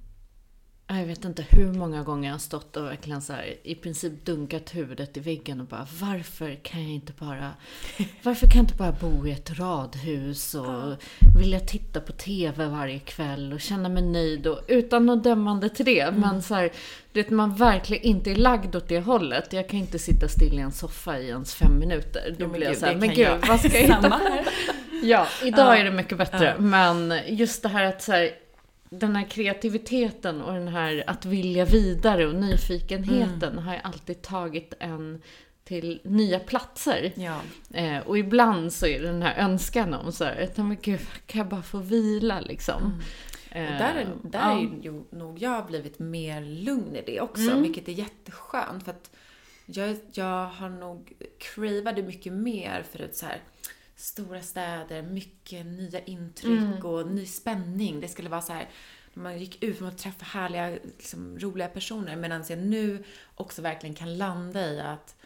Jag 0.89 1.05
vet 1.07 1.25
inte 1.25 1.45
hur 1.51 1.73
många 1.73 2.03
gånger 2.03 2.29
jag 2.29 2.35
har 2.35 2.39
stått 2.39 2.77
och 2.77 2.85
verkligen 2.87 3.23
så 3.23 3.33
här, 3.33 3.55
i 3.63 3.75
princip 3.75 4.25
dunkat 4.25 4.75
huvudet 4.75 5.17
i 5.17 5.21
väggen 5.21 5.61
och 5.61 5.67
bara 5.67 5.87
varför 6.01 6.55
kan 6.55 6.83
jag 6.83 6.91
inte 6.91 7.13
bara... 7.19 7.51
Varför 8.23 8.47
kan 8.47 8.57
jag 8.57 8.63
inte 8.65 8.75
bara 8.75 8.93
bo 8.93 9.27
i 9.27 9.33
ett 9.33 9.59
radhus 9.59 10.55
och 10.55 10.95
vilja 11.41 11.61
titta 11.61 12.01
på 12.01 12.13
TV 12.13 12.67
varje 12.67 12.99
kväll 12.99 13.53
och 13.53 13.61
känna 13.61 13.89
mig 13.89 14.03
nöjd 14.03 14.47
och 14.47 14.61
utan 14.69 15.07
något 15.07 15.25
dömande 15.25 15.69
till 15.69 15.85
det. 15.85 16.11
Men 16.17 16.43
så 16.43 16.55
här, 16.55 16.73
du 17.13 17.23
vet, 17.23 17.31
man 17.31 17.55
verkligen 17.55 18.03
inte 18.05 18.31
är 18.31 18.35
lagd 18.37 18.77
åt 18.77 18.89
det 18.89 19.01
hållet. 19.01 19.53
Jag 19.53 19.69
kan 19.69 19.79
inte 19.79 19.99
sitta 19.99 20.29
still 20.29 20.59
i 20.59 20.63
en 20.63 20.73
soffa 20.73 21.19
i 21.19 21.29
ens 21.29 21.55
fem 21.55 21.79
minuter. 21.79 22.35
Då 22.39 22.45
Jo, 22.45 22.49
blir 22.49 22.67
jag 22.67 22.77
så 22.77 22.87
här, 22.87 22.95
men 22.97 23.09
gud, 23.09 23.19
jag. 23.19 23.39
vad 23.49 23.59
ska 23.61 23.69
jag 23.81 23.97
hitta. 23.97 24.21
Ja, 25.03 25.27
idag 25.45 25.81
är 25.81 25.85
det 25.85 25.91
mycket 25.91 26.19
bättre. 26.19 26.55
Men 26.59 27.15
just 27.29 27.63
det 27.63 27.69
här 27.69 27.85
att 27.85 28.03
så 28.03 28.13
här, 28.13 28.31
den 29.01 29.17
här 29.17 29.25
kreativiteten 29.25 30.43
och 30.43 30.53
den 30.55 30.69
här 30.69 31.05
att 31.07 31.25
vilja 31.25 31.65
vidare 31.65 32.27
och 32.27 32.35
nyfikenheten 32.35 33.59
har 33.59 33.75
ju 33.75 33.81
alltid 33.85 34.23
tagit 34.23 34.75
en 34.81 35.23
till 35.65 36.01
nya 36.05 36.39
platser. 36.39 37.13
ja. 37.17 37.41
Eh, 37.75 37.99
och 37.99 38.19
ibland 38.19 38.73
så 38.73 38.87
är 38.87 39.01
det 39.01 39.07
den 39.07 39.23
här 39.23 39.45
önskan 39.45 39.95
om 39.95 40.13
så 40.13 40.25
här, 40.25 40.43
att, 40.43 40.57
men 40.57 40.77
gud, 40.83 41.01
kan 41.27 41.39
jag 41.39 41.49
bara 41.49 41.63
få 41.63 41.79
vila 41.79 42.41
liksom? 42.41 43.03
Och 43.51 43.55
där, 43.63 43.95
är, 43.95 44.09
där 44.23 44.39
ja. 44.39 44.59
är 44.59 44.83
ju 44.83 45.03
nog 45.11 45.39
jag 45.39 45.67
blivit 45.67 45.99
mer 45.99 46.41
lugn 46.45 46.97
i 46.97 47.03
det 47.07 47.21
också, 47.21 47.51
Mm. 47.51 47.63
vilket 47.63 47.89
är 47.89 47.93
jätteskönt. 47.93 48.85
För 48.85 48.91
att 48.91 49.11
jag, 49.67 49.97
jag 50.13 50.47
har 50.47 50.69
nog 50.69 51.13
cravade 51.39 52.03
mycket 52.03 52.33
mer 52.33 52.85
förut 52.93 53.17
så 53.17 53.27
här 53.27 53.41
stora 53.97 54.43
städer, 54.43 55.03
mycket 55.03 55.67
nya 55.67 56.01
intryck 56.01 56.61
Mm. 56.61 56.87
och 56.87 57.07
ny 57.07 57.27
spänning. 57.27 58.01
Det 58.01 58.09
skulle 58.09 58.29
vara 58.29 58.43
så 58.43 58.53
här 58.53 58.69
man 59.15 59.39
gick 59.39 59.63
ut 59.63 59.81
och 59.83 59.99
träffade 59.99 60.25
härliga, 60.25 60.71
liksom, 60.71 61.39
roliga 61.39 61.69
personer. 61.69 62.17
Medan 62.17 62.45
jag 62.49 62.59
nu 62.59 63.05
också 63.35 63.63
verkligen 63.63 63.95
kan 63.95 64.19
landa 64.19 64.61
i 64.73 64.81
att 64.81 65.17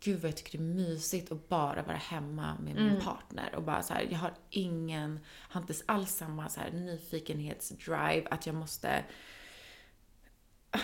Gud 0.00 0.20
vad 0.20 0.28
jag 0.28 0.36
tycker 0.36 0.58
det 0.58 0.64
är 0.64 0.66
mysigt 0.74 1.32
att 1.32 1.48
bara 1.48 1.82
vara 1.82 1.96
hemma 1.96 2.56
med 2.64 2.74
min 2.74 2.88
Mm. 2.88 3.00
partner. 3.00 3.54
Och 3.54 3.62
bara 3.62 3.82
så 3.82 3.94
här, 3.94 4.08
jag 4.10 4.18
har 4.18 4.34
ingen, 4.50 5.20
har 5.28 5.60
inte 5.60 5.74
alls 5.86 6.10
samma 6.10 6.48
så 6.48 6.60
här 6.60 6.70
nyfikenhetsdrive 6.70 8.26
att 8.30 8.46
jag 8.46 8.54
måste 8.54 9.04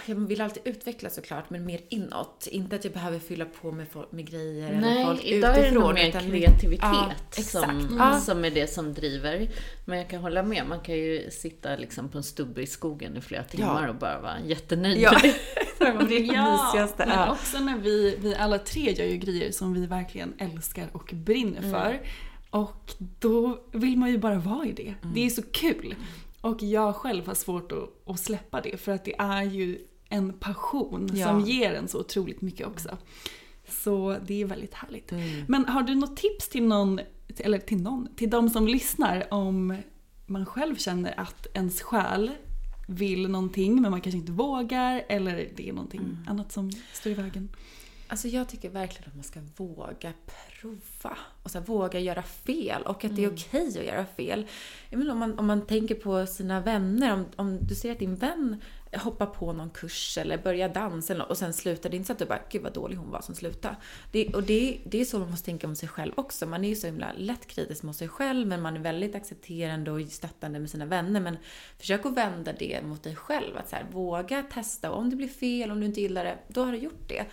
jag 0.06 0.14
vill 0.14 0.40
alltid 0.40 0.62
utvecklas 0.66 1.14
såklart, 1.14 1.50
men 1.50 1.64
mer 1.64 1.80
inåt. 1.88 2.48
Inte 2.50 2.76
att 2.76 2.84
jag 2.84 2.92
behöver 2.94 3.18
fylla 3.18 3.44
på 3.44 3.72
med, 3.72 3.88
folk, 3.88 4.12
med 4.12 4.30
grejer 4.30 4.68
eller 4.70 4.80
Nej, 4.80 5.04
folk 5.04 5.24
idag 5.24 5.50
är 5.50 5.54
det 5.54 5.60
utifrån. 5.68 5.82
nog 5.84 5.94
mer 5.94 6.08
utan- 6.08 6.22
kreativitet 6.30 6.78
Ja, 6.82 7.12
exakt. 7.36 7.50
som, 7.50 7.96
Ja. 7.98 8.20
som 8.20 8.44
är 8.44 8.50
det 8.50 8.66
som 8.66 8.94
driver. 8.94 9.48
Men 9.84 9.98
jag 9.98 10.08
kan 10.10 10.20
hålla 10.20 10.42
med, 10.42 10.66
man 10.68 10.80
kan 10.80 10.94
ju 10.94 11.30
sitta 11.30 11.76
liksom 11.76 12.08
på 12.08 12.18
en 12.18 12.24
stubbe 12.24 12.62
i 12.62 12.66
skogen 12.66 13.16
i 13.16 13.20
flera 13.20 13.42
timmar 13.44 13.88
och 13.88 13.94
bara 13.94 14.20
vara 14.20 14.40
jättenöjd 14.46 15.00
Ja. 15.00 15.10
det. 15.22 15.84
är 15.84 15.92
det 15.92 16.04
mysigaste. 16.04 17.06
Men 17.06 17.08
Ja. 17.18 17.32
också 17.32 17.58
när 17.58 17.78
vi, 17.78 18.16
vi 18.20 18.34
alla 18.34 18.58
tre 18.58 18.92
gör 18.92 19.06
ju 19.06 19.16
grejer 19.16 19.52
som 19.52 19.74
vi 19.74 19.86
verkligen 19.86 20.34
älskar 20.38 20.86
och 20.92 21.10
brinner 21.14 21.62
för. 21.62 22.00
Och 22.50 22.92
då 23.18 23.58
vill 23.72 23.96
man 23.98 24.10
ju 24.10 24.18
bara 24.18 24.38
vara 24.38 24.66
i 24.66 24.72
det. 24.72 24.94
Det 25.14 25.26
är 25.26 25.30
så 25.30 25.42
kul. 25.42 25.94
Och 26.42 26.62
jag 26.62 26.96
själv 26.96 27.26
har 27.26 27.34
svårt 27.34 27.72
att, 27.72 28.08
att 28.10 28.20
släppa 28.20 28.60
det 28.60 28.76
för 28.76 28.92
att 28.92 29.04
det 29.04 29.14
är 29.18 29.42
ju 29.42 29.78
en 30.08 30.32
passion 30.32 31.10
Ja. 31.14 31.26
som 31.26 31.40
ger 31.40 31.74
en 31.74 31.88
så 31.88 32.00
otroligt 32.00 32.40
mycket 32.40 32.66
också. 32.66 32.98
Så 33.68 34.16
det 34.26 34.40
är 34.42 34.44
väldigt 34.44 34.74
härligt. 34.74 35.12
Mm. 35.12 35.44
Men 35.48 35.64
har 35.66 35.82
du 35.82 35.94
något 35.94 36.16
tips 36.16 36.48
till 36.48 36.62
någon, 36.62 37.00
eller 37.38 37.58
till 37.58 37.82
någon, 37.82 38.08
till 38.16 38.30
de 38.30 38.48
som 38.50 38.66
lyssnar 38.68 39.26
om 39.34 39.76
man 40.26 40.46
själv 40.46 40.76
känner 40.76 41.20
att 41.20 41.46
ens 41.54 41.82
själ 41.82 42.30
vill 42.88 43.28
någonting 43.28 43.82
men 43.82 43.90
man 43.90 44.00
kanske 44.00 44.18
inte 44.18 44.32
vågar 44.32 45.04
eller 45.08 45.48
det 45.56 45.68
är 45.68 45.72
någonting 45.72 46.18
annat 46.28 46.52
som 46.52 46.70
står 46.92 47.12
i 47.12 47.14
vägen? 47.14 47.48
Alltså 48.12 48.28
jag 48.28 48.48
tycker 48.48 48.70
verkligen 48.70 49.08
att 49.08 49.14
man 49.14 49.24
ska 49.24 49.40
våga 49.56 50.12
prova. 50.26 51.16
Och 51.42 51.50
så 51.50 51.58
här, 51.58 51.66
våga 51.66 51.98
göra 51.98 52.22
fel 52.22 52.82
och 52.82 53.04
att 53.04 53.16
det 53.16 53.24
är 53.24 53.32
okej 53.32 53.68
att 53.68 53.86
göra 53.86 54.06
fel. 54.06 54.46
Jag 54.90 54.98
menar, 54.98 55.12
om, 55.12 55.18
man, 55.18 55.38
om 55.38 55.46
man 55.46 55.66
tänker 55.66 55.94
på 55.94 56.26
sina 56.26 56.60
vänner, 56.60 57.12
om, 57.12 57.26
om 57.36 57.58
du 57.66 57.74
ser 57.74 57.92
att 57.92 57.98
din 57.98 58.16
vän 58.16 58.60
hoppar 59.00 59.26
på 59.26 59.52
någon 59.52 59.70
kurs 59.70 60.18
eller 60.18 60.38
börjar 60.38 60.68
dansa 60.68 61.12
eller 61.12 61.22
något, 61.22 61.30
och 61.30 61.38
sen 61.38 61.52
slutar. 61.52 61.90
Det 61.90 61.94
är 61.94 61.98
inte 61.98 62.06
så 62.06 62.12
att 62.12 62.18
du 62.18 62.26
bara, 62.26 62.40
gud 62.50 62.62
vad 62.62 62.72
dålig 62.72 62.96
hon 62.96 63.10
var 63.10 63.20
som 63.20 63.34
slutade. 63.34 63.76
Det, 64.12 64.34
och 64.34 64.42
det, 64.42 64.78
det 64.84 65.00
är 65.00 65.04
så 65.04 65.18
man 65.18 65.30
måste 65.30 65.44
tänka 65.44 65.66
om 65.66 65.76
sig 65.76 65.88
själv 65.88 66.12
också. 66.16 66.46
Man 66.46 66.64
är 66.64 66.68
ju 66.68 66.76
så 66.76 66.86
himla 66.86 67.12
lätt 67.16 67.46
kritisk 67.46 67.82
mot 67.82 67.96
sig 67.96 68.08
själv 68.08 68.46
men 68.46 68.62
man 68.62 68.76
är 68.76 68.80
väldigt 68.80 69.14
accepterande 69.14 69.90
och 69.90 70.00
stöttande 70.08 70.58
med 70.58 70.70
sina 70.70 70.86
vänner. 70.86 71.20
Men 71.20 71.36
försök 71.78 72.06
att 72.06 72.16
vända 72.16 72.52
det 72.52 72.82
mot 72.82 73.02
dig 73.02 73.16
själv. 73.16 73.56
Att 73.56 73.68
så 73.68 73.76
här, 73.76 73.86
våga 73.92 74.42
testa 74.42 74.90
och 74.90 74.98
om 74.98 75.10
det 75.10 75.16
blir 75.16 75.28
fel, 75.28 75.70
om 75.70 75.80
du 75.80 75.86
inte 75.86 76.00
gillar 76.00 76.24
det, 76.24 76.38
då 76.48 76.64
har 76.64 76.72
du 76.72 76.78
gjort 76.78 77.08
det. 77.08 77.24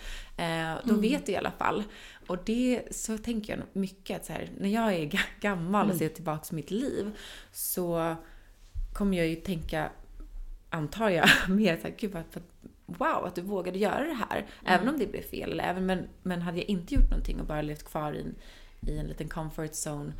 Eh, 0.42 0.74
då 0.84 0.94
vet 0.94 1.26
du 1.26 1.32
i 1.32 1.36
alla 1.36 1.50
fall. 1.50 1.84
Och 2.26 2.38
det, 2.44 2.82
så 2.90 3.18
tänker 3.18 3.56
jag 3.56 3.62
mycket 3.72 4.16
att 4.16 4.26
så 4.26 4.32
här, 4.32 4.50
när 4.58 4.68
jag 4.68 4.94
är 4.94 5.06
ga- 5.06 5.40
gammal 5.40 5.90
och 5.90 5.96
ser 5.96 6.08
tillbaka 6.08 6.44
på 6.48 6.54
mitt 6.54 6.70
liv 6.70 7.12
så 7.52 8.16
kommer 8.92 9.18
jag 9.18 9.26
ju 9.26 9.36
tänka, 9.36 9.90
antar 10.70 11.10
jag, 11.10 11.28
mer 11.48 11.76
såhär, 11.76 11.94
gud 11.98 12.12
vad, 12.12 12.24
wow 12.86 13.24
att 13.24 13.34
du 13.34 13.42
vågade 13.42 13.78
göra 13.78 14.04
det 14.04 14.18
här. 14.30 14.46
Även 14.64 14.88
om 14.88 14.98
det 14.98 15.06
blev 15.06 15.22
fel. 15.22 15.52
Eller 15.52 15.64
även, 15.64 15.86
men, 15.86 16.08
men 16.22 16.42
hade 16.42 16.58
jag 16.58 16.68
inte 16.68 16.94
gjort 16.94 17.10
någonting 17.10 17.40
och 17.40 17.46
bara 17.46 17.62
levt 17.62 17.84
kvar 17.84 18.12
i 18.12 18.20
en, 18.20 18.34
i 18.90 18.98
en 18.98 19.06
liten 19.06 19.28
comfort 19.28 19.70
zone, 19.86 20.12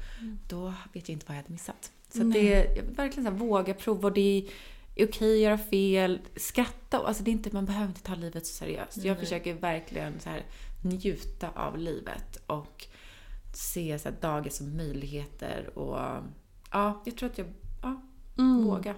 då 0.48 0.74
vet 0.92 1.08
jag 1.08 1.14
inte 1.14 1.26
vad 1.28 1.36
jag 1.36 1.42
hade 1.42 1.52
missat. 1.52 1.92
Så 2.08 2.22
det, 2.22 2.64
jag 2.76 2.82
vill 2.82 2.94
verkligen 2.94 3.24
så 3.24 3.30
här, 3.30 3.38
våga 3.38 3.74
prova. 3.74 4.08
Och 4.08 4.14
det 4.14 4.48
är 4.96 5.06
okej 5.06 5.34
att 5.34 5.40
göra 5.40 5.58
fel. 5.58 6.20
Skratta. 6.36 6.98
Alltså 6.98 7.22
det 7.22 7.30
är 7.30 7.32
inte, 7.32 7.50
man 7.52 7.64
behöver 7.66 7.86
inte 7.86 8.02
ta 8.02 8.14
livet 8.14 8.46
så 8.46 8.52
seriöst. 8.52 8.96
Jag 8.96 9.18
försöker 9.18 9.54
verkligen 9.54 10.20
så 10.20 10.28
här, 10.28 10.42
njuta 10.82 11.50
av 11.50 11.78
livet 11.78 12.42
och 12.46 12.86
se 13.54 13.98
så 13.98 14.08
här, 14.08 14.16
dagar 14.20 14.50
som 14.50 14.76
möjligheter. 14.76 15.78
Och 15.78 15.98
ja, 16.72 17.02
jag 17.04 17.16
tror 17.16 17.28
att 17.28 17.38
jag, 17.38 17.46
ja, 17.82 18.02
våga. 18.36 18.94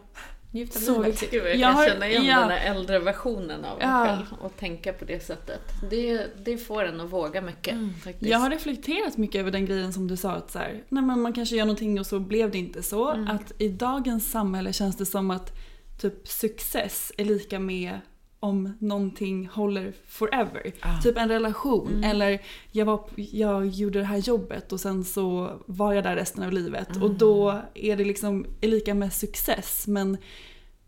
Njuta 0.55 0.79
av 0.79 0.83
Så 0.83 1.03
livet. 1.03 1.31
Gud, 1.31 1.43
jag 1.45 1.57
Jag 1.57 1.61
kan 1.61 1.75
har- 1.75 1.87
känna 1.89 2.09
igen 2.09 2.25
ja. 2.25 2.41
den 2.41 2.51
här 2.51 2.71
äldre 2.75 2.99
versionen 2.99 3.65
av 3.65 3.79
mig 3.79 3.87
Ja. 3.87 4.07
själv 4.07 4.27
och 4.41 4.57
tänka 4.57 4.93
på 4.93 5.05
det 5.05 5.21
sättet. 5.25 5.61
Det, 5.91 6.27
det 6.45 6.59
får 6.59 6.85
en 6.85 7.01
att 7.01 7.11
våga 7.11 7.41
mycket 7.43 7.75
faktiskt. 8.05 8.31
Jag 8.31 8.39
har 8.39 8.51
reflekterat 8.51 9.17
mycket 9.17 9.41
över 9.41 9.51
den 9.51 9.67
grejen 9.67 9.93
som 9.93 10.09
du 10.09 10.17
sa 10.17 10.31
att 10.33 10.51
så 10.51 10.59
här, 10.59 10.83
nej 10.89 11.03
men 11.03 11.21
man 11.21 11.33
kanske 11.33 11.57
gör 11.57 11.65
någonting 11.65 12.01
och 12.01 12.07
så 12.07 12.21
blev 12.21 12.51
det 12.51 12.59
inte 12.59 12.83
så. 12.83 13.09
Att 13.11 13.53
i 13.59 13.69
dagens 13.69 14.31
samhälle 14.31 14.73
känns 14.73 14.97
det 14.97 15.07
som 15.07 15.31
att 15.31 15.53
typ 16.01 16.29
success 16.29 17.13
är 17.17 17.25
lika 17.25 17.59
med 17.59 18.01
om 18.43 18.73
någonting 18.79 19.49
håller 19.53 19.93
forever. 20.07 20.73
Typ 21.03 21.19
en 21.19 21.29
relation 21.29 22.05
eller 22.05 22.43
jag, 22.71 22.87
var, 22.87 23.05
jag 23.17 23.67
gjorde 23.67 23.99
det 23.99 24.05
här 24.05 24.17
jobbet 24.17 24.73
och 24.73 24.81
sen 24.81 25.05
så 25.05 25.51
var 25.67 25.93
jag 25.93 26.05
där 26.05 26.17
resten 26.17 26.45
av 26.45 26.53
livet. 26.53 26.89
Och 27.03 27.11
då 27.15 27.61
är 27.75 27.97
det 27.97 28.05
liksom 28.05 28.47
lika 28.61 28.95
med 28.95 29.13
success. 29.13 29.87
Men 29.87 30.17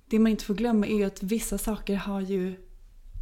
det 0.07 0.18
man 0.18 0.30
inte 0.30 0.44
får 0.44 0.55
glömma 0.55 0.86
är 0.86 0.96
ju 0.96 1.05
att 1.05 1.22
vissa 1.22 1.59
saker 1.59 1.96
har 1.96 2.20
ju 2.20 2.55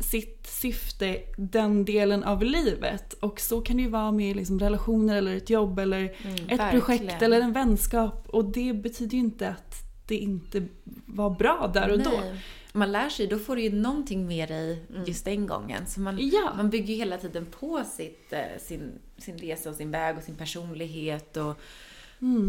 sitt 0.02 0.46
syfte 0.46 1.16
den 1.36 1.84
delen 1.84 2.24
av 2.24 2.42
livet. 2.42 3.12
Och 3.12 3.40
så 3.40 3.60
kan 3.60 3.76
det 3.76 3.82
ju 3.82 3.88
vara 3.88 4.12
med 4.12 4.36
liksom 4.36 4.58
relationer 4.58 5.16
eller 5.16 5.36
ett 5.36 5.50
jobb 5.50 5.78
eller 5.78 6.04
ett 6.04 6.14
verkligen. 6.36 6.70
projekt 6.70 7.22
eller 7.22 7.40
en 7.40 7.52
vänskap. 7.52 8.28
Och 8.28 8.44
det 8.44 8.72
betyder 8.72 9.12
ju 9.12 9.18
inte 9.18 9.48
att 9.48 9.74
det 10.08 10.16
inte 10.16 10.66
var 11.06 11.30
bra 11.30 11.70
där 11.74 11.90
och 11.92 11.98
då. 11.98 12.22
Man 12.72 12.92
lär 12.92 13.08
sig, 13.08 13.26
då 13.26 13.38
får 13.38 13.56
du 13.56 13.62
ju 13.62 13.72
någonting 13.72 14.26
med 14.26 14.48
dig 14.48 14.82
just 15.06 15.24
den 15.24 15.46
gången. 15.46 15.86
Så 15.86 16.00
man, 16.00 16.18
Ja. 16.32 16.52
man 16.56 16.70
bygger 16.70 16.86
ju 16.86 16.94
hela 16.94 17.18
tiden 17.18 17.46
på 17.60 17.82
sitt, 17.96 18.32
eh, 18.32 18.40
sin, 18.58 18.92
sin 19.18 19.38
resa 19.38 19.70
och 19.70 19.76
sin 19.76 19.90
väg 19.90 20.16
och 20.16 20.22
sin 20.22 20.34
personlighet. 20.36 21.36
Och 21.36 21.60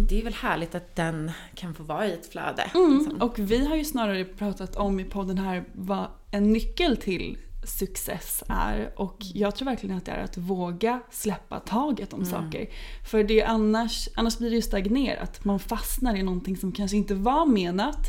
Det 0.10 0.20
är 0.20 0.24
väl 0.24 0.34
härligt 0.34 0.76
att 0.76 0.96
den 0.96 1.32
kan 1.56 1.74
få 1.74 1.84
vara 1.84 2.08
i 2.08 2.14
ett 2.14 2.32
flöde. 2.32 2.64
liksom. 2.66 3.22
Och 3.22 3.40
vi 3.40 3.66
har 3.66 3.76
ju 3.76 3.84
snarare 3.86 4.26
pratat 4.26 4.76
om 4.76 5.00
i 5.00 5.04
podden 5.06 5.38
här 5.38 5.64
vad 5.74 6.08
en 6.32 6.52
nyckel 6.54 6.98
till 6.98 7.38
success 7.66 8.44
är. 8.50 8.94
Och 8.96 9.18
jag 9.34 9.56
tror 9.56 9.66
verkligen 9.66 9.98
att 9.98 10.06
det 10.06 10.12
är 10.12 10.24
att 10.24 10.38
våga 10.38 11.00
släppa 11.12 11.60
taget 11.60 12.14
om 12.14 12.26
saker. 12.26 12.70
För 13.12 13.24
det 13.24 13.44
annars, 13.44 14.10
annars 14.16 14.38
blir 14.38 14.50
det 14.50 14.56
ju 14.56 14.62
stagnerat. 14.62 15.46
Man 15.46 15.60
fastnar 15.60 16.16
i 16.16 16.24
någonting 16.24 16.58
som 16.58 16.72
kanske 16.72 16.98
inte 16.98 17.16
var 17.16 17.46
menat. 17.46 18.08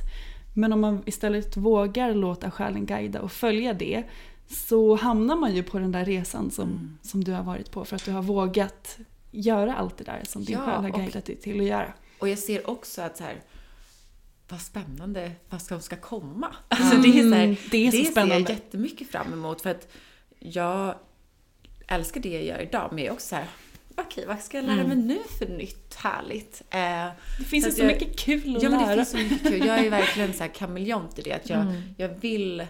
Men 0.55 0.73
om 0.73 0.81
man 0.81 1.03
istället 1.07 1.57
vågar 1.57 2.15
låta 2.15 2.51
själen 2.51 2.87
guida 2.87 3.21
och 3.21 3.33
följa 3.33 3.73
det 3.73 4.05
så 4.49 4.97
hamnar 4.97 5.37
man 5.37 5.55
ju 5.55 5.63
på 5.63 5.79
den 5.79 5.93
där 5.93 6.05
resan 6.05 6.51
som, 6.51 6.99
som 7.03 7.25
du 7.25 7.33
har 7.33 7.43
varit 7.43 7.71
på. 7.71 7.85
För 7.85 7.97
att 7.97 8.05
du 8.05 8.13
har 8.13 8.23
vågat 8.23 8.99
göra 9.31 9.75
allt 9.77 9.97
det 9.97 10.05
där 10.05 10.23
som 10.25 10.45
din 10.45 10.59
Ja, 10.59 10.65
själ 10.65 10.83
har 10.83 10.99
guidat 10.99 11.25
dig 11.25 11.37
till 11.37 11.61
att 11.61 11.67
göra. 11.67 11.93
Och 12.19 12.29
jag 12.29 12.39
ser 12.39 12.71
också 12.71 13.03
att 13.03 13.17
så 13.17 13.25
här, 13.25 13.43
vad 14.49 14.61
spännande 14.61 15.33
vad 15.51 15.63
som 15.63 15.81
ska 15.81 15.97
komma. 15.97 16.57
Alltså 16.69 16.97
det 16.97 17.09
är 17.09 17.31
så, 17.31 17.35
här, 17.35 17.45
Mm, 17.45 17.57
det 17.71 17.87
är 17.87 17.91
så 17.91 17.97
ser 17.97 18.05
jag 18.05 18.13
spännande. 18.13 18.53
jättemycket 18.53 19.11
fram 19.11 19.33
emot. 19.33 19.61
För 19.63 19.71
att 19.71 19.89
jag 20.39 20.95
älskar 21.89 22.21
det 22.21 22.29
jag 22.33 22.45
gör 22.45 22.59
idag, 22.63 22.89
men 22.93 22.99
jag 22.99 23.07
är 23.07 23.13
också 23.13 23.27
så 23.29 23.35
här, 23.37 23.47
okej, 23.97 24.25
vad 24.27 24.39
ska 24.41 24.57
jag 24.57 24.67
lära 24.67 24.87
mig 24.87 24.97
nu 24.97 25.19
för 25.39 25.47
nytt 25.49 25.95
härligt? 25.95 26.63
Eh, 26.71 26.79
Det 27.39 27.45
finns 27.45 27.65
så 27.65 27.69
ju 27.69 27.71
att 27.71 27.77
så 27.77 27.83
jag- 27.83 27.87
mycket 27.87 28.19
kul 28.19 28.57
att 28.57 28.63
Ja, 28.63 28.71
men 28.71 28.79
det 28.79 28.87
lära. 28.87 28.97
finns 29.05 29.11
så 29.11 29.17
mycket 29.17 29.43
kul. 29.49 29.67
Jag 29.67 29.79
är 29.79 29.91
verkligen 29.91 30.33
så 30.33 30.43
här 30.43 30.51
kameleont 30.55 31.19
i 31.19 31.23
det. 31.23 31.33
Att 31.33 31.51
jag, 31.51 31.61
Mm. 31.61 31.83
jag, 31.97 32.09
vill, 32.09 32.67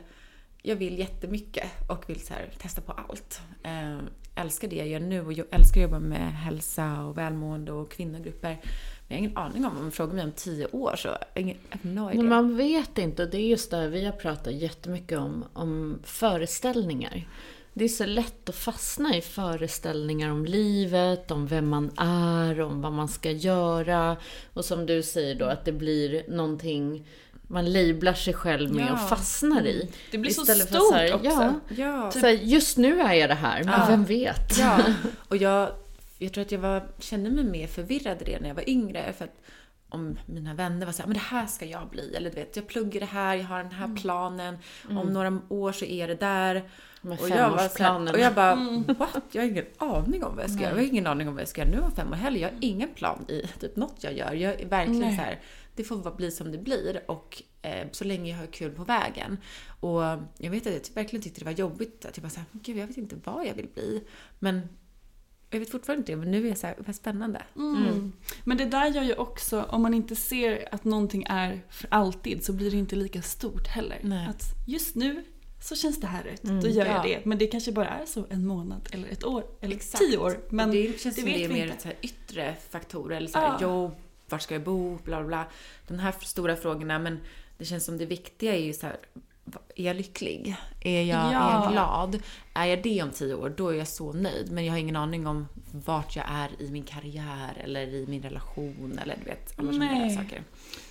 jag 0.62 0.76
vill 0.76 0.98
jättemycket 0.98 1.66
och 1.90 2.04
vill 2.10 2.20
så 2.20 2.34
här, 2.34 2.48
testa 2.58 2.80
på 2.80 2.92
allt. 2.92 3.40
Eh, 3.62 3.98
älskar 4.36 4.68
det 4.68 4.76
jag 4.76 4.88
gör 4.88 5.00
nu 5.00 5.20
och 5.26 5.32
jag 5.32 5.46
älskar 5.50 5.80
att 5.80 5.82
jobba 5.82 5.98
med 5.98 6.32
hälsa 6.32 7.02
och 7.04 7.18
välmående 7.18 7.72
och 7.72 7.90
kvinnogrupper. 7.90 8.48
Men 8.48 8.60
jag 9.08 9.16
har 9.16 9.18
ingen 9.18 9.36
aning 9.36 9.64
om, 9.64 9.76
om 9.78 9.90
frågar 9.90 10.14
mig 10.14 10.24
om 10.24 10.32
tio 10.32 10.66
år 10.66 10.94
så, 10.96 11.08
ingen- 11.34 11.56
no 11.82 12.10
idea. 12.10 12.22
Man 12.22 12.56
vet 12.56 12.98
inte, 12.98 13.26
det 13.26 13.36
är 13.38 13.46
just 13.48 13.70
det 13.70 13.88
vi 13.88 14.04
har 14.04 14.12
pratat 14.12 14.54
jättemycket 14.54 15.18
om, 15.18 15.44
om 15.52 15.98
föreställningar. 16.04 17.28
Det 17.76 17.84
är 17.84 17.88
så 17.88 18.06
lätt 18.06 18.48
att 18.48 18.54
fastna 18.54 19.16
i 19.16 19.20
föreställningar 19.20 20.30
om 20.30 20.44
livet, 20.44 21.30
om 21.30 21.46
vem 21.46 21.68
man 21.68 21.90
är, 21.98 22.60
om 22.60 22.80
vad 22.82 22.92
man 22.92 23.08
ska 23.08 23.30
göra. 23.30 24.16
Och 24.52 24.64
som 24.64 24.86
du 24.86 25.02
säger 25.02 25.34
då, 25.34 25.44
att 25.44 25.64
det 25.64 25.72
blir 25.72 26.24
någonting 26.28 27.06
man 27.48 27.72
lablar 27.72 28.14
sig 28.14 28.34
själv 28.34 28.74
med 28.74 28.86
Ja. 28.88 28.92
och 28.92 29.08
fastnar 29.08 29.66
i. 29.66 29.88
Det 30.10 30.18
blir 30.18 30.30
så 30.30 30.40
Istället 30.42 30.68
för 30.68 30.74
stort 30.76 30.88
så 30.88 30.94
här, 30.94 31.14
också. 31.14 31.26
Ja, 31.28 31.54
Ja. 31.76 32.10
så 32.10 32.18
här, 32.18 32.30
just 32.30 32.76
nu 32.76 33.00
är 33.00 33.12
jag 33.14 33.30
det 33.30 33.34
här, 33.34 33.64
men 33.64 33.88
vem 33.88 34.04
vet? 34.04 34.52
Och 35.28 35.36
jag, 35.36 35.70
jag 36.18 36.32
tror 36.32 36.42
att 36.42 36.52
jag 36.52 36.58
var, 36.58 36.88
kände 36.98 37.30
mig 37.30 37.44
mer 37.44 37.66
förvirrad 37.66 38.16
det 38.26 38.40
när 38.40 38.48
jag 38.48 38.54
var 38.54 38.68
yngre. 38.68 39.12
För 39.18 39.24
att 39.24 39.40
om 39.88 40.18
mina 40.26 40.54
vänner 40.54 40.86
var 40.86 40.92
så 40.92 41.02
här, 41.02 41.06
men 41.06 41.14
det 41.14 41.20
här 41.20 41.46
ska 41.46 41.66
jag 41.66 41.88
bli. 41.88 42.14
Eller 42.16 42.30
du 42.30 42.36
vet, 42.36 42.56
jag 42.56 42.66
pluggar 42.66 43.00
det 43.00 43.06
här, 43.06 43.36
jag 43.36 43.44
har 43.44 43.62
den 43.62 43.72
här 43.72 43.96
planen. 43.96 44.58
Om 44.90 45.12
några 45.12 45.40
år 45.48 45.72
så 45.72 45.84
är 45.84 46.08
det 46.08 46.14
där. 46.14 46.68
Med 47.02 47.20
och, 47.20 47.28
jag 47.28 47.50
var 47.50 47.56
så 47.56 47.62
här, 47.62 47.68
femårsplanen. 47.68 48.14
och 48.14 48.20
jag 48.20 48.34
bara, 48.34 48.54
what? 48.98 49.24
Jag 49.32 49.42
har 49.42 49.48
ingen 49.48 49.66
aning 49.78 50.24
om 50.24 50.36
vad 50.36 50.44
jag 50.44 50.50
ska 50.50 50.60
göra. 50.62 50.70
Jag 50.70 50.78
har 50.78 50.88
ingen 50.88 51.06
aning 51.06 51.28
om 51.28 51.34
vad 51.34 51.40
jag 51.40 51.48
ska 51.48 51.60
göra 51.60 51.70
nu 51.70 51.80
om 51.80 51.92
fem 51.92 52.12
år 52.12 52.16
heller. 52.16 52.40
Jag 52.40 52.48
har 52.48 52.58
ingen 52.60 52.94
plan 52.94 53.24
i 53.28 53.46
typ 53.60 53.76
något 53.76 53.96
jag 54.00 54.16
gör. 54.16 54.32
Jag 54.32 54.60
är 54.60 54.68
verkligen 54.68 55.16
så 55.16 55.22
här, 55.22 55.40
det 55.74 55.84
får 55.84 56.16
bli 56.16 56.30
som 56.30 56.52
det 56.52 56.58
blir. 56.58 57.02
Och 57.06 57.42
eh, 57.62 57.86
så 57.92 58.04
länge 58.04 58.30
jag 58.30 58.38
har 58.38 58.46
kul 58.46 58.72
på 58.72 58.84
vägen. 58.84 59.38
Och 59.80 60.02
jag 60.38 60.50
vet 60.50 60.66
att 60.66 60.72
jag 60.72 60.94
verkligen 60.94 61.22
tyckte 61.22 61.40
det 61.40 61.44
var 61.44 61.52
jobbigt. 61.52 62.04
Att 62.04 62.16
jag 62.16 62.22
bara 62.22 62.30
såhär, 62.30 62.46
gud 62.52 62.76
jag 62.76 62.86
vet 62.86 62.96
inte 62.96 63.16
vad 63.24 63.46
jag 63.46 63.54
vill 63.54 63.68
bli. 63.74 64.04
Men 64.38 64.68
jag 65.50 65.60
vet 65.60 65.70
fortfarande 65.70 66.00
inte 66.00 66.12
det, 66.12 66.16
men 66.16 66.30
nu 66.30 66.46
är 66.46 66.50
det 66.50 66.56
så 66.56 66.66
här, 66.66 66.76
vad 66.78 66.96
spännande. 66.96 67.42
Mm. 67.56 68.12
Men 68.44 68.56
det 68.56 68.64
där 68.64 68.86
gör 68.86 69.02
ju 69.02 69.14
också, 69.14 69.62
om 69.62 69.82
man 69.82 69.94
inte 69.94 70.16
ser 70.16 70.74
att 70.74 70.84
någonting 70.84 71.26
är 71.28 71.62
för 71.70 71.88
alltid 71.90 72.44
så 72.44 72.52
blir 72.52 72.70
det 72.70 72.76
inte 72.76 72.96
lika 72.96 73.22
stort 73.22 73.66
heller. 73.66 73.98
Nej. 74.02 74.26
Att 74.28 74.42
just 74.66 74.94
nu 74.94 75.24
så 75.62 75.76
känns 75.76 76.00
det 76.00 76.06
här 76.06 76.22
rätt, 76.24 76.42
då 76.42 76.68
gör 76.68 76.86
jag 76.86 76.96
ja. 76.96 77.02
det. 77.02 77.24
Men 77.24 77.38
det 77.38 77.46
kanske 77.46 77.72
bara 77.72 77.88
är 77.88 78.06
så 78.06 78.26
en 78.30 78.46
månad 78.46 78.88
eller 78.92 79.08
ett 79.08 79.24
år 79.24 79.44
eller 79.60 79.76
Exakt. 79.76 80.04
tio 80.04 80.18
år. 80.18 80.38
Men 80.48 80.70
det 80.70 81.00
känns 81.00 81.14
som 81.14 81.24
vet 81.24 81.34
det 81.34 81.44
är 81.44 81.48
mer 81.48 81.74
så 81.78 81.88
här 81.88 81.96
yttre 82.02 82.54
faktorer, 82.70 83.16
eller 83.16 83.28
så 83.28 83.38
här 83.38 83.46
Ja. 83.46 83.62
jobb, 83.62 83.94
vart 84.28 84.42
ska 84.42 84.54
jag 84.54 84.64
bo, 84.64 84.98
bla 85.04 85.18
bla 85.18 85.26
bla. 85.26 85.46
De 85.86 85.98
här 85.98 86.14
stora 86.20 86.56
frågorna, 86.56 86.98
men 86.98 87.18
det 87.58 87.64
känns 87.64 87.84
som 87.84 87.98
det 87.98 88.06
viktiga 88.06 88.54
är 88.54 88.62
ju 88.62 88.72
så 88.72 88.86
här, 88.86 88.96
är 89.76 89.84
jag 89.84 89.96
lycklig? 89.96 90.56
Är 90.80 91.02
jag, 91.02 91.18
är 91.28 91.32
Ja. 91.32 91.62
jag 91.64 91.72
glad? 91.72 92.22
Är 92.54 92.64
jag 92.64 92.82
det 92.82 93.02
om 93.02 93.10
tio 93.10 93.34
år, 93.34 93.54
då 93.56 93.68
är 93.68 93.74
jag 93.74 93.88
så 93.88 94.12
nöjd. 94.12 94.52
Men 94.52 94.64
jag 94.64 94.72
har 94.72 94.78
ingen 94.78 94.96
aning 94.96 95.26
om 95.26 95.48
vart 95.72 96.16
jag 96.16 96.24
är 96.28 96.62
i 96.62 96.70
min 96.70 96.82
karriär 96.82 97.60
eller 97.64 97.86
i 97.86 98.06
min 98.08 98.22
relation 98.22 98.98
eller 99.02 99.16
du 99.16 99.24
vet, 99.24 99.58
alla 99.58 99.72
sådana 99.72 100.10
saker. 100.10 100.42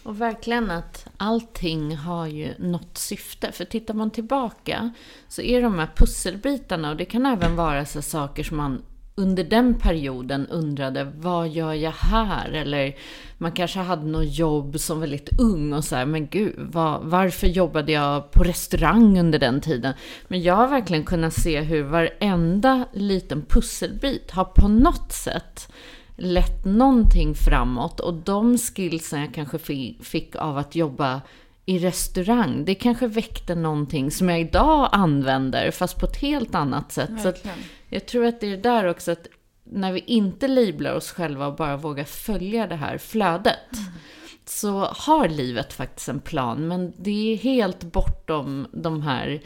Och 0.04 0.22
verkligen 0.22 0.72
att 0.72 1.08
allting 1.18 1.96
har 1.98 2.28
ju 2.28 2.54
något 2.60 2.98
syfte. 2.98 3.52
För 3.52 3.66
tittar 3.66 3.94
man 3.94 4.12
tillbaka 4.12 4.92
så 5.28 5.42
är 5.42 5.62
de 5.62 5.80
här 5.80 5.90
pusselbitarna, 5.96 6.90
och 6.90 6.98
det 6.98 7.06
kan 7.06 7.26
även 7.26 7.56
vara 7.56 7.86
så 7.86 8.02
saker 8.02 8.44
som 8.44 8.58
man 8.58 8.82
under 9.16 9.44
den 9.44 9.74
perioden 9.80 10.48
undrade, 10.48 11.12
vad 11.16 11.50
gör 11.50 11.74
jag 11.74 11.92
här? 11.92 12.50
Eller 12.52 12.96
man 13.38 13.52
kanske 13.52 13.80
hade 13.80 14.06
något 14.06 14.38
jobb 14.38 14.80
som 14.80 15.00
väldigt 15.00 15.40
ung 15.40 15.74
och 15.74 15.84
så 15.84 15.96
här, 15.96 16.06
men 16.06 16.28
gud, 16.28 16.56
var, 16.58 17.00
varför 17.04 17.48
jobbade 17.48 17.92
jag 17.92 18.32
på 18.32 18.44
restaurang 18.44 19.20
under 19.20 19.40
den 19.40 19.62
tiden? 19.62 19.94
Men 20.28 20.42
jag 20.42 20.56
har 20.56 20.68
verkligen 20.68 21.04
kunnat 21.04 21.34
se 21.34 21.62
hur 21.62 21.84
varenda 21.84 22.86
liten 22.94 23.46
pusselbit 23.46 24.32
har 24.32 24.46
på 24.46 24.68
något 24.68 25.12
sätt 25.12 25.72
lett 26.16 26.66
någonting 26.66 27.36
framåt 27.36 28.00
och 28.00 28.14
de 28.14 28.58
skillsen 28.58 29.22
jag 29.22 29.34
kanske 29.34 29.60
fick 30.02 30.36
av 30.36 30.58
att 30.58 30.76
jobba 30.76 31.22
i 31.66 31.80
restaurang, 31.80 32.66
det 32.66 32.76
kanske 32.76 33.08
väckte 33.08 33.56
någonting 33.56 34.12
som 34.12 34.30
jag 34.30 34.42
idag 34.42 34.90
använder 34.92 35.72
fast 35.72 36.00
på 36.00 36.06
ett 36.06 36.18
helt 36.18 36.56
annat 36.56 36.92
sätt. 36.92 37.12
Så 37.18 37.24
Verkligen. 37.24 37.58
jag 37.90 38.06
tror 38.06 38.26
att 38.26 38.42
det 38.42 38.54
är 38.54 38.58
där 38.58 38.88
också 38.88 39.12
att 39.12 39.28
när 39.64 39.92
vi 39.92 40.00
inte 40.00 40.48
liblar 40.48 40.94
oss 40.94 41.12
själva 41.12 41.48
och 41.48 41.56
bara 41.56 41.78
vågar 41.78 42.04
följa 42.04 42.68
det 42.68 42.76
här 42.76 42.98
flödet 42.98 43.70
så 44.46 44.86
har 44.86 45.30
livet 45.30 45.74
faktiskt 45.74 46.10
en 46.10 46.20
plan, 46.20 46.68
men 46.68 46.94
det 46.98 47.34
är 47.34 47.38
helt 47.38 47.84
bortom 47.84 48.68
de 48.72 49.02
här 49.02 49.42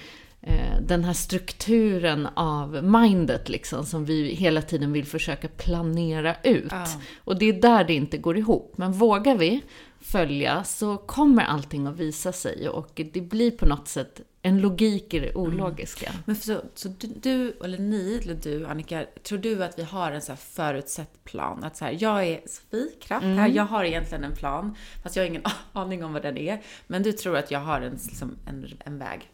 den 0.81 1.03
här 1.03 1.13
strukturen 1.13 2.27
av 2.35 2.83
mindet 2.83 3.49
liksom 3.49 3.85
som 3.85 4.05
vi 4.05 4.33
hela 4.33 4.61
tiden 4.61 4.91
vill 4.91 5.05
försöka 5.05 5.47
planera 5.47 6.35
ut. 6.43 6.71
Ja. 6.71 6.85
Och 7.23 7.39
det 7.39 7.45
är 7.45 7.53
där 7.53 7.83
det 7.83 7.93
inte 7.93 8.17
går 8.17 8.37
ihop. 8.37 8.73
Men 8.77 8.91
vågar 8.91 9.37
vi 9.37 9.61
följa 9.99 10.63
så 10.63 10.97
kommer 10.97 11.43
allting 11.43 11.87
att 11.87 11.95
visa 11.95 12.31
sig 12.31 12.69
och 12.69 13.01
det 13.13 13.21
blir 13.21 13.51
på 13.51 13.65
något 13.65 13.87
sätt 13.87 14.21
en 14.41 14.61
logik 14.61 15.13
i 15.13 15.19
det 15.19 15.35
ologiska. 15.35 16.11
Men 16.25 16.35
så, 16.35 16.61
så 16.75 16.87
du, 16.87 17.07
du, 17.07 17.57
eller 17.63 17.77
ni, 17.77 18.19
eller 18.23 18.35
du 18.35 18.65
Annika, 18.65 19.05
tror 19.23 19.39
du 19.39 19.63
att 19.63 19.79
vi 19.79 19.83
har 19.83 20.11
en 20.11 20.21
så 20.21 20.31
här 20.31 20.37
förutsett 20.37 21.23
plan? 21.23 21.63
Att 21.63 21.77
så 21.77 21.85
här, 21.85 21.97
jag 21.99 22.27
är 22.27 22.41
Sofie 22.45 22.89
Kraft 23.01 23.25
här, 23.25 23.47
jag 23.47 23.63
har 23.63 23.83
egentligen 23.83 24.23
en 24.23 24.35
plan, 24.35 24.75
fast 25.03 25.15
jag 25.15 25.23
har 25.23 25.27
ingen 25.27 25.43
aning 25.73 26.03
om 26.03 26.13
vad 26.13 26.21
den 26.21 26.37
är. 26.37 26.61
Men 26.87 27.03
du 27.03 27.11
tror 27.11 27.37
att 27.37 27.51
jag 27.51 27.59
har 27.59 27.81
en, 27.81 27.91
liksom, 27.91 28.35
en, 28.45 28.67
en 28.85 28.99
väg? 28.99 29.29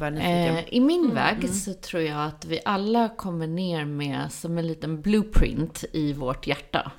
Eh, 0.00 0.74
I 0.74 0.80
min 0.80 1.14
väg 1.14 1.50
så 1.50 1.74
tror 1.74 2.02
jag 2.02 2.26
att 2.26 2.44
vi 2.44 2.60
alla 2.64 3.08
kommer 3.08 3.46
ner 3.46 3.84
med 3.84 4.32
som 4.32 4.58
en 4.58 4.66
liten 4.66 5.00
blueprint 5.00 5.84
i 5.92 6.12
vårt 6.12 6.46
hjärta. 6.46 6.92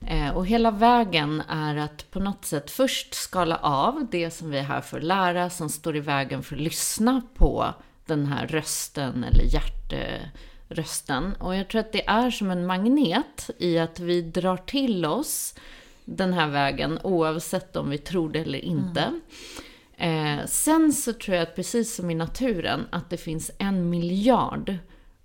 Eh, 0.00 0.36
och 0.36 0.46
hela 0.46 0.70
vägen 0.70 1.42
är 1.48 1.76
att 1.76 2.10
på 2.10 2.20
något 2.20 2.44
sätt 2.44 2.70
först 2.70 3.14
skala 3.14 3.56
av 3.56 4.06
det 4.10 4.30
som 4.30 4.50
vi 4.50 4.58
är 4.58 4.62
här 4.62 4.80
för 4.80 4.98
att 4.98 5.04
lära, 5.04 5.50
som 5.50 5.68
står 5.68 5.96
i 5.96 6.00
vägen 6.00 6.42
för 6.42 6.54
att 6.54 6.62
lyssna 6.62 7.22
på 7.34 7.74
den 8.06 8.26
här 8.26 8.46
rösten 8.46 9.24
eller 9.24 9.44
hjärtrösten. 9.44 11.32
Och 11.40 11.56
jag 11.56 11.68
tror 11.68 11.80
att 11.80 11.92
det 11.92 12.06
är 12.06 12.30
som 12.30 12.50
en 12.50 12.66
magnet 12.66 13.50
i 13.58 13.78
att 13.78 14.00
vi 14.00 14.22
drar 14.22 14.56
till 14.56 15.04
oss 15.04 15.54
den 16.04 16.32
här 16.32 16.48
vägen 16.48 16.98
oavsett 17.02 17.76
om 17.76 17.90
vi 17.90 17.98
tror 17.98 18.32
det 18.32 18.38
eller 18.38 18.64
inte. 18.64 19.20
Eh, 19.96 20.46
sen 20.46 20.92
så 20.92 21.12
tror 21.12 21.36
jag 21.36 21.42
att 21.42 21.56
precis 21.56 21.94
som 21.94 22.10
i 22.10 22.14
naturen, 22.14 22.86
att 22.90 23.10
det 23.10 23.16
finns 23.16 23.50
en 23.58 23.90
miljard 23.90 24.76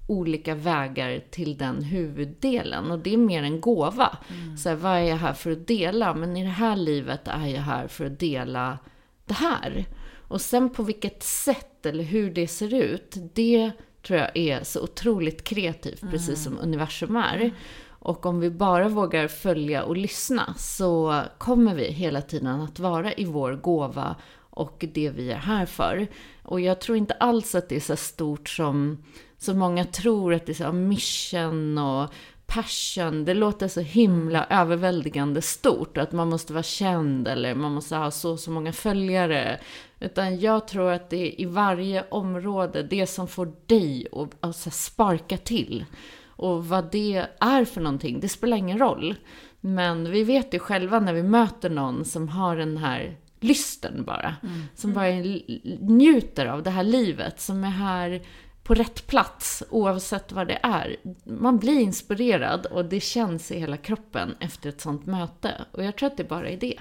olika 0.08 0.56
vägar 0.56 1.24
till 1.32 1.58
den 1.58 1.84
huvuddelen. 1.84 2.92
Och 2.92 3.00
det 3.00 3.14
är 3.14 3.18
mer 3.18 3.44
en 3.44 3.62
gåva. 3.62 4.18
Så 4.58 4.70
här, 4.70 4.76
vad 4.76 4.92
är 4.92 5.04
jag 5.04 5.18
här 5.18 5.34
för 5.34 5.52
att 5.52 5.68
dela? 5.68 6.14
Men 6.14 6.38
i 6.38 6.44
det 6.44 6.50
här 6.50 6.76
livet 6.76 7.28
är 7.28 7.48
jag 7.48 7.62
här 7.62 7.88
för 7.88 8.06
att 8.06 8.20
dela 8.20 8.80
det 9.26 9.34
här. 9.34 9.86
Och 10.28 10.42
sen 10.42 10.70
på 10.70 10.84
vilket 10.84 11.24
sätt 11.24 11.86
eller 11.86 12.04
hur 12.04 12.32
det 12.32 12.48
ser 12.48 12.74
ut, 12.74 13.16
det 13.34 13.72
tror 14.08 14.20
jag 14.20 14.38
är 14.38 14.64
så 14.64 14.84
otroligt 14.84 15.44
kreativt, 15.44 16.02
precis 16.12 16.44
som 16.44 16.60
universum 16.60 17.16
är. 17.16 17.52
Och 17.90 18.26
om 18.26 18.40
vi 18.40 18.50
bara 18.50 18.90
vågar 18.90 19.28
följa 19.28 19.84
och 19.84 19.98
lyssna 19.98 20.54
så 20.58 21.22
kommer 21.38 21.76
vi 21.76 21.92
hela 21.92 22.22
tiden 22.22 22.62
att 22.62 22.80
vara 22.80 23.14
i 23.14 23.26
vår 23.26 23.56
gåva 23.56 24.16
och 24.52 24.86
det 24.94 25.10
vi 25.10 25.32
är 25.32 25.38
här 25.38 25.66
för. 25.66 26.08
Och 26.44 26.62
jag 26.62 26.82
tror 26.82 26.98
inte 26.98 27.14
alls 27.14 27.56
att 27.56 27.70
det 27.70 27.76
är 27.76 27.80
så 27.80 27.96
stort 27.96 28.50
som, 28.50 29.04
som 29.38 29.60
många 29.60 29.86
tror, 29.86 30.34
att 30.34 30.46
det 30.46 30.52
är 30.52 30.54
så 30.54 30.64
här 30.64 30.72
mission 30.72 31.78
och 31.78 32.14
passion. 32.46 33.26
Det 33.26 33.34
låter 33.34 33.68
så 33.68 33.82
himla 33.82 34.46
överväldigande 34.50 35.42
stort, 35.42 35.98
att 35.98 36.12
man 36.12 36.30
måste 36.30 36.54
vara 36.54 36.64
känd 36.64 37.28
eller 37.28 37.56
man 37.56 37.74
måste 37.74 37.96
ha 37.96 38.12
så 38.12 38.32
och 38.32 38.40
så 38.40 38.52
många 38.52 38.74
följare. 38.74 39.60
Utan 40.00 40.40
jag 40.40 40.68
tror 40.68 40.92
att 40.92 41.10
det 41.10 41.18
är 41.18 41.42
i 41.42 41.46
varje 41.46 42.06
område, 42.10 42.84
det 42.84 43.08
som 43.08 43.28
får 43.28 43.54
dig 43.66 44.08
att 44.12 44.30
alltså, 44.40 44.70
sparka 44.70 45.38
till. 45.38 45.86
Och 46.26 46.68
vad 46.68 46.92
det 46.92 47.26
är 47.40 47.66
för 47.66 47.82
någonting, 47.82 48.20
det 48.20 48.30
spelar 48.30 48.58
ingen 48.58 48.80
roll. 48.80 49.16
Men 49.60 50.12
vi 50.12 50.24
vet 50.24 50.54
ju 50.54 50.60
själva 50.60 51.00
när 51.00 51.14
vi 51.14 51.24
möter 51.24 51.70
någon 51.70 52.06
som 52.06 52.28
har 52.28 52.56
den 52.56 52.78
här 52.78 53.18
lysten 53.44 54.04
bara. 54.04 54.36
Som 54.76 54.94
bara 54.94 55.08
l- 55.08 55.78
njuter 55.82 56.46
av 56.46 56.64
det 56.64 56.70
här 56.70 56.84
livet, 56.84 57.40
som 57.42 57.64
är 57.64 57.70
här 57.70 58.22
på 58.64 58.74
rätt 58.74 59.08
plats 59.08 59.64
oavsett 59.70 60.32
vad 60.32 60.48
det 60.48 60.60
är. 60.64 60.96
Man 61.24 61.58
blir 61.60 61.80
inspirerad 61.80 62.66
och 62.66 62.86
det 62.86 63.00
känns 63.00 63.52
i 63.52 63.60
hela 63.60 63.78
kroppen 63.78 64.36
efter 64.40 64.70
ett 64.70 64.82
sånt 64.82 65.06
möte. 65.06 65.66
Och 65.72 65.84
jag 65.84 65.96
tror 65.96 66.08
att 66.10 66.18
det 66.18 66.24
bara 66.30 66.50
är 66.50 66.58
det. 66.58 66.80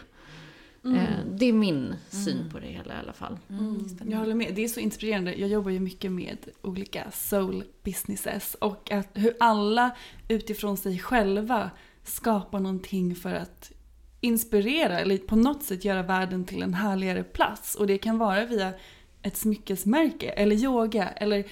Eh, 0.85 1.03
Det 1.35 1.47
är 1.47 1.53
min 1.53 1.95
syn 2.09 2.51
på 2.53 2.59
det 2.59 2.67
hela 2.67 2.95
i 2.95 2.97
alla 3.03 3.13
fall. 3.13 3.39
Jag 4.11 4.19
håller 4.19 4.35
med. 4.35 4.55
Det 4.55 4.65
är 4.65 4.69
så 4.69 4.81
inspirerande. 4.81 5.35
Jag 5.35 5.49
jobbar 5.49 5.71
ju 5.71 5.81
mycket 5.81 6.13
med 6.13 6.39
olika 6.63 7.11
soul 7.11 7.65
businesses 7.85 8.55
och 8.61 8.93
att 8.93 9.09
hur 9.15 9.33
alla 9.41 9.91
utifrån 10.29 10.77
sig 10.77 10.99
själva 10.99 11.71
skapar 12.05 12.61
någonting 12.61 13.15
för 13.17 13.35
att 13.35 13.73
inspirera 14.21 15.01
eller 15.01 15.19
på 15.19 15.37
något 15.37 15.63
sätt 15.63 15.85
göra 15.85 16.03
världen 16.03 16.45
till 16.45 16.63
en 16.63 16.75
härligare 16.75 17.25
plats. 17.25 17.75
Och 17.75 17.87
det 17.87 17.99
kan 17.99 18.19
vara 18.19 18.45
via 18.45 18.73
ett 19.23 19.37
smyckesmärke 19.37 20.29
eller 20.29 20.57
yoga 20.57 21.09
eller 21.09 21.45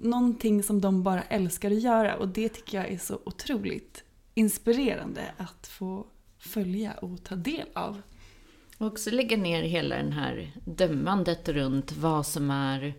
någonting 0.00 0.62
som 0.62 0.80
de 0.80 1.02
bara 1.02 1.22
älskar 1.22 1.70
att 1.70 1.82
göra. 1.82 2.16
Och 2.16 2.28
det 2.28 2.48
tycker 2.48 2.78
jag 2.78 2.92
är 2.92 2.98
så 2.98 3.18
otroligt 3.24 4.04
inspirerande 4.34 5.22
att 5.36 5.66
få 5.66 6.06
följa 6.38 6.92
och 6.92 7.24
ta 7.24 7.34
del 7.34 7.66
av. 7.72 8.02
Och 8.78 8.86
också 8.86 9.10
lägga 9.10 9.36
ner 9.36 9.62
hela 9.62 9.96
den 9.96 10.12
här 10.12 10.52
dömandet 10.64 11.48
runt 11.48 11.92
vad 11.92 12.26
som 12.26 12.50
är... 12.50 12.94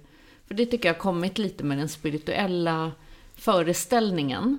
För 0.48 0.56
det 0.56 0.66
tycker 0.66 0.90
jag 0.90 0.94
har 0.94 1.00
kommit 1.00 1.38
lite 1.38 1.64
med 1.64 1.78
den 1.78 1.90
spirituella 1.90 2.92
föreställningen. 3.36 4.58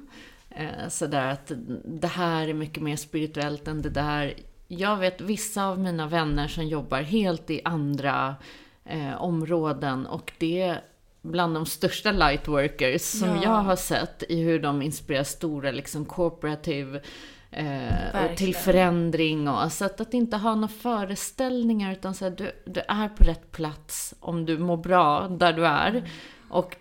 Eh, 0.50 0.88
sådär 0.88 1.26
att 1.26 1.52
det 1.84 2.06
här 2.06 2.48
är 2.48 2.54
mycket 2.54 2.82
mer 2.82 2.96
spirituellt 2.96 3.68
än 3.68 3.82
det 3.82 3.90
där. 3.90 4.34
Jag 4.68 4.96
vet 4.96 5.20
vissa 5.20 5.64
av 5.66 5.78
mina 5.78 6.06
vänner 6.06 6.48
som 6.48 6.66
jobbar 6.66 7.02
helt 7.02 7.50
i 7.50 7.60
andra 7.64 8.36
eh, 8.84 9.22
områden 9.22 10.06
och 10.06 10.32
det 10.38 10.76
bland 11.22 11.54
de 11.54 11.66
största 11.66 12.12
lightworkers 12.12 13.02
som 13.02 13.28
Ja. 13.28 13.42
jag 13.42 13.50
har 13.50 13.76
sett 13.76 14.22
i 14.28 14.42
hur 14.42 14.62
de 14.62 14.82
inspirerar 14.82 15.24
stora 15.24 15.70
liksom 15.70 16.04
corporative 16.04 17.00
eh, 17.50 18.24
och 18.24 18.36
till 18.36 18.54
förändring 18.54 19.48
och 19.48 19.72
så 19.72 19.84
att, 19.84 20.00
att 20.00 20.14
inte 20.14 20.36
ha 20.36 20.54
några 20.54 20.68
föreställningar 20.68 21.92
utan 21.92 22.14
så 22.14 22.24
här, 22.24 22.32
du, 22.36 22.52
du 22.66 22.80
är 22.88 23.08
på 23.08 23.24
rätt 23.24 23.50
plats 23.52 24.14
om 24.20 24.46
du 24.46 24.58
mår 24.58 24.76
bra 24.76 25.28
där 25.28 25.52
du 25.52 25.66
är. 25.66 26.02
Och 26.50 26.76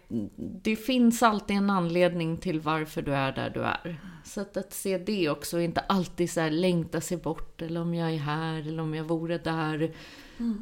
det 0.63 0.75
finns 0.75 1.23
alltid 1.23 1.57
en 1.57 1.69
anledning 1.69 2.37
till 2.37 2.59
varför 2.59 3.01
du 3.01 3.13
är 3.15 3.31
där 3.31 3.49
du 3.49 3.63
är. 3.63 3.99
Så 4.23 4.41
att, 4.41 4.57
att 4.57 4.73
se 4.73 4.97
det 4.97 5.29
också 5.29 5.57
och 5.57 5.63
inte 5.63 5.79
alltid 5.79 6.31
så 6.31 6.39
här 6.41 6.49
längta 6.51 7.01
sig 7.01 7.17
bort 7.17 7.61
eller 7.61 7.81
om 7.81 7.93
jag 7.93 8.13
är 8.13 8.17
här 8.17 8.59
eller 8.59 8.83
om 8.83 8.93
jag 8.95 9.03
vore 9.03 9.37
där. 9.37 9.91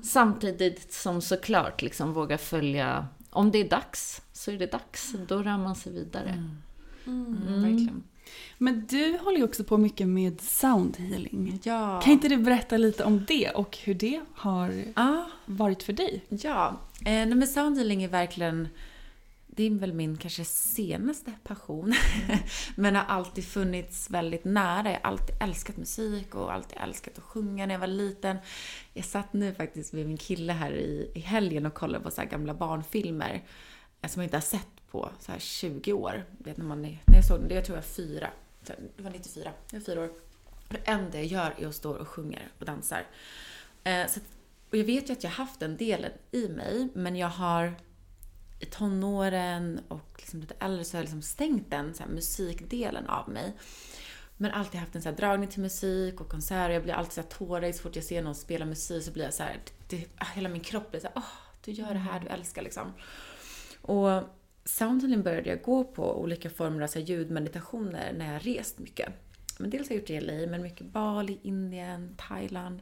Samtidigt 0.03 0.93
som 0.93 1.21
såklart 1.21 1.81
liksom 1.81 2.13
våga 2.13 2.37
följa, 2.37 3.07
om 3.29 3.51
det 3.51 3.57
är 3.57 3.69
dags 3.69 4.21
så 4.33 4.51
är 4.51 4.57
det 4.57 4.71
dags. 4.71 5.13
Då 5.27 5.37
rör 5.43 5.57
man 5.57 5.75
sig 5.75 5.93
vidare. 5.93 6.43
Mm, 7.07 7.61
Verkligen. 7.61 8.03
Men 8.57 8.85
du 8.89 9.17
håller 9.17 9.37
ju 9.37 9.43
också 9.43 9.63
på 9.63 9.77
mycket 9.77 10.07
med 10.07 10.41
sound 10.41 10.97
healing. 10.97 11.59
Ja. 11.63 12.01
Kan 12.03 12.13
inte 12.13 12.27
du 12.27 12.37
berätta 12.37 12.77
lite 12.77 13.03
om 13.03 13.25
det 13.27 13.49
och 13.49 13.77
hur 13.83 13.93
det 13.93 14.21
har 14.33 14.73
Ja, 14.95 15.27
varit 15.45 15.83
för 15.83 15.93
dig? 15.93 16.23
ja. 16.29 16.77
Eh, 17.05 17.25
men 17.27 17.47
sound 17.47 17.77
healing 17.77 18.03
är 18.03 18.07
verkligen, 18.07 18.67
det 19.57 19.63
är 19.63 19.69
väl 19.71 19.93
min 19.93 20.17
kanske 20.17 20.45
senaste 20.45 21.33
passion. 21.43 21.93
men 22.75 22.95
har 22.95 23.03
alltid 23.03 23.45
funnits 23.45 24.09
väldigt 24.09 24.45
nära. 24.45 24.91
Jag 24.91 24.99
har 24.99 25.11
alltid 25.11 25.35
älskat 25.41 25.77
musik 25.77 26.35
och 26.35 26.53
alltid 26.53 26.77
älskat 26.81 27.17
att 27.17 27.23
sjunga 27.23 27.65
när 27.65 27.73
jag 27.73 27.79
var 27.79 27.87
liten. 27.87 28.37
Jag 28.93 29.05
satt 29.05 29.33
nu 29.33 29.53
faktiskt 29.53 29.93
med 29.93 30.05
min 30.05 30.17
kille 30.17 30.53
här 30.53 30.71
i, 30.71 31.11
i 31.15 31.19
helgen 31.19 31.65
och 31.65 31.73
kollade 31.73 32.03
på 32.03 32.11
så 32.11 32.21
gamla 32.31 32.53
barnfilmer 32.53 33.43
eh, 34.01 34.09
som 34.09 34.21
jag 34.21 34.27
inte 34.27 34.37
har 34.37 34.41
sett 34.41 34.87
på 34.91 35.09
så 35.19 35.31
här 35.31 35.39
20 35.39 35.93
år. 35.93 36.25
Vet 36.37 36.57
när, 36.57 36.65
man 36.65 36.85
är, 36.85 37.03
när 37.05 37.15
jag 37.15 37.25
såg 37.25 37.39
den, 37.39 37.47
det 37.47 37.55
jag 37.55 37.65
tror 37.65 37.77
jag 37.77 37.83
var 37.83 37.89
fyra. 37.89 38.29
Det 38.95 39.03
var 39.03 39.11
94. 39.11 39.51
Jag 39.71 39.79
var 39.79 39.85
fyra 39.85 40.01
år. 40.01 40.09
Det 40.69 40.77
enda 40.85 41.17
jag 41.17 41.25
gör 41.25 41.55
är 41.57 41.67
att 41.67 41.75
stå 41.75 41.91
och 41.91 42.07
sjunger 42.07 42.51
och 42.59 42.65
dansar. 42.65 43.05
Eh, 43.83 44.07
så 44.07 44.19
att, 44.19 44.25
och 44.69 44.77
jag 44.77 44.85
vet 44.85 45.09
ju 45.09 45.13
att 45.13 45.23
jag 45.23 45.31
har 45.31 45.45
haft 45.45 45.59
den 45.59 45.77
delen 45.77 46.11
i 46.31 46.47
mig, 46.47 46.87
men 46.93 47.15
jag 47.15 47.29
har 47.29 47.73
i 48.59 48.65
tonåren 48.65 49.81
och 49.87 50.15
liksom 50.17 50.39
lite 50.39 50.55
äldre 50.59 50.83
så 50.83 50.97
har 50.97 50.99
jag 50.99 51.03
liksom 51.03 51.21
stängt 51.21 51.71
den 51.71 51.93
så 51.93 52.03
här, 52.03 52.09
musikdelen 52.09 53.07
av 53.07 53.29
mig. 53.29 53.53
Men 54.37 54.51
alltid 54.51 54.79
haft 54.79 54.95
en 54.95 55.01
så 55.01 55.09
här 55.09 55.15
dragning 55.15 55.49
till 55.49 55.61
musik 55.61 56.21
och 56.21 56.29
konserter. 56.29 56.69
Jag 56.69 56.83
blir 56.83 56.93
alltid 56.93 57.13
så 57.13 57.21
här 57.21 57.27
tårig 57.27 57.75
så 57.75 57.81
fort 57.81 57.95
jag 57.95 58.05
ser 58.05 58.21
någon 58.21 58.35
spela 58.35 58.65
musik 58.65 59.03
så 59.03 59.11
blir 59.11 59.23
jag 59.23 59.33
så 59.33 59.43
här, 59.43 59.59
det, 59.87 60.07
ah, 60.17 60.25
hela 60.35 60.49
min 60.49 60.61
kropp 60.61 60.91
blir 60.91 61.01
så 61.01 61.07
här, 61.07 61.13
åh, 61.15 61.23
du 61.65 61.71
gör 61.71 61.93
det 61.93 61.99
här 61.99 62.19
du 62.19 62.27
älskar 62.27 62.61
liksom. 62.61 62.93
Och 63.81 64.23
soundhealing 64.65 65.23
började 65.23 65.49
jag 65.49 65.61
gå 65.61 65.83
på 65.83 66.21
olika 66.21 66.49
former 66.49 66.81
av 66.81 66.87
så 66.87 66.99
här 66.99 67.05
ljudmeditationer 67.05 68.13
när 68.13 68.33
jag 68.33 68.47
rest 68.47 68.79
mycket. 68.79 69.09
Men 69.59 69.69
dels 69.69 69.89
har 69.89 69.95
jag 69.95 69.99
gjort 69.99 70.07
det 70.07 70.13
i 70.13 70.21
LA, 70.21 70.51
men 70.51 70.61
mycket 70.61 70.87
Bali, 70.87 71.39
Indien, 71.43 72.15
Thailand. 72.17 72.81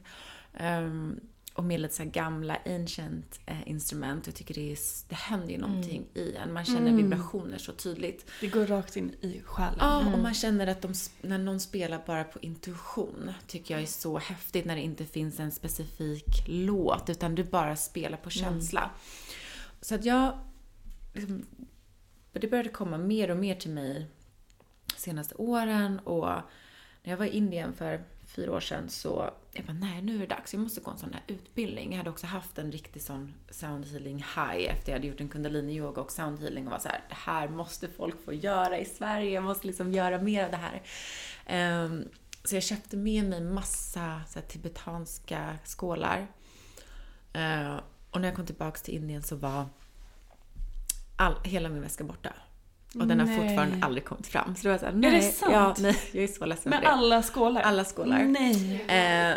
Um, 0.60 1.20
och 1.56 1.64
med 1.64 1.80
lite 1.80 1.94
så 1.94 2.02
här 2.02 2.10
gamla 2.10 2.58
ancient 2.66 3.40
eh, 3.46 3.68
instrument. 3.68 4.26
Jag 4.26 4.34
tycker 4.34 4.54
det, 4.54 4.72
är, 4.72 4.78
det 5.08 5.14
händer 5.14 5.48
ju 5.48 5.58
någonting 5.58 6.06
i 6.14 6.34
en. 6.34 6.52
Man 6.52 6.64
känner 6.64 6.92
vibrationer 6.92 7.58
så 7.58 7.72
tydligt. 7.72 8.30
Det 8.40 8.46
går 8.46 8.66
rakt 8.66 8.96
in 8.96 9.14
i 9.20 9.40
själen. 9.44 9.76
Ja, 9.78 10.12
och 10.12 10.18
man 10.18 10.34
känner 10.34 10.66
att 10.66 10.82
de, 10.82 10.94
när 11.22 11.38
någon 11.38 11.60
spelar 11.60 12.02
bara 12.06 12.24
på 12.24 12.38
intuition 12.42 13.32
tycker 13.46 13.74
jag 13.74 13.82
är 13.82 13.86
så 13.86 14.18
häftigt 14.18 14.64
när 14.64 14.76
det 14.76 14.82
inte 14.82 15.04
finns 15.04 15.40
en 15.40 15.52
specifik 15.52 16.44
låt 16.46 17.10
utan 17.10 17.34
du 17.34 17.44
bara 17.44 17.76
spelar 17.76 18.18
på 18.18 18.30
känsla. 18.30 18.90
Så 19.80 19.94
att 19.94 20.04
jag... 20.04 20.38
Liksom, 21.14 21.46
det 22.32 22.48
började 22.48 22.68
komma 22.68 22.98
mer 22.98 23.30
och 23.30 23.36
mer 23.36 23.54
till 23.54 23.70
mig 23.70 24.06
de 24.86 25.00
senaste 25.00 25.34
åren 25.34 25.98
och 25.98 26.26
när 27.02 27.12
jag 27.12 27.16
var 27.16 27.26
i 27.26 27.36
Indien 27.36 27.72
för 27.72 28.04
fyra 28.36 28.52
år 28.52 28.60
sedan 28.60 28.88
så 28.88 29.30
jag 29.52 29.64
bara, 29.64 29.72
nej 29.72 30.02
nu 30.02 30.14
är 30.14 30.18
det 30.18 30.26
dags, 30.26 30.54
jag 30.54 30.62
måste 30.62 30.80
gå 30.80 30.90
en 30.90 30.98
sån 30.98 31.12
här 31.12 31.22
utbildning. 31.26 31.90
Jag 31.90 31.98
hade 31.98 32.10
också 32.10 32.26
haft 32.26 32.58
en 32.58 32.72
riktig 32.72 33.02
sån 33.02 33.34
sound 33.50 33.86
healing 33.86 34.16
high 34.16 34.70
efter 34.70 34.92
jag 34.92 34.98
hade 34.98 35.06
gjort 35.06 35.20
en 35.20 35.28
kundalini 35.28 35.76
yoga 35.76 36.02
och 36.02 36.12
sound 36.12 36.40
healing 36.40 36.66
och 36.66 36.72
var 36.72 36.78
så 36.78 36.88
här, 36.88 37.00
det 37.08 37.14
här 37.14 37.48
måste 37.48 37.88
folk 37.88 38.24
få 38.24 38.32
göra 38.32 38.78
i 38.78 38.84
Sverige, 38.84 39.30
jag 39.30 39.44
måste 39.44 39.66
liksom 39.66 39.92
göra 39.92 40.18
mer 40.22 40.44
av 40.44 40.50
det 40.50 40.56
här. 40.56 40.82
Um, 41.84 42.08
så 42.44 42.56
jag 42.56 42.62
köpte 42.62 42.96
med 42.96 43.24
mig 43.24 43.40
massa 43.40 44.22
så 44.28 44.38
här, 44.38 44.46
tibetanska 44.46 45.58
skålar. 45.64 46.26
Uh, 47.36 47.80
och 48.10 48.20
när 48.20 48.28
jag 48.28 48.36
kom 48.36 48.46
tillbaka 48.46 48.78
till 48.78 48.94
Indien 48.94 49.22
så 49.22 49.36
var 49.36 49.66
all, 51.16 51.34
hela 51.44 51.68
min 51.68 51.82
väska 51.82 52.04
borta. 52.04 52.32
Och 53.00 53.06
den 53.06 53.20
har 53.20 53.26
Nej. 53.26 53.36
fortfarande 53.48 53.86
aldrig 53.86 54.04
kommit 54.04 54.26
fram. 54.26 54.56
Så 54.56 54.62
det 54.62 54.68
var 54.68 54.78
såhär, 54.78 54.92
nej. 54.92 55.10
det 55.10 55.22
sant? 55.22 55.52
Ja, 55.52 55.74
nej, 55.78 55.96
jag 56.12 56.24
är 56.24 56.28
så 56.28 56.46
ledsen 56.46 56.70
Men 56.70 56.78
för 56.78 56.86
det. 56.86 56.92
alla 56.92 57.22
skålar? 57.22 57.60
Alla 57.60 57.84
skålar. 57.84 58.22
Nej. 58.24 58.82
Eh, 58.88 59.36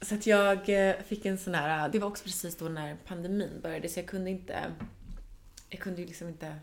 så 0.00 0.14
att 0.14 0.26
jag 0.26 0.88
eh, 0.88 0.94
fick 1.08 1.26
en 1.26 1.38
sån 1.38 1.54
här, 1.54 1.88
det 1.88 1.98
var 1.98 2.08
också 2.08 2.24
precis 2.24 2.56
då 2.56 2.64
när 2.64 2.96
pandemin 3.06 3.60
började 3.62 3.88
så 3.88 3.98
jag 3.98 4.06
kunde 4.06 4.30
inte, 4.30 4.58
jag 5.68 5.80
kunde 5.80 6.00
ju 6.00 6.06
liksom 6.06 6.28
inte, 6.28 6.56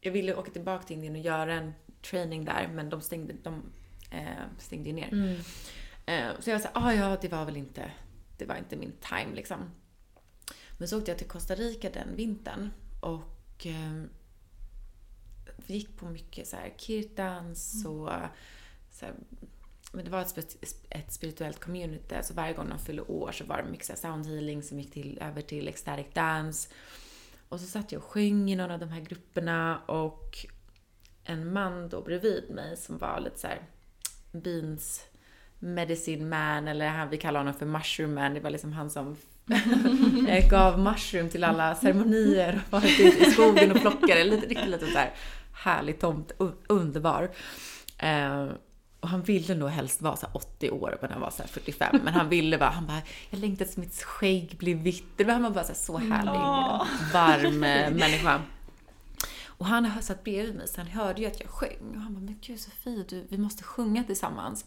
jag 0.00 0.12
ville 0.12 0.34
åka 0.34 0.50
tillbaka 0.50 0.86
till 0.86 0.96
Indien 0.96 1.14
och 1.14 1.20
göra 1.20 1.54
en 1.54 1.74
training 2.10 2.44
där 2.44 2.68
men 2.74 2.90
de 2.90 3.00
stängde, 3.00 3.34
de 3.42 3.62
eh, 4.10 4.26
stängde 4.58 4.88
ju 4.88 4.94
ner. 4.94 5.38
Eh, 6.06 6.26
så 6.40 6.50
jag 6.50 6.58
var 6.58 6.62
såhär, 6.62 6.88
ah, 6.88 6.92
ja 6.92 7.18
det 7.20 7.28
var 7.28 7.44
väl 7.44 7.56
inte, 7.56 7.90
det 8.38 8.44
var 8.44 8.56
inte 8.56 8.76
min 8.76 8.92
time 9.08 9.34
liksom. 9.34 9.58
Men 10.78 10.88
så 10.88 10.98
åkte 10.98 11.10
jag 11.10 11.18
till 11.18 11.28
Costa 11.28 11.54
Rica 11.54 11.90
den 11.90 12.16
vintern 12.16 12.70
och 13.00 13.66
eh, 13.66 14.02
vi 15.68 15.74
gick 15.74 15.96
på 15.96 16.06
mycket 16.06 16.48
så 16.48 16.56
här 16.56 16.74
kirtans 16.76 17.84
och 17.86 18.10
så 18.90 19.06
här, 19.06 19.14
men 19.92 20.04
det 20.04 20.10
var 20.10 20.20
ett, 20.20 20.56
ett 20.90 21.12
spirituellt 21.12 21.60
community, 21.60 22.14
så 22.22 22.34
varje 22.34 22.52
gång 22.52 22.68
de 22.68 22.78
fyllde 22.78 23.02
år 23.02 23.32
så 23.32 23.44
var 23.44 23.56
det 23.56 23.70
mycket 23.70 23.86
så 23.86 23.92
här 23.92 24.00
sound 24.00 24.26
healing 24.26 24.62
som 24.62 24.80
gick 24.80 24.92
till, 24.92 25.18
över 25.22 25.42
till 25.42 25.68
ecstatic 25.68 26.06
dance. 26.14 26.68
Och 27.48 27.60
så 27.60 27.66
satt 27.66 27.92
jag 27.92 28.02
och 28.02 28.08
sjöng 28.08 28.50
i 28.50 28.56
någon 28.56 28.70
av 28.70 28.78
de 28.78 28.88
här 28.88 29.00
grupperna 29.00 29.78
och 29.78 30.46
en 31.24 31.52
man 31.52 31.88
då 31.88 32.02
bredvid 32.02 32.50
mig 32.50 32.76
som 32.76 32.98
var 32.98 33.20
lite 33.20 33.38
så 33.38 33.46
här 33.46 33.62
beans 34.32 35.04
medicine 35.58 36.28
man 36.28 36.68
eller 36.68 36.88
han, 36.88 37.10
vi 37.10 37.16
kallar 37.16 37.40
honom 37.40 37.54
för 37.54 37.66
mushroom 37.66 38.14
man. 38.14 38.34
Det 38.34 38.40
var 38.40 38.50
liksom 38.50 38.72
han 38.72 38.90
som 38.90 39.16
gav 40.50 40.78
mushroom 40.78 41.28
till 41.28 41.44
alla 41.44 41.74
ceremonier 41.74 42.60
och 42.66 42.72
varit 42.72 43.00
ute 43.00 43.24
i 43.24 43.30
skogen 43.30 43.70
och 43.70 43.80
plockade. 43.80 44.24
Lite, 44.24 44.46
riktigt 44.46 44.68
lite 44.68 44.86
så 44.86 44.98
här 44.98 45.12
härlig 45.58 46.00
tomt, 46.00 46.32
underbar. 46.66 47.30
Eh, 47.98 48.46
och 49.00 49.08
han 49.08 49.22
ville 49.22 49.54
nog 49.54 49.68
helst 49.68 50.02
vara 50.02 50.16
så 50.16 50.26
här 50.26 50.36
80 50.36 50.70
år 50.70 50.98
men 51.02 51.10
han 51.10 51.20
var 51.20 51.30
så 51.30 51.42
här 51.42 51.48
45. 51.48 51.96
Men 52.04 52.14
han 52.14 52.28
ville 52.28 52.56
vara, 52.56 52.70
han 52.70 52.86
bara, 52.86 53.02
jag 53.30 53.40
längtar 53.40 53.64
tills 53.64 53.76
mitt 53.76 54.02
skägg 54.02 54.56
blir 54.58 54.74
vitt. 54.74 55.04
Det 55.16 55.24
var- 55.24 55.32
Han 55.32 55.42
var 55.42 55.50
bara 55.50 55.64
så, 55.64 55.68
här, 55.68 55.74
så 55.78 55.98
härlig, 56.14 56.40
varm 57.12 57.64
eh, 57.64 57.90
människa. 58.00 58.40
Och 59.46 59.66
han 59.66 59.84
har 59.84 60.00
satt 60.02 60.24
bredvid 60.24 60.54
mig 60.54 60.68
så 60.68 60.80
han 60.80 60.86
hörde 60.90 61.20
ju 61.20 61.26
att 61.26 61.40
jag 61.40 61.48
sjöng. 61.50 61.90
Och 61.94 62.00
han 62.00 62.14
bara, 62.14 62.20
men 62.20 62.38
gud 62.42 62.60
Sofie, 62.60 63.04
du, 63.08 63.26
vi 63.28 63.38
måste 63.38 63.62
sjunga 63.64 64.04
tillsammans. 64.04 64.64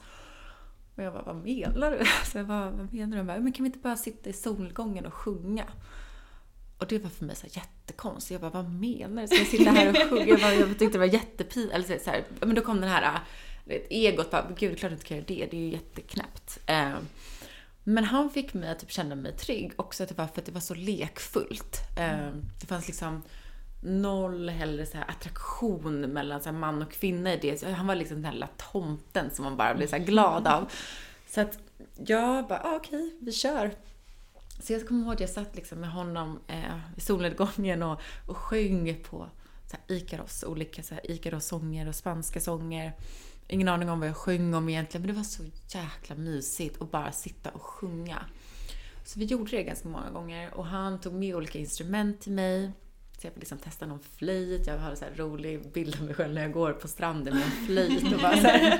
Och 0.95 1.03
jag 1.03 1.13
bara, 1.13 1.23
vad 1.23 1.35
menar 1.35 1.91
du? 1.91 2.05
Så 2.31 2.37
jag 2.37 2.47
bara, 2.47 2.71
vad 2.71 2.93
menar 2.93 3.11
du? 3.11 3.17
Han 3.17 3.27
bara, 3.27 3.39
men 3.39 3.53
kan 3.53 3.63
vi 3.63 3.67
inte 3.67 3.79
bara 3.79 3.97
sitta 3.97 4.29
i 4.29 4.33
solnedgången 4.33 5.05
och 5.05 5.13
sjunga? 5.13 5.65
Och 6.81 6.87
det 6.87 6.99
var 6.99 7.09
för 7.09 7.25
mig 7.25 7.35
så 7.35 7.47
jättekonstigt. 7.49 8.31
Jag 8.31 8.41
bara, 8.41 8.63
vad 8.63 8.73
menar 8.73 9.21
du? 9.21 9.27
Ska 9.27 9.37
jag 9.37 9.47
sitta 9.47 9.71
här 9.71 9.89
och 9.89 10.09
sjunga? 10.09 10.25
Jag, 10.25 10.39
bara, 10.39 10.53
jag 10.53 10.69
tyckte 10.69 10.85
det 10.85 10.97
var 10.97 11.05
jättepinsamt. 11.05 11.73
Eller 11.73 11.99
så 11.99 12.09
här, 12.09 12.23
men 12.39 12.55
då 12.55 12.61
kom 12.61 12.81
den 12.81 12.89
här, 12.89 13.19
vet, 13.65 13.87
egot 13.89 14.31
bara, 14.31 14.47
gud, 14.57 14.79
klart 14.79 14.89
du 14.89 14.93
inte 14.93 15.05
kan 15.05 15.17
göra 15.17 15.25
det. 15.27 15.45
Det 15.51 15.57
är 15.57 15.61
ju 15.61 15.69
jätteknäppt. 15.69 16.59
Eh, 16.65 16.93
men 17.83 18.03
han 18.03 18.29
fick 18.29 18.53
mig 18.53 18.69
att 18.69 18.79
typ 18.79 18.91
känna 18.91 19.15
mig 19.15 19.31
trygg 19.31 19.71
också 19.75 20.03
att 20.03 20.09
det 20.09 20.17
var 20.17 20.27
för 20.27 20.41
att 20.41 20.45
det 20.45 20.51
var 20.51 20.61
så 20.61 20.73
lekfullt. 20.73 21.77
Mm. 21.97 22.45
Det 22.61 22.67
fanns 22.67 22.87
liksom 22.87 23.21
noll 23.83 24.49
heller 24.49 24.85
så 24.85 24.97
här 24.97 25.09
attraktion 25.09 26.01
mellan 26.01 26.41
så 26.41 26.49
här 26.49 26.57
man 26.57 26.81
och 26.81 26.91
kvinna 26.91 27.33
i 27.33 27.37
det. 27.37 27.59
Så 27.59 27.69
Han 27.69 27.87
var 27.87 27.95
liksom 27.95 28.17
den 28.17 28.25
här 28.25 28.33
lilla 28.33 28.49
tomten 28.71 29.29
som 29.31 29.45
man 29.45 29.57
bara 29.57 29.75
blev 29.75 29.87
så 29.87 29.95
här 29.95 30.05
glad 30.05 30.47
av. 30.47 30.71
Så 31.27 31.41
att 31.41 31.59
jag 32.05 32.47
bara, 32.47 32.61
ah, 32.63 32.75
okej, 32.75 33.17
vi 33.19 33.31
kör. 33.31 33.71
Så 34.61 34.73
jag 34.73 34.87
kommer 34.87 35.01
ihåg 35.03 35.13
att 35.13 35.19
jag 35.19 35.29
satt 35.29 35.55
liksom 35.55 35.79
med 35.79 35.91
honom 35.91 36.39
eh, 36.47 36.77
i 36.97 37.01
solnedgången 37.01 37.83
och, 37.83 38.01
och 38.27 38.37
sjöng 38.37 39.03
på 39.09 39.29
så 39.67 39.77
här 39.77 39.97
Ikaros, 39.97 40.43
olika 40.43 40.83
så 40.83 40.93
här 40.93 41.11
Ikaros-sånger 41.11 41.87
och 41.87 41.95
spanska 41.95 42.39
sånger. 42.39 42.93
Ingen 43.47 43.67
aning 43.67 43.89
om 43.89 43.99
vad 43.99 44.09
jag 44.09 44.17
sjöng 44.17 44.53
om 44.53 44.69
egentligen, 44.69 45.01
men 45.01 45.15
det 45.15 45.17
var 45.17 45.23
så 45.23 45.43
jäkla 45.67 46.15
mysigt 46.15 46.81
att 46.81 46.91
bara 46.91 47.11
sitta 47.11 47.49
och 47.49 47.61
sjunga. 47.61 48.25
Så 49.05 49.19
vi 49.19 49.25
gjorde 49.25 49.51
det 49.51 49.63
ganska 49.63 49.89
många 49.89 50.09
gånger 50.09 50.53
och 50.53 50.65
han 50.65 50.99
tog 50.99 51.13
med 51.13 51.35
olika 51.35 51.59
instrument 51.59 52.21
till 52.21 52.31
mig. 52.31 52.71
Så 53.17 53.27
jag 53.27 53.33
fick 53.33 53.41
liksom 53.41 53.57
testa 53.57 53.85
någon 53.85 53.99
flöjt. 53.99 54.67
Jag 54.67 54.77
har 54.77 54.89
en 54.89 54.97
så 54.97 55.05
rolig 55.15 55.71
bild 55.71 55.95
av 55.99 56.05
mig 56.05 56.13
själv 56.13 56.33
när 56.33 56.41
jag 56.41 56.51
går 56.51 56.73
på 56.73 56.87
stranden 56.87 57.33
med 57.33 57.43
en 57.43 57.65
flöjt 57.65 58.13
och 58.13 58.21
bara 58.21 58.37
så 58.37 58.47
här, 58.47 58.79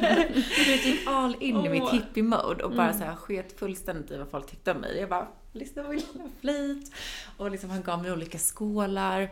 jag 0.67 0.77
gick 0.77 1.07
all 1.07 1.35
in 1.39 1.65
i 1.65 1.69
mitt 1.69 1.89
hippie-mode 1.91 2.63
och 2.63 2.71
bara 2.71 2.93
så 2.93 3.03
här 3.03 3.15
sket 3.15 3.59
fullständigt 3.59 4.11
i 4.11 4.17
vad 4.17 4.29
folk 4.29 4.49
tyckte 4.49 4.71
om 4.71 4.77
mig. 4.77 4.97
Jag 4.99 5.09
bara 5.09 5.27
Lyssna 5.51 5.83
på 5.83 5.89
min 5.89 5.99
lilla 6.13 6.29
flöjt 6.39 6.91
och 7.37 7.51
liksom 7.51 7.69
han 7.69 7.83
gav 7.83 8.01
mig 8.01 8.11
olika 8.11 8.37
skålar. 8.37 9.29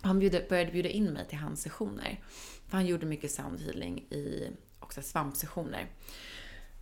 Han 0.00 0.18
bjud, 0.18 0.46
började 0.48 0.72
bjuda 0.72 0.88
in 0.88 1.04
mig 1.04 1.28
till 1.28 1.38
hans 1.38 1.62
sessioner. 1.62 2.20
För 2.68 2.76
han 2.76 2.86
gjorde 2.86 3.06
mycket 3.06 3.30
soundhealing 3.30 3.98
i 3.98 4.50
också 4.80 5.02
svampsessioner. 5.02 5.86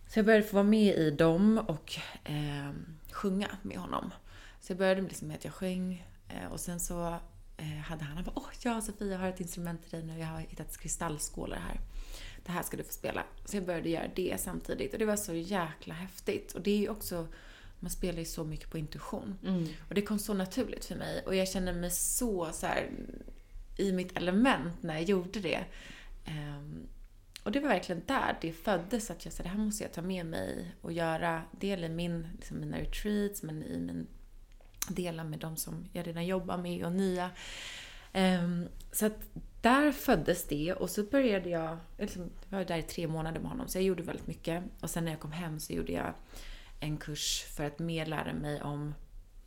Så 0.07 0.19
jag 0.19 0.25
började 0.25 0.45
få 0.45 0.55
vara 0.55 0.63
med 0.63 0.95
i 0.95 1.11
dem 1.11 1.57
och 1.67 1.95
eh, 2.23 2.71
sjunga 3.11 3.47
med 3.61 3.77
honom. 3.77 4.13
Så 4.61 4.71
jag 4.71 4.77
började 4.77 5.01
liksom 5.01 5.27
med 5.27 5.37
att 5.37 5.45
jag 5.45 5.53
sjöng 5.53 6.05
eh, 6.29 6.51
och 6.51 6.59
sen 6.59 6.79
så 6.79 7.07
eh, 7.57 7.65
hade 7.65 8.03
han, 8.03 8.15
han 8.15 8.23
bara 8.23 8.33
Åh, 8.35 8.49
ja 8.63 8.81
Sofia, 8.81 9.07
jag 9.07 9.19
har 9.19 9.27
ett 9.27 9.39
instrument 9.39 9.81
till 9.81 9.91
dig 9.91 10.03
nu. 10.03 10.19
Jag 10.19 10.27
har 10.27 10.39
hittat 10.39 10.77
kristallskålar 10.77 11.59
här. 11.59 11.79
Det 12.45 12.51
här 12.51 12.63
ska 12.63 12.77
du 12.77 12.83
få 12.83 12.93
spela. 12.93 13.23
Så 13.45 13.57
jag 13.57 13.65
började 13.65 13.89
göra 13.89 14.07
det 14.15 14.41
samtidigt 14.41 14.93
och 14.93 14.99
det 14.99 15.05
var 15.05 15.15
så 15.15 15.33
jäkla 15.33 15.93
häftigt. 15.93 16.51
Och 16.51 16.61
det 16.61 16.71
är 16.71 16.77
ju 16.77 16.89
också, 16.89 17.27
man 17.79 17.89
spelar 17.89 18.19
ju 18.19 18.25
så 18.25 18.43
mycket 18.43 18.69
på 18.69 18.77
intuition. 18.77 19.37
Mm. 19.43 19.67
Och 19.87 19.95
det 19.95 20.01
kom 20.01 20.19
så 20.19 20.33
naturligt 20.33 20.85
för 20.85 20.95
mig 20.95 21.23
och 21.25 21.35
jag 21.35 21.47
kände 21.47 21.73
mig 21.73 21.91
så, 21.91 22.49
så 22.53 22.65
här, 22.67 22.89
i 23.77 23.91
mitt 23.91 24.17
element 24.17 24.83
när 24.83 24.93
jag 24.93 25.03
gjorde 25.03 25.39
det. 25.39 25.65
Ehm, 26.25 26.87
och 27.43 27.51
det 27.51 27.59
var 27.59 27.69
verkligen 27.69 28.01
där 28.05 28.37
det 28.41 28.51
föddes 28.51 29.11
att 29.11 29.25
jag 29.25 29.33
sa 29.33 29.43
det 29.43 29.49
här 29.49 29.57
måste 29.57 29.83
jag 29.83 29.93
ta 29.93 30.01
med 30.01 30.25
mig 30.25 30.75
och 30.81 30.91
göra. 30.91 31.41
Del 31.51 31.83
i 31.83 31.89
min, 31.89 32.27
liksom 32.35 32.59
mina 32.59 32.77
retreats 32.79 33.43
men 33.43 33.63
i 33.63 33.79
min 33.79 34.07
dela 34.87 35.23
med 35.23 35.39
de 35.39 35.57
som 35.57 35.85
jag 35.93 36.07
redan 36.07 36.25
jobbar 36.25 36.57
med 36.57 36.85
och 36.85 36.91
nya. 36.91 37.31
Ehm, 38.13 38.67
så 38.91 39.05
att 39.05 39.21
där 39.61 39.91
föddes 39.91 40.43
det 40.43 40.73
och 40.73 40.89
så 40.89 41.03
började 41.03 41.49
jag, 41.49 41.77
liksom, 41.97 42.29
jag 42.49 42.57
var 42.57 42.65
där 42.65 42.77
i 42.77 42.83
tre 42.83 43.07
månader 43.07 43.39
med 43.39 43.49
honom 43.49 43.67
så 43.67 43.77
jag 43.77 43.83
gjorde 43.83 44.03
väldigt 44.03 44.27
mycket. 44.27 44.63
Och 44.81 44.89
sen 44.89 45.05
när 45.05 45.11
jag 45.11 45.19
kom 45.19 45.31
hem 45.31 45.59
så 45.59 45.73
gjorde 45.73 45.91
jag 45.91 46.13
en 46.79 46.97
kurs 46.97 47.45
för 47.55 47.65
att 47.65 47.79
mer 47.79 48.05
lära 48.05 48.33
mig 48.33 48.61
om 48.61 48.93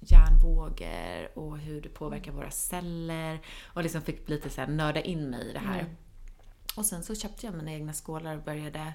hjärnvågor 0.01 1.39
och 1.39 1.59
hur 1.59 1.81
det 1.81 1.89
påverkar 1.89 2.33
våra 2.33 2.51
celler. 2.51 3.41
Och 3.65 3.83
liksom 3.83 4.03
fick 4.03 4.29
lite 4.29 4.51
så 4.51 4.61
här 4.61 4.69
nörda 4.69 5.01
in 5.01 5.31
mig 5.31 5.51
i 5.51 5.53
det 5.53 5.59
här. 5.59 5.87
Och 6.77 6.87
sen 6.87 7.03
så 7.03 7.15
köpte 7.15 7.47
jag 7.47 7.55
mina 7.55 7.73
egna 7.73 7.93
skålar 7.93 8.37
och 8.37 8.43
började, 8.43 8.93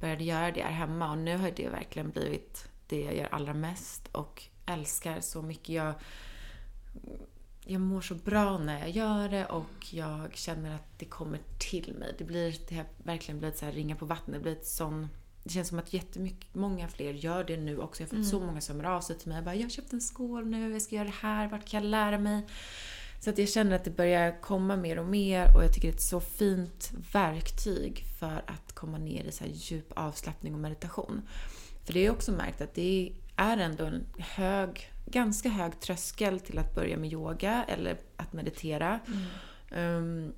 började 0.00 0.24
göra 0.24 0.50
det 0.50 0.62
här 0.62 0.72
hemma. 0.72 1.10
Och 1.10 1.18
nu 1.18 1.36
har 1.36 1.50
det 1.50 1.68
verkligen 1.68 2.10
blivit 2.10 2.68
det 2.86 3.00
jag 3.00 3.16
gör 3.16 3.28
allra 3.34 3.54
mest 3.54 4.08
och 4.12 4.42
älskar 4.66 5.20
så 5.20 5.42
mycket. 5.42 5.68
Jag, 5.68 5.94
jag 7.64 7.80
mår 7.80 8.00
så 8.00 8.14
bra 8.14 8.58
när 8.58 8.80
jag 8.80 8.90
gör 8.90 9.28
det 9.28 9.46
och 9.46 9.92
jag 9.94 10.36
känner 10.36 10.74
att 10.74 10.98
det 10.98 11.04
kommer 11.04 11.40
till 11.58 11.94
mig. 11.98 12.14
Det, 12.18 12.24
blir, 12.24 12.56
det 12.68 12.74
har 12.74 12.86
verkligen 13.02 13.38
blivit 13.38 13.58
så 13.58 13.64
här 13.64 13.72
ringa 13.72 13.96
på 13.96 14.06
vattnet. 14.06 14.36
Det, 14.36 14.42
blir 14.42 14.52
ett 14.52 14.66
sån, 14.66 15.08
det 15.44 15.50
känns 15.50 15.68
som 15.68 15.78
att 15.78 15.92
jättemycket, 15.92 16.54
många 16.54 16.88
fler 16.88 17.12
gör 17.12 17.44
det 17.44 17.56
nu 17.56 17.78
också. 17.78 18.02
Jag 18.02 18.08
har 18.08 18.16
fått 18.16 18.26
så 18.26 18.40
många 18.40 18.60
som 18.60 18.80
hör 18.80 18.90
av 18.90 19.00
sig 19.00 19.18
till 19.18 19.28
mig 19.28 19.38
och 19.38 19.44
bara 19.44 19.54
“Jag 19.54 19.62
har 19.62 19.70
köpt 19.70 19.92
en 19.92 20.00
skål 20.00 20.46
nu, 20.46 20.72
jag 20.72 20.82
ska 20.82 20.96
göra 20.96 21.06
det 21.06 21.14
här, 21.20 21.48
vart 21.48 21.68
kan 21.68 21.82
jag 21.82 21.90
lära 21.90 22.18
mig?” 22.18 22.46
Så 23.20 23.30
att 23.30 23.38
jag 23.38 23.48
känner 23.48 23.76
att 23.76 23.84
det 23.84 23.90
börjar 23.90 24.40
komma 24.40 24.76
mer 24.76 24.98
och 24.98 25.06
mer 25.06 25.56
och 25.56 25.64
jag 25.64 25.72
tycker 25.74 25.88
det 25.88 25.92
är 25.92 25.96
ett 25.96 26.02
så 26.02 26.20
fint 26.20 26.92
verktyg 27.12 28.04
för 28.20 28.44
att 28.46 28.72
komma 28.72 28.98
ner 28.98 29.24
i 29.24 29.32
så 29.32 29.44
här 29.44 29.50
djup 29.54 29.92
avslappning 29.96 30.54
och 30.54 30.60
meditation. 30.60 31.22
För 31.84 31.92
det 31.92 32.00
har 32.00 32.04
jag 32.04 32.14
också 32.14 32.32
märkt 32.32 32.60
att 32.60 32.74
det 32.74 33.12
är 33.36 33.56
ändå 33.56 33.84
en 33.84 34.06
hög, 34.18 34.92
ganska 35.06 35.48
hög 35.48 35.80
tröskel 35.80 36.40
till 36.40 36.58
att 36.58 36.74
börja 36.74 36.96
med 36.96 37.12
yoga 37.12 37.64
eller 37.68 38.00
att 38.16 38.32
meditera. 38.32 39.00
Um, 39.70 40.32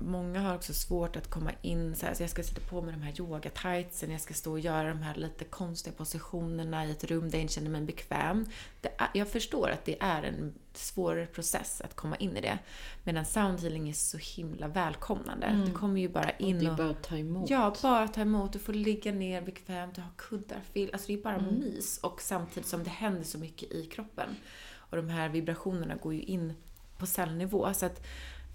många 0.00 0.40
har 0.40 0.54
också 0.54 0.72
svårt 0.74 1.16
att 1.16 1.30
komma 1.30 1.50
in 1.62 1.96
så 1.96 2.06
här, 2.06 2.14
så 2.14 2.22
jag 2.22 2.30
ska 2.30 2.42
sätta 2.42 2.60
på 2.60 2.82
mig 2.82 2.92
de 2.94 3.02
här 3.02 3.20
yogatightsen, 3.20 4.10
jag 4.10 4.20
ska 4.20 4.34
stå 4.34 4.50
och 4.52 4.60
göra 4.60 4.88
de 4.88 5.02
här 5.02 5.14
lite 5.14 5.44
konstiga 5.44 5.96
positionerna 5.96 6.86
i 6.86 6.90
ett 6.90 7.04
rum 7.04 7.30
där 7.30 7.38
jag 7.38 7.42
inte 7.42 7.54
känner 7.54 7.70
mig 7.70 7.80
bekväm. 7.82 8.46
Är, 8.82 9.08
jag 9.14 9.28
förstår 9.28 9.70
att 9.70 9.84
det 9.84 9.96
är 10.02 10.22
en 10.22 10.54
svårare 10.74 11.26
process 11.26 11.80
att 11.80 11.94
komma 11.96 12.16
in 12.16 12.36
i 12.36 12.40
det. 12.40 12.58
Medan 13.04 13.24
soundhealing 13.24 13.88
är 13.88 13.92
så 13.92 14.18
himla 14.18 14.68
välkomnande. 14.68 15.62
Det 15.66 15.72
kommer 15.72 16.00
ju 16.00 16.08
bara 16.08 16.30
in 16.30 16.58
Det 16.58 16.66
är 16.66 16.70
och... 16.70 16.76
bara 16.76 16.90
att 16.90 17.02
ta 17.02 17.16
emot. 17.18 17.50
Ja, 17.50 17.74
bara 17.82 18.08
ta 18.08 18.20
emot. 18.20 18.52
Du 18.52 18.58
får 18.58 18.72
ligga 18.72 19.12
ner 19.12 19.42
bekvämt, 19.42 19.94
du 19.94 20.00
har 20.00 20.10
kuddar, 20.16 20.60
fill. 20.72 20.90
Alltså 20.92 21.06
det 21.06 21.12
är 21.14 21.22
bara 21.22 21.36
Mm. 21.36 21.54
mys. 21.54 21.98
Och 21.98 22.20
samtidigt 22.20 22.68
som 22.68 22.84
det 22.84 22.90
händer 22.90 23.22
så 23.24 23.38
mycket 23.38 23.72
i 23.72 23.86
kroppen. 23.86 24.36
Och 24.74 24.96
de 24.96 25.08
här 25.08 25.28
vibrationerna 25.28 25.94
går 25.94 26.14
ju 26.14 26.22
in 26.22 26.52
på 26.98 27.06
cellnivå. 27.06 27.74
Så 27.74 27.86
att 27.86 28.06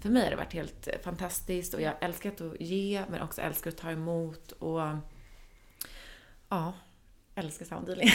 för 0.06 0.12
mig 0.12 0.22
har 0.22 0.30
det 0.30 0.36
varit 0.36 0.52
helt 0.52 0.88
eh, 0.88 0.94
fantastiskt 1.04 1.74
och 1.74 1.80
jag 1.80 1.88
har 1.90 1.98
älskat 2.00 2.40
att 2.40 2.60
ge 2.60 3.02
men 3.10 3.22
också 3.22 3.40
älskar 3.40 3.70
att 3.70 3.76
ta 3.76 3.90
emot 3.90 4.52
och 4.52 4.80
ja, 6.48 6.72
älskar 7.34 7.66
soundhealing. 7.66 8.08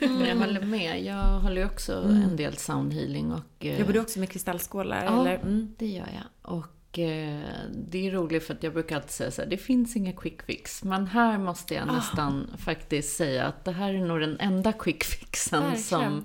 Men 0.00 0.24
jag 0.24 0.36
håller 0.36 0.60
med. 0.60 1.04
Jag 1.04 1.40
håller 1.40 1.56
ju 1.56 1.64
också 1.66 1.92
en 2.02 2.36
del 2.36 2.56
soundhealing 2.56 3.32
och... 3.32 3.66
eh, 3.66 3.78
Jobbar 3.80 3.92
du 3.92 4.00
också 4.00 4.18
med 4.20 4.30
kristallskålar? 4.30 5.04
Ja, 5.04 5.20
eller? 5.20 5.34
Mm. 5.38 5.74
det 5.78 5.86
gör 5.86 6.08
jag. 6.14 6.52
Och 6.54 6.98
eh, 6.98 7.40
det 7.74 8.06
är 8.06 8.10
roligt 8.10 8.44
för 8.46 8.54
att 8.54 8.62
jag 8.62 8.72
brukar 8.72 8.96
alltid 8.96 9.10
säga 9.10 9.30
så 9.30 9.42
här, 9.42 9.48
det 9.48 9.56
finns 9.56 9.96
inga 9.96 10.12
quick 10.12 10.42
fix. 10.42 10.84
Men 10.84 11.06
här 11.06 11.38
måste 11.38 11.74
Ah. 11.74 11.78
jag 11.78 11.86
nästan 11.94 12.50
faktiskt 12.58 13.16
säga 13.16 13.44
att 13.44 13.64
det 13.64 13.72
här 13.72 13.94
är 13.94 13.98
nog 14.06 14.20
den 14.20 14.40
enda 14.40 14.72
quick 14.72 15.04
fixen 15.04 15.62
Verkligen. 15.62 15.82
som 15.84 16.24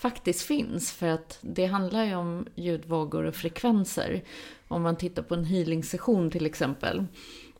faktiskt 0.00 0.42
finns. 0.42 0.92
För 0.92 1.06
att 1.06 1.38
det 1.40 1.66
handlar 1.66 2.04
ju 2.04 2.14
om 2.14 2.46
ljudvågor 2.54 3.24
och 3.24 3.34
frekvenser. 3.34 4.24
Om 4.68 4.82
man 4.82 4.96
tittar 4.96 5.22
på 5.22 5.34
en 5.34 5.44
healing-session 5.44 6.30
till 6.30 6.46
exempel. 6.46 7.04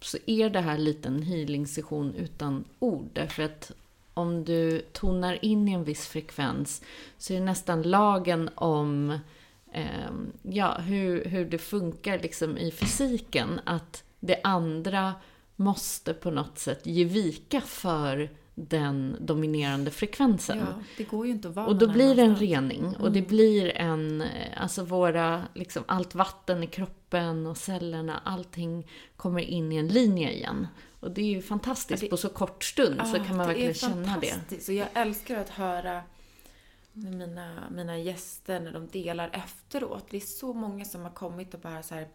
Så 0.01 0.18
är 0.26 0.51
det 0.51 0.61
här 0.61 0.78
lite 0.78 1.09
en 1.09 1.22
healing-session 1.22 2.14
utan 2.14 2.64
ord. 2.78 3.09
Därför 3.12 3.43
att 3.43 3.72
om 4.14 4.45
du 4.45 4.80
tonar 4.93 5.45
in 5.45 5.68
i 5.68 5.72
en 5.72 5.84
viss 5.84 6.07
frekvens 6.07 6.82
så 7.18 7.32
är 7.32 7.38
det 7.38 7.45
nästan 7.45 7.82
lagen 7.82 8.51
om 8.55 9.18
eh, 9.72 10.11
ja, 10.43 10.78
hur, 10.78 11.24
hur 11.24 11.45
det 11.45 11.59
funkar 11.59 12.18
liksom 12.18 12.59
i 12.59 12.70
fysiken. 12.70 13.61
Att 13.64 14.05
det 14.20 14.41
andra 14.45 15.14
måste 15.57 16.14
på 16.14 16.30
något 16.30 16.59
sätt 16.59 16.86
ge 16.86 17.05
vika 17.05 17.61
för 17.61 18.30
den 18.55 19.16
dominerande 19.20 19.90
frekvensen. 19.90 20.59
Ja, 20.59 20.66
det 20.96 21.05
går 21.05 21.26
ju 21.26 21.32
inte 21.32 21.48
att 21.48 21.55
vara 21.55 21.66
Och 21.66 21.76
då 21.76 21.88
blir 21.88 22.14
det 22.14 22.22
en 22.22 22.36
rening 22.36 22.96
och 22.96 23.12
det 23.12 23.22
blir 23.22 23.76
en, 23.76 24.20
eh, 24.20 24.62
alltså 24.62 24.84
våra, 24.84 25.42
liksom 25.55 25.84
allt 25.86 26.14
vatten 26.14 26.62
i 26.62 26.66
kroppen 26.66 27.46
och 27.46 27.57
cellerna, 27.57 28.20
allting 28.24 28.86
kommer 29.16 29.40
in 29.40 29.72
i 29.72 29.76
en 29.76 29.88
linje 29.88 30.32
igen. 30.32 30.66
Och 31.01 31.11
det 31.11 31.20
är 31.22 31.26
ju 31.26 31.42
fantastiskt 31.42 32.01
det- 32.01 32.09
på 32.09 32.16
så 32.16 32.28
kort 32.28 32.64
stund 32.64 33.01
så 33.07 33.16
Ja, 33.16 33.24
kan 33.24 33.36
man 33.36 33.46
verkligen 33.46 33.74
känna 33.74 34.18
det. 34.20 34.68
Och 34.68 34.74
jag 34.74 34.88
älskar 34.94 35.36
att 35.40 35.51
höra 35.51 36.03
mina, 36.92 37.53
mina 37.70 37.98
gäster 37.98 38.61
när 38.61 38.72
de 38.72 38.86
delar 38.88 39.30
efteråt. 39.32 40.07
Det 40.11 40.16
är 40.16 40.20
så 40.20 40.53
många 40.53 40.84
som 40.84 41.03
har 41.03 41.11
kommit 41.11 41.55
och 41.55 41.61
bara 41.61 41.82
så 41.82 41.94
här 41.94 42.09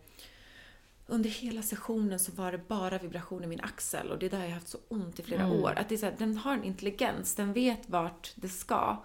under 1.07 1.29
hela 1.29 1.61
sessionen 1.61 2.19
så 2.19 2.31
var 2.31 2.51
det 2.51 2.57
bara 2.67 2.97
vibration 2.97 3.43
i 3.43 3.47
min 3.47 3.61
axel 3.61 4.11
och 4.11 4.19
det 4.19 4.25
är 4.25 4.29
där 4.29 4.39
jag 4.39 4.45
har 4.47 4.53
haft 4.53 4.67
så 4.67 4.77
ont 4.87 5.19
i 5.19 5.23
flera 5.23 5.43
Mm. 5.43 5.59
år. 5.63 5.73
Att 5.77 5.89
det 5.89 5.95
är 5.95 5.97
så 5.99 6.05
här, 6.05 6.15
den 6.17 6.37
har 6.37 6.53
en 6.53 6.63
intelligens, 6.63 7.35
den 7.35 7.53
vet 7.53 7.89
vart 7.89 8.31
det 8.35 8.49
ska. 8.49 9.03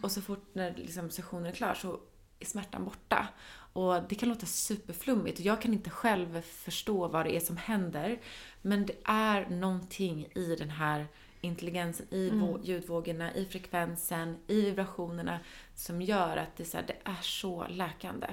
Och 0.00 0.10
så 0.12 0.20
fort 0.22 0.46
när 0.52 0.74
liksom 0.76 1.10
sessionen 1.10 1.46
är 1.46 1.52
klar 1.52 1.74
så 1.74 2.00
är 2.40 2.46
smärtan 2.46 2.84
borta. 2.84 3.28
Och 3.74 4.02
det 4.08 4.14
kan 4.14 4.28
låta 4.28 4.46
superflummigt 4.46 5.38
och 5.38 5.44
jag 5.44 5.60
kan 5.62 5.72
inte 5.72 5.90
själv 5.90 6.40
förstå 6.42 7.08
vad 7.08 7.26
det 7.26 7.36
är 7.36 7.40
som 7.40 7.56
händer. 7.56 8.20
Men 8.62 8.86
det 8.86 8.94
är 9.04 9.46
någonting 9.50 10.26
i 10.34 10.56
den 10.58 10.70
här 10.70 11.06
intelligensen, 11.40 12.06
i 12.10 12.30
vå- 12.30 12.60
ljudvågorna, 12.64 13.34
i 13.34 13.44
frekvensen, 13.44 14.36
i 14.46 14.60
vibrationerna 14.62 15.38
som 15.74 16.02
gör 16.02 16.36
att 16.36 16.56
det 16.56 16.62
är 16.62 16.66
så, 16.66 16.76
här, 16.76 16.84
det 16.86 16.96
är 17.04 17.22
så 17.22 17.66
läkande. 17.68 18.26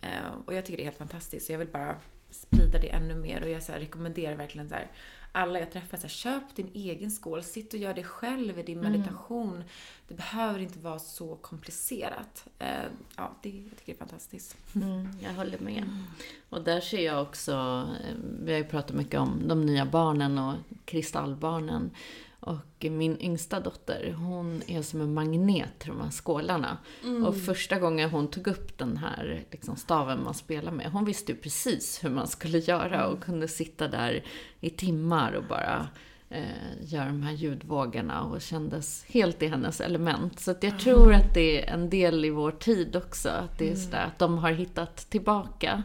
Eh, 0.00 0.32
och 0.46 0.54
jag 0.54 0.66
tycker 0.66 0.76
det 0.76 0.82
är 0.82 0.84
helt 0.84 0.98
fantastiskt. 0.98 1.46
Så 1.46 1.52
jag 1.52 1.58
vill 1.58 1.68
bara 1.68 1.96
sprida 2.30 2.78
det 2.78 2.88
ännu 2.88 3.14
mer 3.14 3.42
och 3.42 3.50
jag 3.50 3.62
så 3.62 3.72
här, 3.72 3.80
rekommenderar 3.80 4.36
verkligen 4.36 4.68
så 4.68 4.74
här, 4.74 4.90
alla 5.32 5.58
jag 5.58 5.72
träffar, 5.72 5.96
så 5.96 6.02
här, 6.02 6.08
köp 6.08 6.56
din 6.56 6.70
egen 6.74 7.10
skål, 7.10 7.42
sitt 7.42 7.74
och 7.74 7.80
gör 7.80 7.94
det 7.94 8.04
själv 8.04 8.58
i 8.58 8.62
din 8.62 8.80
meditation. 8.80 9.64
Det 10.08 10.14
behöver 10.14 10.60
inte 10.60 10.78
vara 10.78 10.98
så 10.98 11.36
komplicerat. 11.36 12.48
Eh, 12.58 12.68
ja, 13.16 13.36
det, 13.42 13.48
jag 13.48 13.78
tycker 13.78 13.92
det 13.92 13.92
är 13.92 13.96
fantastiskt. 13.96 14.56
Mm, 14.74 15.08
jag 15.20 15.32
håller 15.32 15.58
med. 15.58 15.84
Och 16.48 16.62
där 16.62 16.80
ser 16.80 17.04
jag 17.04 17.22
också, 17.22 17.52
eh, 18.04 18.14
vi 18.42 18.52
har 18.52 18.58
ju 18.58 18.64
pratat 18.64 18.96
mycket 18.96 19.20
om 19.20 19.48
de 19.48 19.66
nya 19.66 19.86
barnen 19.86 20.38
och 20.38 20.54
kristallbarnen. 20.84 21.90
Och 22.40 22.86
min 22.90 23.20
yngsta 23.20 23.60
dotter, 23.60 24.14
hon 24.18 24.62
är 24.66 24.82
som 24.82 25.00
en 25.00 25.14
magnet 25.14 25.78
till 25.78 25.88
de 25.88 26.00
här 26.00 26.10
skålarna. 26.10 26.78
Och 27.26 27.36
första 27.36 27.78
gången 27.78 28.10
hon 28.10 28.28
tog 28.28 28.46
upp 28.46 28.78
den 28.78 28.96
här 28.96 29.44
liksom, 29.50 29.76
staven 29.76 30.24
man 30.24 30.34
spelar 30.34 30.72
med, 30.72 30.90
hon 30.92 31.04
visste 31.04 31.32
ju 31.32 31.38
precis 31.38 32.04
hur 32.04 32.10
man 32.10 32.26
skulle 32.26 32.58
göra 32.58 33.06
och 33.06 33.22
kunde 33.22 33.48
sitta 33.48 33.88
där 33.88 34.24
i 34.60 34.70
timmar 34.70 35.32
och 35.32 35.44
bara 35.44 35.88
eh, 36.30 36.44
göra 36.80 37.06
de 37.06 37.22
här 37.22 37.32
ljudvågorna 37.32 38.22
och 38.22 38.40
kändes 38.40 39.04
helt 39.08 39.42
i 39.42 39.46
hennes 39.46 39.80
element. 39.80 40.40
Så 40.40 40.54
jag 40.60 40.78
tror 40.78 41.14
att 41.14 41.34
det 41.34 41.68
är 41.68 41.74
en 41.74 41.90
del 41.90 42.24
i 42.24 42.30
vår 42.30 42.50
tid 42.50 42.96
också, 42.96 43.28
att 43.28 43.58
det 43.58 43.70
är 43.70 43.76
sådär 43.76 44.04
att 44.06 44.18
de 44.18 44.38
har 44.38 44.52
hittat 44.52 44.96
tillbaka. 44.96 45.82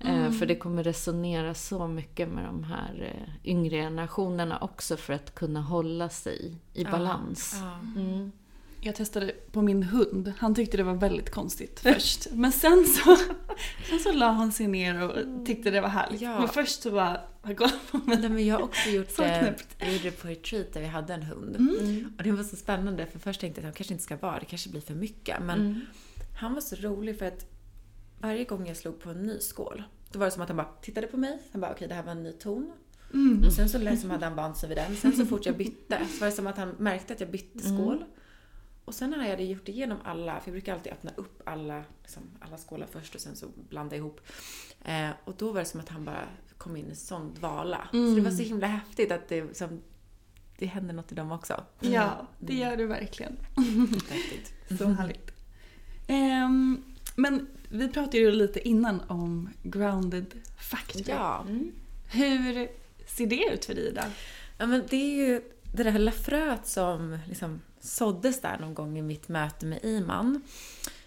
Eh, 0.00 0.30
För 0.30 0.46
det 0.46 0.56
kommer 0.56 0.84
resonera 0.84 1.54
så 1.54 1.86
mycket 1.86 2.28
med 2.28 2.44
de 2.44 2.64
här 2.64 3.12
eh, 3.14 3.50
yngre 3.50 3.76
generationerna 3.76 4.58
också 4.58 4.96
för 4.96 5.12
att 5.12 5.34
kunna 5.34 5.60
hålla 5.60 6.08
sig 6.08 6.54
i 6.74 6.84
balans. 6.84 7.56
Ja. 7.60 8.00
Mm. 8.00 8.32
jag 8.80 8.94
testade 8.94 9.32
på 9.52 9.62
min 9.62 9.82
hund. 9.82 10.32
Han 10.38 10.54
tyckte 10.54 10.76
det 10.76 10.82
var 10.82 10.94
väldigt 10.94 11.30
konstigt 11.30 11.80
först. 11.82 12.26
Men 12.32 12.52
sen 12.52 12.84
så, 12.84 13.16
sen 13.90 13.98
så 13.98 14.12
la 14.12 14.30
han 14.30 14.52
sig 14.52 14.66
ner 14.68 15.02
och 15.02 15.46
tyckte 15.46 15.70
det 15.70 15.80
var 15.80 15.88
härligt. 15.88 16.20
Ja. 16.20 16.38
Men 16.38 16.48
först 16.48 16.82
så 16.82 16.90
bara, 16.90 17.20
han 17.42 17.54
kollade 17.56 17.76
på 17.90 17.98
mig. 17.98 18.18
Nej, 18.20 18.28
men 18.30 18.46
jag 18.46 18.54
har 18.56 18.62
också 18.62 18.88
gjort 18.90 19.16
det, 19.16 19.38
knäppt. 19.40 19.66
jag 19.78 19.92
gjorde 19.92 20.04
det 20.04 20.22
på 20.22 20.28
retreat 20.28 20.72
där 20.72 20.80
vi 20.80 20.86
hade 20.86 21.14
en 21.14 21.22
hund. 21.22 21.56
Mm. 21.56 22.12
Och 22.18 22.22
det 22.24 22.32
var 22.32 22.44
så 22.44 22.56
spännande 22.56 23.06
för 23.06 23.18
först 23.18 23.40
tänkte 23.40 23.60
jag 23.60 23.62
att 23.68 23.74
han 23.74 23.76
kanske 23.76 23.94
inte 23.94 24.04
ska 24.04 24.16
vara, 24.16 24.38
det 24.38 24.44
kanske 24.46 24.70
blir 24.70 24.80
för 24.80 24.94
mycket. 24.94 25.42
Men 25.42 25.60
Mm. 25.60 25.80
han 26.40 26.54
var 26.54 26.60
så 26.60 26.76
rolig 26.76 27.18
för 27.18 27.26
att 27.26 27.44
varje 28.20 28.44
gång 28.44 28.66
jag 28.66 28.76
slog 28.76 29.00
på 29.00 29.10
en 29.10 29.22
ny 29.22 29.38
skål, 29.40 29.82
då 30.12 30.18
var 30.18 30.26
det 30.26 30.32
som 30.32 30.42
att 30.42 30.48
han 30.48 30.56
bara 30.56 30.68
tittade 30.82 31.06
på 31.06 31.16
mig. 31.16 31.38
Han 31.52 31.60
bara 31.60 31.72
okej 31.72 31.88
det 31.88 31.94
här 31.94 32.02
var 32.02 32.12
en 32.12 32.22
ny 32.22 32.32
ton. 32.32 32.72
Mm. 33.14 33.44
Och 33.44 33.52
sen 33.52 33.68
så 33.68 33.78
liksom 33.78 34.10
hade 34.10 34.26
han 34.26 34.34
vant 34.34 34.56
sig 34.56 34.68
vid 34.68 34.78
den. 34.78 34.96
Sen 34.96 35.12
så 35.12 35.26
fort 35.26 35.46
jag 35.46 35.56
bytte 35.56 36.06
så 36.10 36.20
var 36.20 36.26
det 36.26 36.32
som 36.32 36.46
att 36.46 36.56
han 36.56 36.68
märkte 36.78 37.12
att 37.12 37.20
jag 37.20 37.30
bytte 37.30 37.58
skål. 37.58 38.04
Och 38.84 38.94
sen 38.94 39.10
när 39.10 39.22
jag 39.22 39.30
hade 39.30 39.44
gjort 39.44 39.68
igenom 39.68 39.98
alla, 40.04 40.40
för 40.40 40.48
jag 40.48 40.52
brukar 40.52 40.74
alltid 40.74 40.92
öppna 40.92 41.10
upp 41.16 41.42
alla, 41.44 41.84
liksom, 42.02 42.22
alla 42.40 42.58
skålar 42.58 42.86
först 42.86 43.14
och 43.14 43.20
sen 43.20 43.36
så 43.36 43.46
blanda 43.68 43.96
ihop. 43.96 44.20
Eh, 44.84 45.10
och 45.24 45.34
då 45.38 45.52
var 45.52 45.60
det 45.60 45.66
som 45.66 45.80
att 45.80 45.88
han 45.88 46.04
bara 46.04 46.28
kom 46.58 46.76
in 46.76 46.90
i 46.90 46.94
sån 46.94 47.34
dvala. 47.34 47.88
Så 47.90 48.14
det 48.14 48.20
var 48.20 48.30
så 48.30 48.42
himla 48.42 48.66
häftigt 48.66 49.12
att 49.12 49.28
det, 49.28 49.44
liksom, 49.44 49.82
det 50.58 50.66
hände 50.66 50.92
något 50.92 51.12
i 51.12 51.14
dem 51.14 51.32
också. 51.32 51.64
Ja, 51.80 52.26
det 52.38 52.54
gör 52.54 52.76
du 52.76 52.86
verkligen. 52.86 53.36
Häftigt. 54.08 54.52
Så 54.78 54.84
härligt. 54.84 55.32
Ehm, 56.06 56.84
men 57.16 57.46
vi 57.68 57.88
pratade 57.88 58.18
ju 58.18 58.30
lite 58.30 58.68
innan 58.68 59.00
om 59.00 59.50
grounded 59.62 60.34
factor. 60.58 61.02
Ja. 61.08 61.46
Hur 62.12 62.68
ser 63.06 63.26
det 63.26 63.52
ut 63.52 63.64
för 63.64 63.74
dig 63.74 63.88
idag? 63.88 64.04
Ja, 64.58 64.66
men 64.66 64.82
det 64.88 64.96
är 64.96 65.28
ju 65.28 65.42
det 65.74 65.82
där 65.82 65.92
lilla 65.92 66.12
fröet 66.12 66.66
som 66.66 67.18
liksom 67.28 67.60
såddes 67.80 68.40
där 68.40 68.58
någon 68.58 68.74
gång 68.74 68.98
i 68.98 69.02
mitt 69.02 69.28
möte 69.28 69.66
med 69.66 69.84
Iman. 69.84 70.42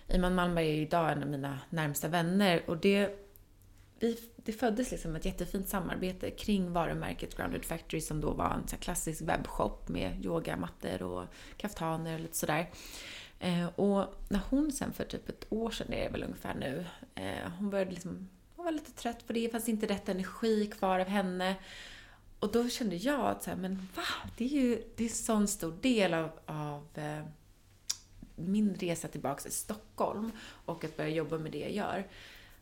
Iman 0.07 0.35
Malmberg 0.35 0.69
är 0.69 0.81
idag 0.81 1.11
en 1.11 1.23
av 1.23 1.29
mina 1.29 1.59
närmsta 1.69 2.07
vänner 2.07 2.63
och 2.67 2.77
det, 2.77 3.09
vi, 3.99 4.19
det 4.35 4.53
föddes 4.53 4.91
liksom 4.91 5.15
ett 5.15 5.25
jättefint 5.25 5.69
samarbete 5.69 6.31
kring 6.31 6.73
varumärket 6.73 7.37
Grounded 7.37 7.65
Factory 7.65 8.01
som 8.01 8.21
då 8.21 8.31
var 8.31 8.53
en 8.53 8.77
klassisk 8.77 9.21
webbshop 9.21 9.89
med 9.89 10.25
yogamattor 10.25 11.03
och 11.03 11.23
kaftaner 11.57 12.13
och 12.13 12.19
lite 12.19 12.37
sådär. 12.37 12.69
Eh, 13.43 13.65
och 13.65 14.15
när 14.29 14.39
hon 14.49 14.71
sen 14.71 14.93
för 14.93 15.05
typ 15.05 15.29
ett 15.29 15.45
år 15.49 15.71
sedan, 15.71 15.87
det 15.89 15.99
är 15.99 16.03
det 16.03 16.11
väl 16.11 16.23
ungefär 16.23 16.55
nu, 16.55 16.85
eh, 17.15 17.51
hon 17.57 17.69
började 17.69 17.91
liksom, 17.91 18.29
hon 18.55 18.65
var 18.65 18.71
lite 18.71 18.91
trött 18.91 19.27
på 19.27 19.33
det, 19.33 19.39
det 19.39 19.49
fanns 19.49 19.69
inte 19.69 19.87
rätt 19.87 20.09
energi 20.09 20.67
kvar 20.67 20.99
av 20.99 21.07
henne. 21.07 21.55
Och 22.39 22.51
då 22.51 22.69
kände 22.69 22.95
jag 22.95 23.19
att 23.25 23.43
så 23.43 23.49
här, 23.49 23.57
men 23.57 23.75
va? 23.95 24.03
Det 24.37 24.43
är 24.43 24.49
ju 24.49 24.83
det 24.95 25.03
är 25.03 25.07
en 25.07 25.15
sån 25.15 25.47
stor 25.47 25.77
del 25.81 26.13
av, 26.13 26.31
av 26.45 26.87
eh, 26.95 27.25
min 28.35 28.75
resa 28.75 29.07
tillbaka 29.07 29.41
till 29.41 29.51
Stockholm 29.51 30.31
och 30.65 30.83
att 30.83 30.97
börja 30.97 31.09
jobba 31.09 31.37
med 31.37 31.51
det 31.51 31.59
jag 31.59 31.71
gör. 31.71 32.07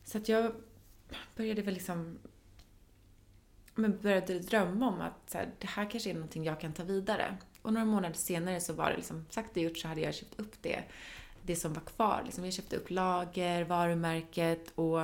Så 0.03 0.17
att 0.17 0.29
jag 0.29 0.51
började 1.35 1.61
väl 1.61 1.73
liksom 1.73 2.19
men 3.75 3.99
började 4.01 4.39
drömma 4.39 4.87
om 4.87 5.01
att 5.01 5.29
så 5.29 5.37
här, 5.37 5.49
det 5.59 5.67
här 5.67 5.89
kanske 5.89 6.09
är 6.09 6.13
någonting 6.13 6.43
jag 6.43 6.59
kan 6.59 6.73
ta 6.73 6.83
vidare. 6.83 7.37
Och 7.61 7.73
några 7.73 7.85
månader 7.85 8.15
senare 8.15 8.61
så 8.61 8.73
var 8.73 8.89
det 8.89 8.95
liksom 8.95 9.25
sagt 9.29 9.57
och 9.57 9.63
gjort 9.63 9.77
så 9.77 9.87
hade 9.87 10.01
jag 10.01 10.15
köpt 10.15 10.39
upp 10.39 10.55
det, 10.61 10.83
det 11.41 11.55
som 11.55 11.73
var 11.73 11.81
kvar. 11.81 12.21
Liksom, 12.25 12.45
jag 12.45 12.53
köpte 12.53 12.75
upp 12.75 12.89
lager, 12.89 13.63
varumärket 13.63 14.71
och 14.75 15.01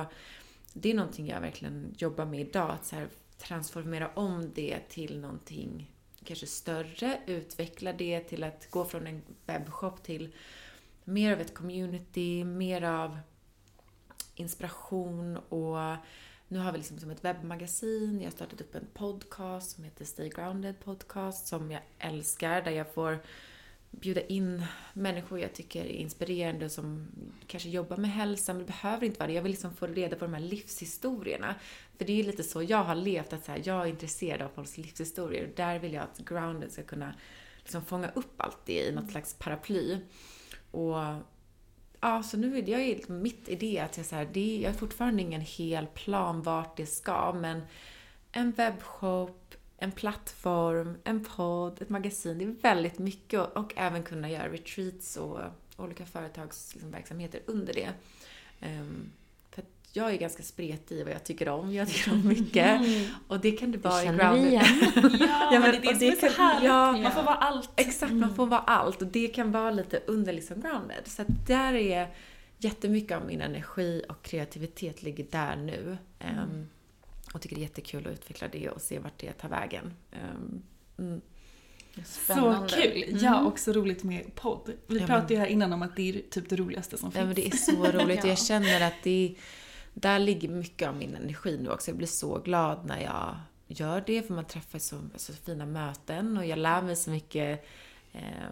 det 0.72 0.90
är 0.90 0.94
någonting 0.94 1.26
jag 1.26 1.40
verkligen 1.40 1.94
jobbar 1.98 2.24
med 2.24 2.40
idag. 2.40 2.70
Att 2.70 2.86
så 2.86 2.96
här, 2.96 3.08
transformera 3.38 4.10
om 4.14 4.52
det 4.54 4.78
till 4.88 5.20
någonting 5.20 5.90
kanske 6.24 6.46
större, 6.46 7.20
utveckla 7.26 7.92
det 7.92 8.20
till 8.20 8.44
att 8.44 8.70
gå 8.70 8.84
från 8.84 9.06
en 9.06 9.22
webbshop 9.46 10.02
till 10.02 10.34
mer 11.04 11.32
av 11.32 11.40
ett 11.40 11.54
community, 11.54 12.44
mer 12.44 12.82
av 12.82 13.18
inspiration 14.34 15.36
och 15.36 15.96
nu 16.48 16.58
har 16.58 16.72
vi 16.72 16.78
liksom 16.78 16.98
som 16.98 17.10
ett 17.10 17.24
webbmagasin, 17.24 18.20
jag 18.20 18.26
har 18.26 18.30
startat 18.30 18.60
upp 18.60 18.74
en 18.74 18.86
podcast 18.94 19.70
som 19.70 19.84
heter 19.84 20.04
Stay 20.04 20.28
Grounded 20.28 20.80
Podcast 20.80 21.46
som 21.46 21.70
jag 21.70 21.82
älskar, 21.98 22.62
där 22.62 22.70
jag 22.70 22.94
får 22.94 23.18
bjuda 23.90 24.20
in 24.20 24.64
människor 24.92 25.40
jag 25.40 25.52
tycker 25.52 25.84
är 25.84 25.88
inspirerande 25.88 26.70
som 26.70 27.08
kanske 27.46 27.68
jobbar 27.68 27.96
med 27.96 28.10
hälsa, 28.10 28.52
men 28.52 28.60
det 28.60 28.66
behöver 28.66 29.06
inte 29.06 29.18
vara 29.18 29.26
det. 29.26 29.32
Jag 29.32 29.42
vill 29.42 29.52
liksom 29.52 29.74
få 29.74 29.86
reda 29.86 30.16
på 30.16 30.24
de 30.24 30.34
här 30.34 30.40
livshistorierna. 30.40 31.54
För 31.98 32.04
det 32.04 32.12
är 32.12 32.16
ju 32.16 32.22
lite 32.22 32.42
så 32.42 32.62
jag 32.62 32.84
har 32.84 32.94
levt, 32.94 33.32
att 33.32 33.44
så 33.44 33.52
här, 33.52 33.62
jag 33.64 33.82
är 33.82 33.86
intresserad 33.86 34.42
av 34.42 34.48
folks 34.48 34.76
livshistorier 34.76 35.46
och 35.46 35.54
där 35.56 35.78
vill 35.78 35.92
jag 35.92 36.02
att 36.02 36.18
Grounded 36.18 36.72
ska 36.72 36.82
kunna 36.82 37.14
liksom 37.58 37.84
fånga 37.84 38.10
upp 38.10 38.40
allt 38.40 38.58
det 38.66 38.88
i 38.88 38.92
något 38.92 39.10
slags 39.10 39.34
paraply. 39.34 39.98
Och 40.70 40.96
Ja, 42.06 42.22
så 42.22 42.36
nu 42.36 42.58
är 42.58 42.68
jag 42.68 42.80
är 42.80 43.12
mitt 43.12 43.48
idé. 43.48 43.78
att 43.78 43.96
jag, 43.96 44.06
så 44.06 44.16
här, 44.16 44.28
det, 44.32 44.60
jag 44.62 44.70
har 44.70 44.78
fortfarande 44.78 45.22
ingen 45.22 45.40
hel 45.40 45.86
plan 45.86 46.42
vart 46.42 46.76
det 46.76 46.86
ska, 46.86 47.32
men 47.32 47.62
en 48.32 48.52
webbshop, 48.52 49.54
en 49.78 49.92
plattform, 49.92 50.96
en 51.04 51.24
podd, 51.24 51.82
ett 51.82 51.88
magasin, 51.88 52.38
det 52.38 52.44
är 52.44 52.48
väldigt 52.48 52.98
mycket 52.98 53.40
och, 53.40 53.56
och 53.56 53.72
även 53.76 54.02
kunna 54.02 54.30
göra 54.30 54.48
retreats 54.48 55.16
och 55.16 55.40
olika 55.76 56.06
företagsverksamheter 56.06 57.40
under 57.46 57.74
det. 57.74 57.90
Um, 58.62 59.12
jag 59.96 60.12
är 60.12 60.16
ganska 60.16 60.42
spretig 60.42 60.96
i 60.96 61.02
vad 61.02 61.12
jag 61.12 61.24
tycker 61.24 61.48
om. 61.48 61.74
Jag 61.74 61.88
tycker 61.88 62.12
om 62.12 62.28
mycket. 62.28 62.80
Och 63.28 63.40
det 63.40 63.50
kan 63.50 63.72
det 63.72 63.78
vara 63.78 64.02
i 64.02 64.06
grounded. 64.06 64.46
igen. 64.46 64.64
Ja, 65.52 65.60
men 65.60 65.70
det 65.82 65.88
är 65.88 65.94
det 65.94 65.98
som 65.98 66.08
är 66.08 66.30
så 66.30 66.36
kan- 66.36 66.46
härligt. 66.46 66.64
Ja, 66.68 66.92
Man 66.92 67.12
får 67.12 67.22
vara 67.22 67.34
allt. 67.36 67.70
Exakt, 67.76 68.12
man 68.12 68.34
får 68.34 68.46
vara 68.46 68.60
allt 68.60 69.02
och 69.02 69.08
det 69.08 69.28
kan 69.28 69.52
vara 69.52 69.70
lite 69.70 70.00
under 70.06 70.32
liksom 70.32 70.60
grounded. 70.60 71.02
Så 71.06 71.22
att 71.22 71.28
där 71.46 71.72
är 71.74 72.08
jättemycket 72.58 73.16
av 73.16 73.26
min 73.26 73.40
energi 73.40 74.02
och 74.08 74.22
kreativitet 74.22 75.02
ligger 75.02 75.26
där 75.30 75.56
nu. 75.56 75.96
Ehm, 76.20 76.66
och 77.34 77.40
tycker 77.42 77.56
det 77.56 77.60
är 77.60 77.62
jättekul 77.62 78.06
att 78.06 78.12
utveckla 78.12 78.48
det 78.48 78.68
och 78.70 78.80
se 78.82 78.98
vart 78.98 79.18
det 79.18 79.32
tar 79.32 79.48
vägen. 79.48 79.94
Ehm, 80.12 80.62
mm. 80.98 81.20
Så 82.04 82.66
kul! 82.68 83.18
Ja, 83.22 83.40
och 83.40 83.58
så 83.58 83.72
roligt 83.72 84.02
med 84.04 84.34
podd. 84.34 84.72
Vi 84.86 84.98
Ja, 84.98 85.06
pratade 85.06 85.34
ju 85.34 85.40
här 85.40 85.46
innan 85.46 85.72
om 85.72 85.82
att 85.82 85.96
det 85.96 86.08
är 86.08 86.22
typ 86.30 86.48
det 86.48 86.56
roligaste 86.56 86.98
som 86.98 87.12
Ja, 87.14 87.24
men 87.24 87.34
finns. 87.34 87.66
det 87.66 87.72
är 87.72 87.76
så 87.76 87.98
roligt 87.98 88.20
och 88.24 88.30
jag 88.30 88.38
känner 88.38 88.80
att 88.86 88.94
det 89.02 89.34
där 90.00 90.18
ligger 90.18 90.48
mycket 90.48 90.88
av 90.88 90.96
min 90.96 91.14
energi 91.16 91.58
nu 91.62 91.70
också. 91.70 91.90
Jag 91.90 91.98
blir 91.98 92.06
så 92.06 92.38
glad 92.38 92.86
när 92.86 93.00
jag 93.00 93.36
gör 93.66 94.04
det 94.06 94.22
för 94.22 94.34
man 94.34 94.44
träffar 94.44 94.78
så, 94.78 95.00
så 95.16 95.32
fina 95.32 95.66
möten 95.66 96.36
och 96.36 96.46
jag 96.46 96.58
lär 96.58 96.82
mig 96.82 96.96
så 96.96 97.10
mycket 97.10 97.64
eh, 98.12 98.48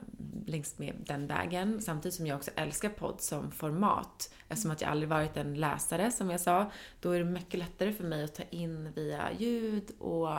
längs 0.47 0.79
med 0.79 0.95
den 1.07 1.27
vägen. 1.27 1.83
Samtidigt 1.83 2.15
som 2.15 2.27
jag 2.27 2.37
också 2.37 2.51
älskar 2.57 2.89
podd 2.89 3.21
som 3.21 3.51
format. 3.51 4.35
Eftersom 4.49 4.71
att 4.71 4.81
jag 4.81 4.91
aldrig 4.91 5.09
varit 5.09 5.37
en 5.37 5.55
läsare 5.55 6.11
som 6.11 6.31
jag 6.31 6.41
sa. 6.41 6.71
Då 7.01 7.11
är 7.11 7.19
det 7.19 7.25
mycket 7.25 7.59
lättare 7.59 7.93
för 7.93 8.05
mig 8.05 8.25
att 8.25 8.35
ta 8.35 8.43
in 8.51 8.93
via 8.93 9.33
ljud 9.33 9.91
och 9.99 10.39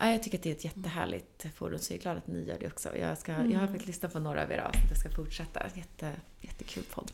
Ja, 0.00 0.10
jag 0.10 0.22
tycker 0.22 0.38
att 0.38 0.42
det 0.42 0.50
är 0.50 0.54
ett 0.54 0.64
jättehärligt 0.64 1.46
forum, 1.56 1.78
så 1.78 1.92
jag 1.92 1.98
är 1.98 2.02
glad 2.02 2.16
att 2.16 2.26
ni 2.26 2.44
gör 2.44 2.56
det 2.60 2.66
också. 2.66 2.96
Jag, 2.96 3.18
ska, 3.18 3.32
jag 3.32 3.60
har 3.60 3.66
faktiskt 3.66 3.86
lyssnat 3.86 4.12
på 4.12 4.18
några 4.18 4.42
av 4.42 4.52
era 4.52 4.68
avsnitt, 4.68 4.84
jag 4.90 4.98
ska 4.98 5.10
fortsätta. 5.10 5.62
Jätte, 5.74 6.12
jättekul 6.40 6.82
podd. 6.84 7.10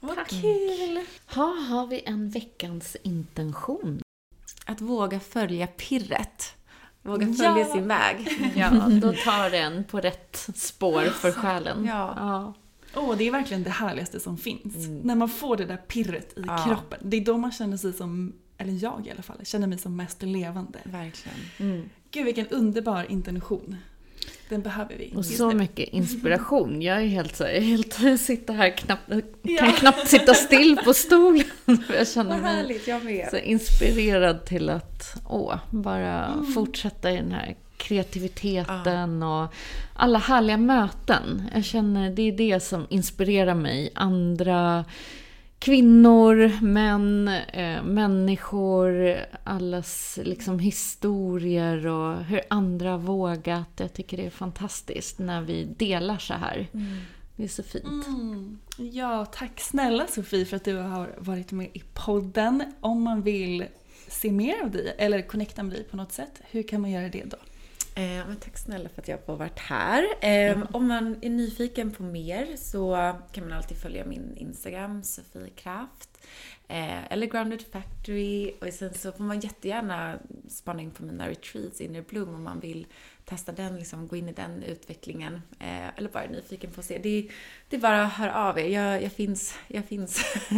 Vad 0.00 0.26
kul! 0.28 1.04
Ha, 1.34 1.54
har 1.68 1.86
vi 1.86 2.02
en 2.06 2.30
veckans 2.30 2.96
intention? 3.02 4.00
Att 4.66 4.80
våga 4.80 5.20
följa 5.20 5.66
pirret. 5.66 6.54
Våga 7.02 7.26
Ja. 7.26 7.34
följa 7.34 7.64
sin 7.64 7.88
väg. 7.88 8.28
Ja, 8.56 8.70
då 9.02 9.12
tar 9.12 9.50
den 9.50 9.84
på 9.84 10.00
rätt 10.00 10.48
spår 10.54 11.02
för 11.04 11.32
själen. 11.32 11.84
Ja. 11.84 12.14
ja. 12.16 12.54
Åh, 13.00 13.16
det 13.16 13.24
är 13.28 13.32
verkligen 13.32 13.62
det 13.62 13.70
härligaste 13.70 14.20
som 14.20 14.38
finns. 14.38 14.74
När 15.02 15.14
man 15.14 15.28
får 15.28 15.56
det 15.56 15.64
där 15.64 15.76
pirret 15.76 16.38
i 16.38 16.44
Ja. 16.46 16.64
kroppen. 16.66 16.98
Det 17.02 17.16
är 17.16 17.24
då 17.24 17.36
man 17.38 17.52
känner 17.52 17.76
sig 17.76 17.92
som, 17.92 18.32
eller 18.58 18.72
jag 18.72 19.06
i 19.06 19.10
alla 19.10 19.22
fall, 19.22 19.44
känner 19.44 19.66
mig 19.66 19.78
som 19.78 19.96
mest 19.96 20.22
levande. 20.22 20.78
Verkligen. 20.84 21.90
Gud 22.10 22.24
vilken 22.24 22.46
underbar 22.48 23.06
intention. 23.08 23.76
Den 24.48 24.62
behöver 24.62 24.94
vi. 24.98 25.12
Och 25.16 25.24
så 25.24 25.48
nu. 25.48 25.54
mycket 25.54 25.88
inspiration. 25.88 26.82
Jag 26.82 27.02
är 27.02 27.06
helt 27.06 27.36
så 27.36 27.44
här, 27.44 27.60
helt, 27.60 27.92
sitter 28.20 28.54
här 28.54 28.70
knappt, 28.70 29.02
Ja. 29.42 29.58
kan 29.58 29.72
knappt 29.78 30.08
sitta 30.08 30.34
still 30.34 30.76
på 30.84 30.94
stolen. 30.94 31.44
Jag 31.98 32.08
känner 32.08 32.30
Vad 32.30 32.42
mig 32.42 32.54
härligt, 32.56 32.88
jag 32.88 33.04
med. 33.04 33.28
så 33.30 33.36
inspirerad 33.36 34.44
till 34.46 34.70
att 34.70 35.22
åh, 35.28 35.56
bara 35.70 36.26
Mm. 36.26 36.52
fortsätta 36.52 37.12
i 37.12 37.16
den 37.16 37.32
här 37.32 37.56
kreativiteten 37.76 39.22
och 39.22 39.52
alla 39.94 40.18
härliga 40.18 40.56
möten. 40.56 41.42
Jag 41.54 41.64
känner 41.64 42.10
det 42.10 42.22
är 42.22 42.32
det 42.32 42.60
som 42.60 42.86
inspirerar 42.90 43.54
mig. 43.54 43.90
Andra 43.94 44.84
kvinnor, 45.58 46.62
män, 46.62 47.28
eh, 47.28 47.82
människor, 47.82 49.16
allas 49.44 50.18
liksom 50.22 50.58
historier 50.58 51.86
och 51.86 52.24
hur 52.24 52.40
andra 52.50 52.90
har 52.90 52.98
vågat. 52.98 53.68
Jag 53.76 53.92
tycker 53.92 54.16
det 54.16 54.26
är 54.26 54.30
fantastiskt 54.30 55.18
när 55.18 55.42
vi 55.42 55.64
delar 55.64 56.18
så 56.18 56.34
här. 56.34 56.66
Det 57.36 57.44
är 57.44 57.48
så 57.48 57.62
fint. 57.62 58.06
Mm. 58.06 58.58
Ja, 58.76 59.24
tack 59.24 59.60
snälla 59.60 60.06
Sofie 60.06 60.44
för 60.44 60.56
att 60.56 60.64
du 60.64 60.76
har 60.76 61.14
varit 61.18 61.52
med 61.52 61.68
i 61.72 61.82
podden. 61.94 62.72
Om 62.80 63.02
man 63.02 63.22
vill 63.22 63.64
se 64.08 64.32
mer 64.32 64.62
av 64.62 64.70
dig 64.70 64.94
eller 64.98 65.22
connecta 65.22 65.62
med 65.62 65.72
dig 65.72 65.84
på 65.84 65.96
något 65.96 66.12
sätt, 66.12 66.40
hur 66.50 66.62
kan 66.62 66.80
man 66.80 66.90
göra 66.90 67.08
det 67.08 67.24
då? 67.24 67.36
Eh, 67.98 68.26
men 68.28 68.36
tack 68.36 68.58
snälla 68.58 68.88
för 68.88 69.02
att 69.02 69.08
jag 69.08 69.24
får 69.26 69.36
varit 69.36 69.58
här. 69.58 70.02
Eh, 70.20 70.38
Mm. 70.52 70.66
Om 70.72 70.88
man 70.88 71.16
är 71.22 71.30
nyfiken 71.30 71.90
på 71.90 72.02
mer 72.02 72.56
så 72.56 73.14
kan 73.32 73.44
man 73.48 73.52
alltid 73.58 73.76
följa 73.76 74.04
min 74.04 74.36
Instagram, 74.36 75.02
Sofie 75.02 75.50
Kraft. 75.56 76.10
Eh, 76.68 77.12
eller 77.12 77.26
Grounded 77.26 77.62
Factory. 77.72 78.52
Och 78.60 78.72
sen 78.72 78.94
så 78.94 79.12
får 79.12 79.24
man 79.24 79.40
jättegärna 79.40 80.18
spana 80.48 80.82
in 80.82 80.90
på 80.90 81.02
mina 81.02 81.28
retreats, 81.28 81.80
Inner 81.80 82.02
Bloom, 82.02 82.34
om 82.34 82.42
man 82.42 82.60
vill 82.60 82.86
testa 83.24 83.52
den, 83.52 83.76
liksom 83.76 84.08
gå 84.08 84.16
in 84.16 84.28
i 84.28 84.32
den 84.32 84.62
utvecklingen. 84.62 85.42
Eh, 85.60 85.88
eller 85.96 86.08
bara 86.08 86.24
är 86.24 86.28
nyfiken 86.28 86.70
på 86.70 86.80
att 86.80 86.86
se. 86.86 86.98
Det, 86.98 87.28
det 87.68 87.76
är 87.76 87.80
bara 87.80 88.02
att 88.04 88.12
höra 88.12 88.34
av 88.34 88.58
er. 88.58 88.64
Jag, 88.68 89.02
jag 89.02 89.12
finns, 89.12 89.54
jag 89.68 89.84
finns 89.84 90.24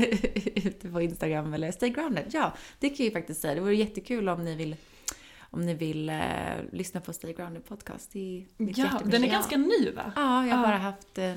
ute 0.54 0.88
på 0.88 1.00
Instagram 1.00 1.54
eller 1.54 1.72
Stay 1.72 1.90
Grounded. 1.90 2.24
Ja, 2.32 2.52
det 2.78 2.88
kan 2.88 2.96
jag 2.98 3.04
ju 3.04 3.10
faktiskt 3.12 3.40
säga. 3.40 3.54
Det 3.54 3.60
vore 3.60 3.74
jättekul 3.76 4.28
om 4.28 4.44
ni 4.44 4.54
vill 4.54 4.76
om 5.50 5.66
ni 5.66 5.74
vill 5.74 6.08
eh, 6.08 6.16
lyssna 6.72 7.00
på 7.00 7.12
Stay 7.12 7.32
Grounded 7.32 7.64
podcast. 7.64 8.10
Det 8.12 8.18
är 8.58 8.62
mitt 8.64 8.78
Ja, 8.78 9.00
den 9.04 9.24
är 9.24 9.28
ganska 9.28 9.56
ny 9.56 9.90
va? 9.96 10.12
Ja, 10.16 10.46
jag 10.46 10.56
har 10.56 10.62
Ja. 10.62 10.68
bara 10.68 10.76
haft 10.78 11.18
eh, 11.18 11.32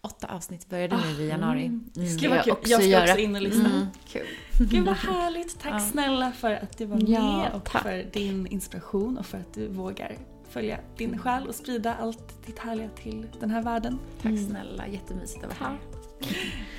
åtta 0.00 0.26
avsnitt. 0.26 0.68
Började 0.68 0.96
nu 0.96 1.22
i 1.22 1.28
januari. 1.28 1.64
Mm. 1.66 1.84
Det 1.94 2.06
ska 2.06 2.28
vara 2.30 2.42
kul. 2.42 2.52
också 2.52 2.70
jag 2.70 2.80
ska 2.80 2.88
göra. 2.90 3.02
också 3.04 3.18
in 3.18 3.34
och 3.36 3.42
lyssna. 3.42 3.70
Mm, 3.70 3.86
kul. 4.08 4.26
Gud 4.58 4.84
vad 4.86 4.96
härligt. 4.96 5.60
Tack 5.60 5.82
snälla 5.90 6.32
för 6.32 6.52
att 6.54 6.78
du 6.78 6.84
var 6.86 6.96
med 6.96 7.08
Ja, 7.08 7.50
och 7.50 7.64
tack. 7.64 7.82
för 7.82 8.06
din 8.12 8.46
inspiration 8.46 9.18
och 9.18 9.26
för 9.26 9.38
att 9.38 9.54
du 9.54 9.68
vågar 9.68 10.16
följa 10.50 10.78
din 10.96 11.18
själ 11.18 11.46
och 11.48 11.54
sprida 11.54 11.94
allt 11.94 12.46
ditt 12.46 12.58
härliga 12.58 12.88
till 12.88 13.26
den 13.40 13.50
här 13.50 13.62
världen. 13.62 13.98
Tack 14.22 14.32
snälla, 14.48 14.86
jättemysigt 14.88 15.44
att 15.44 15.60
vara 15.60 15.70
här. 15.70 15.78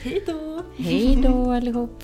Hej 0.01 0.23
då! 0.27 0.63
Hej 0.77 1.15
då 1.23 1.51
allihop! 1.51 2.03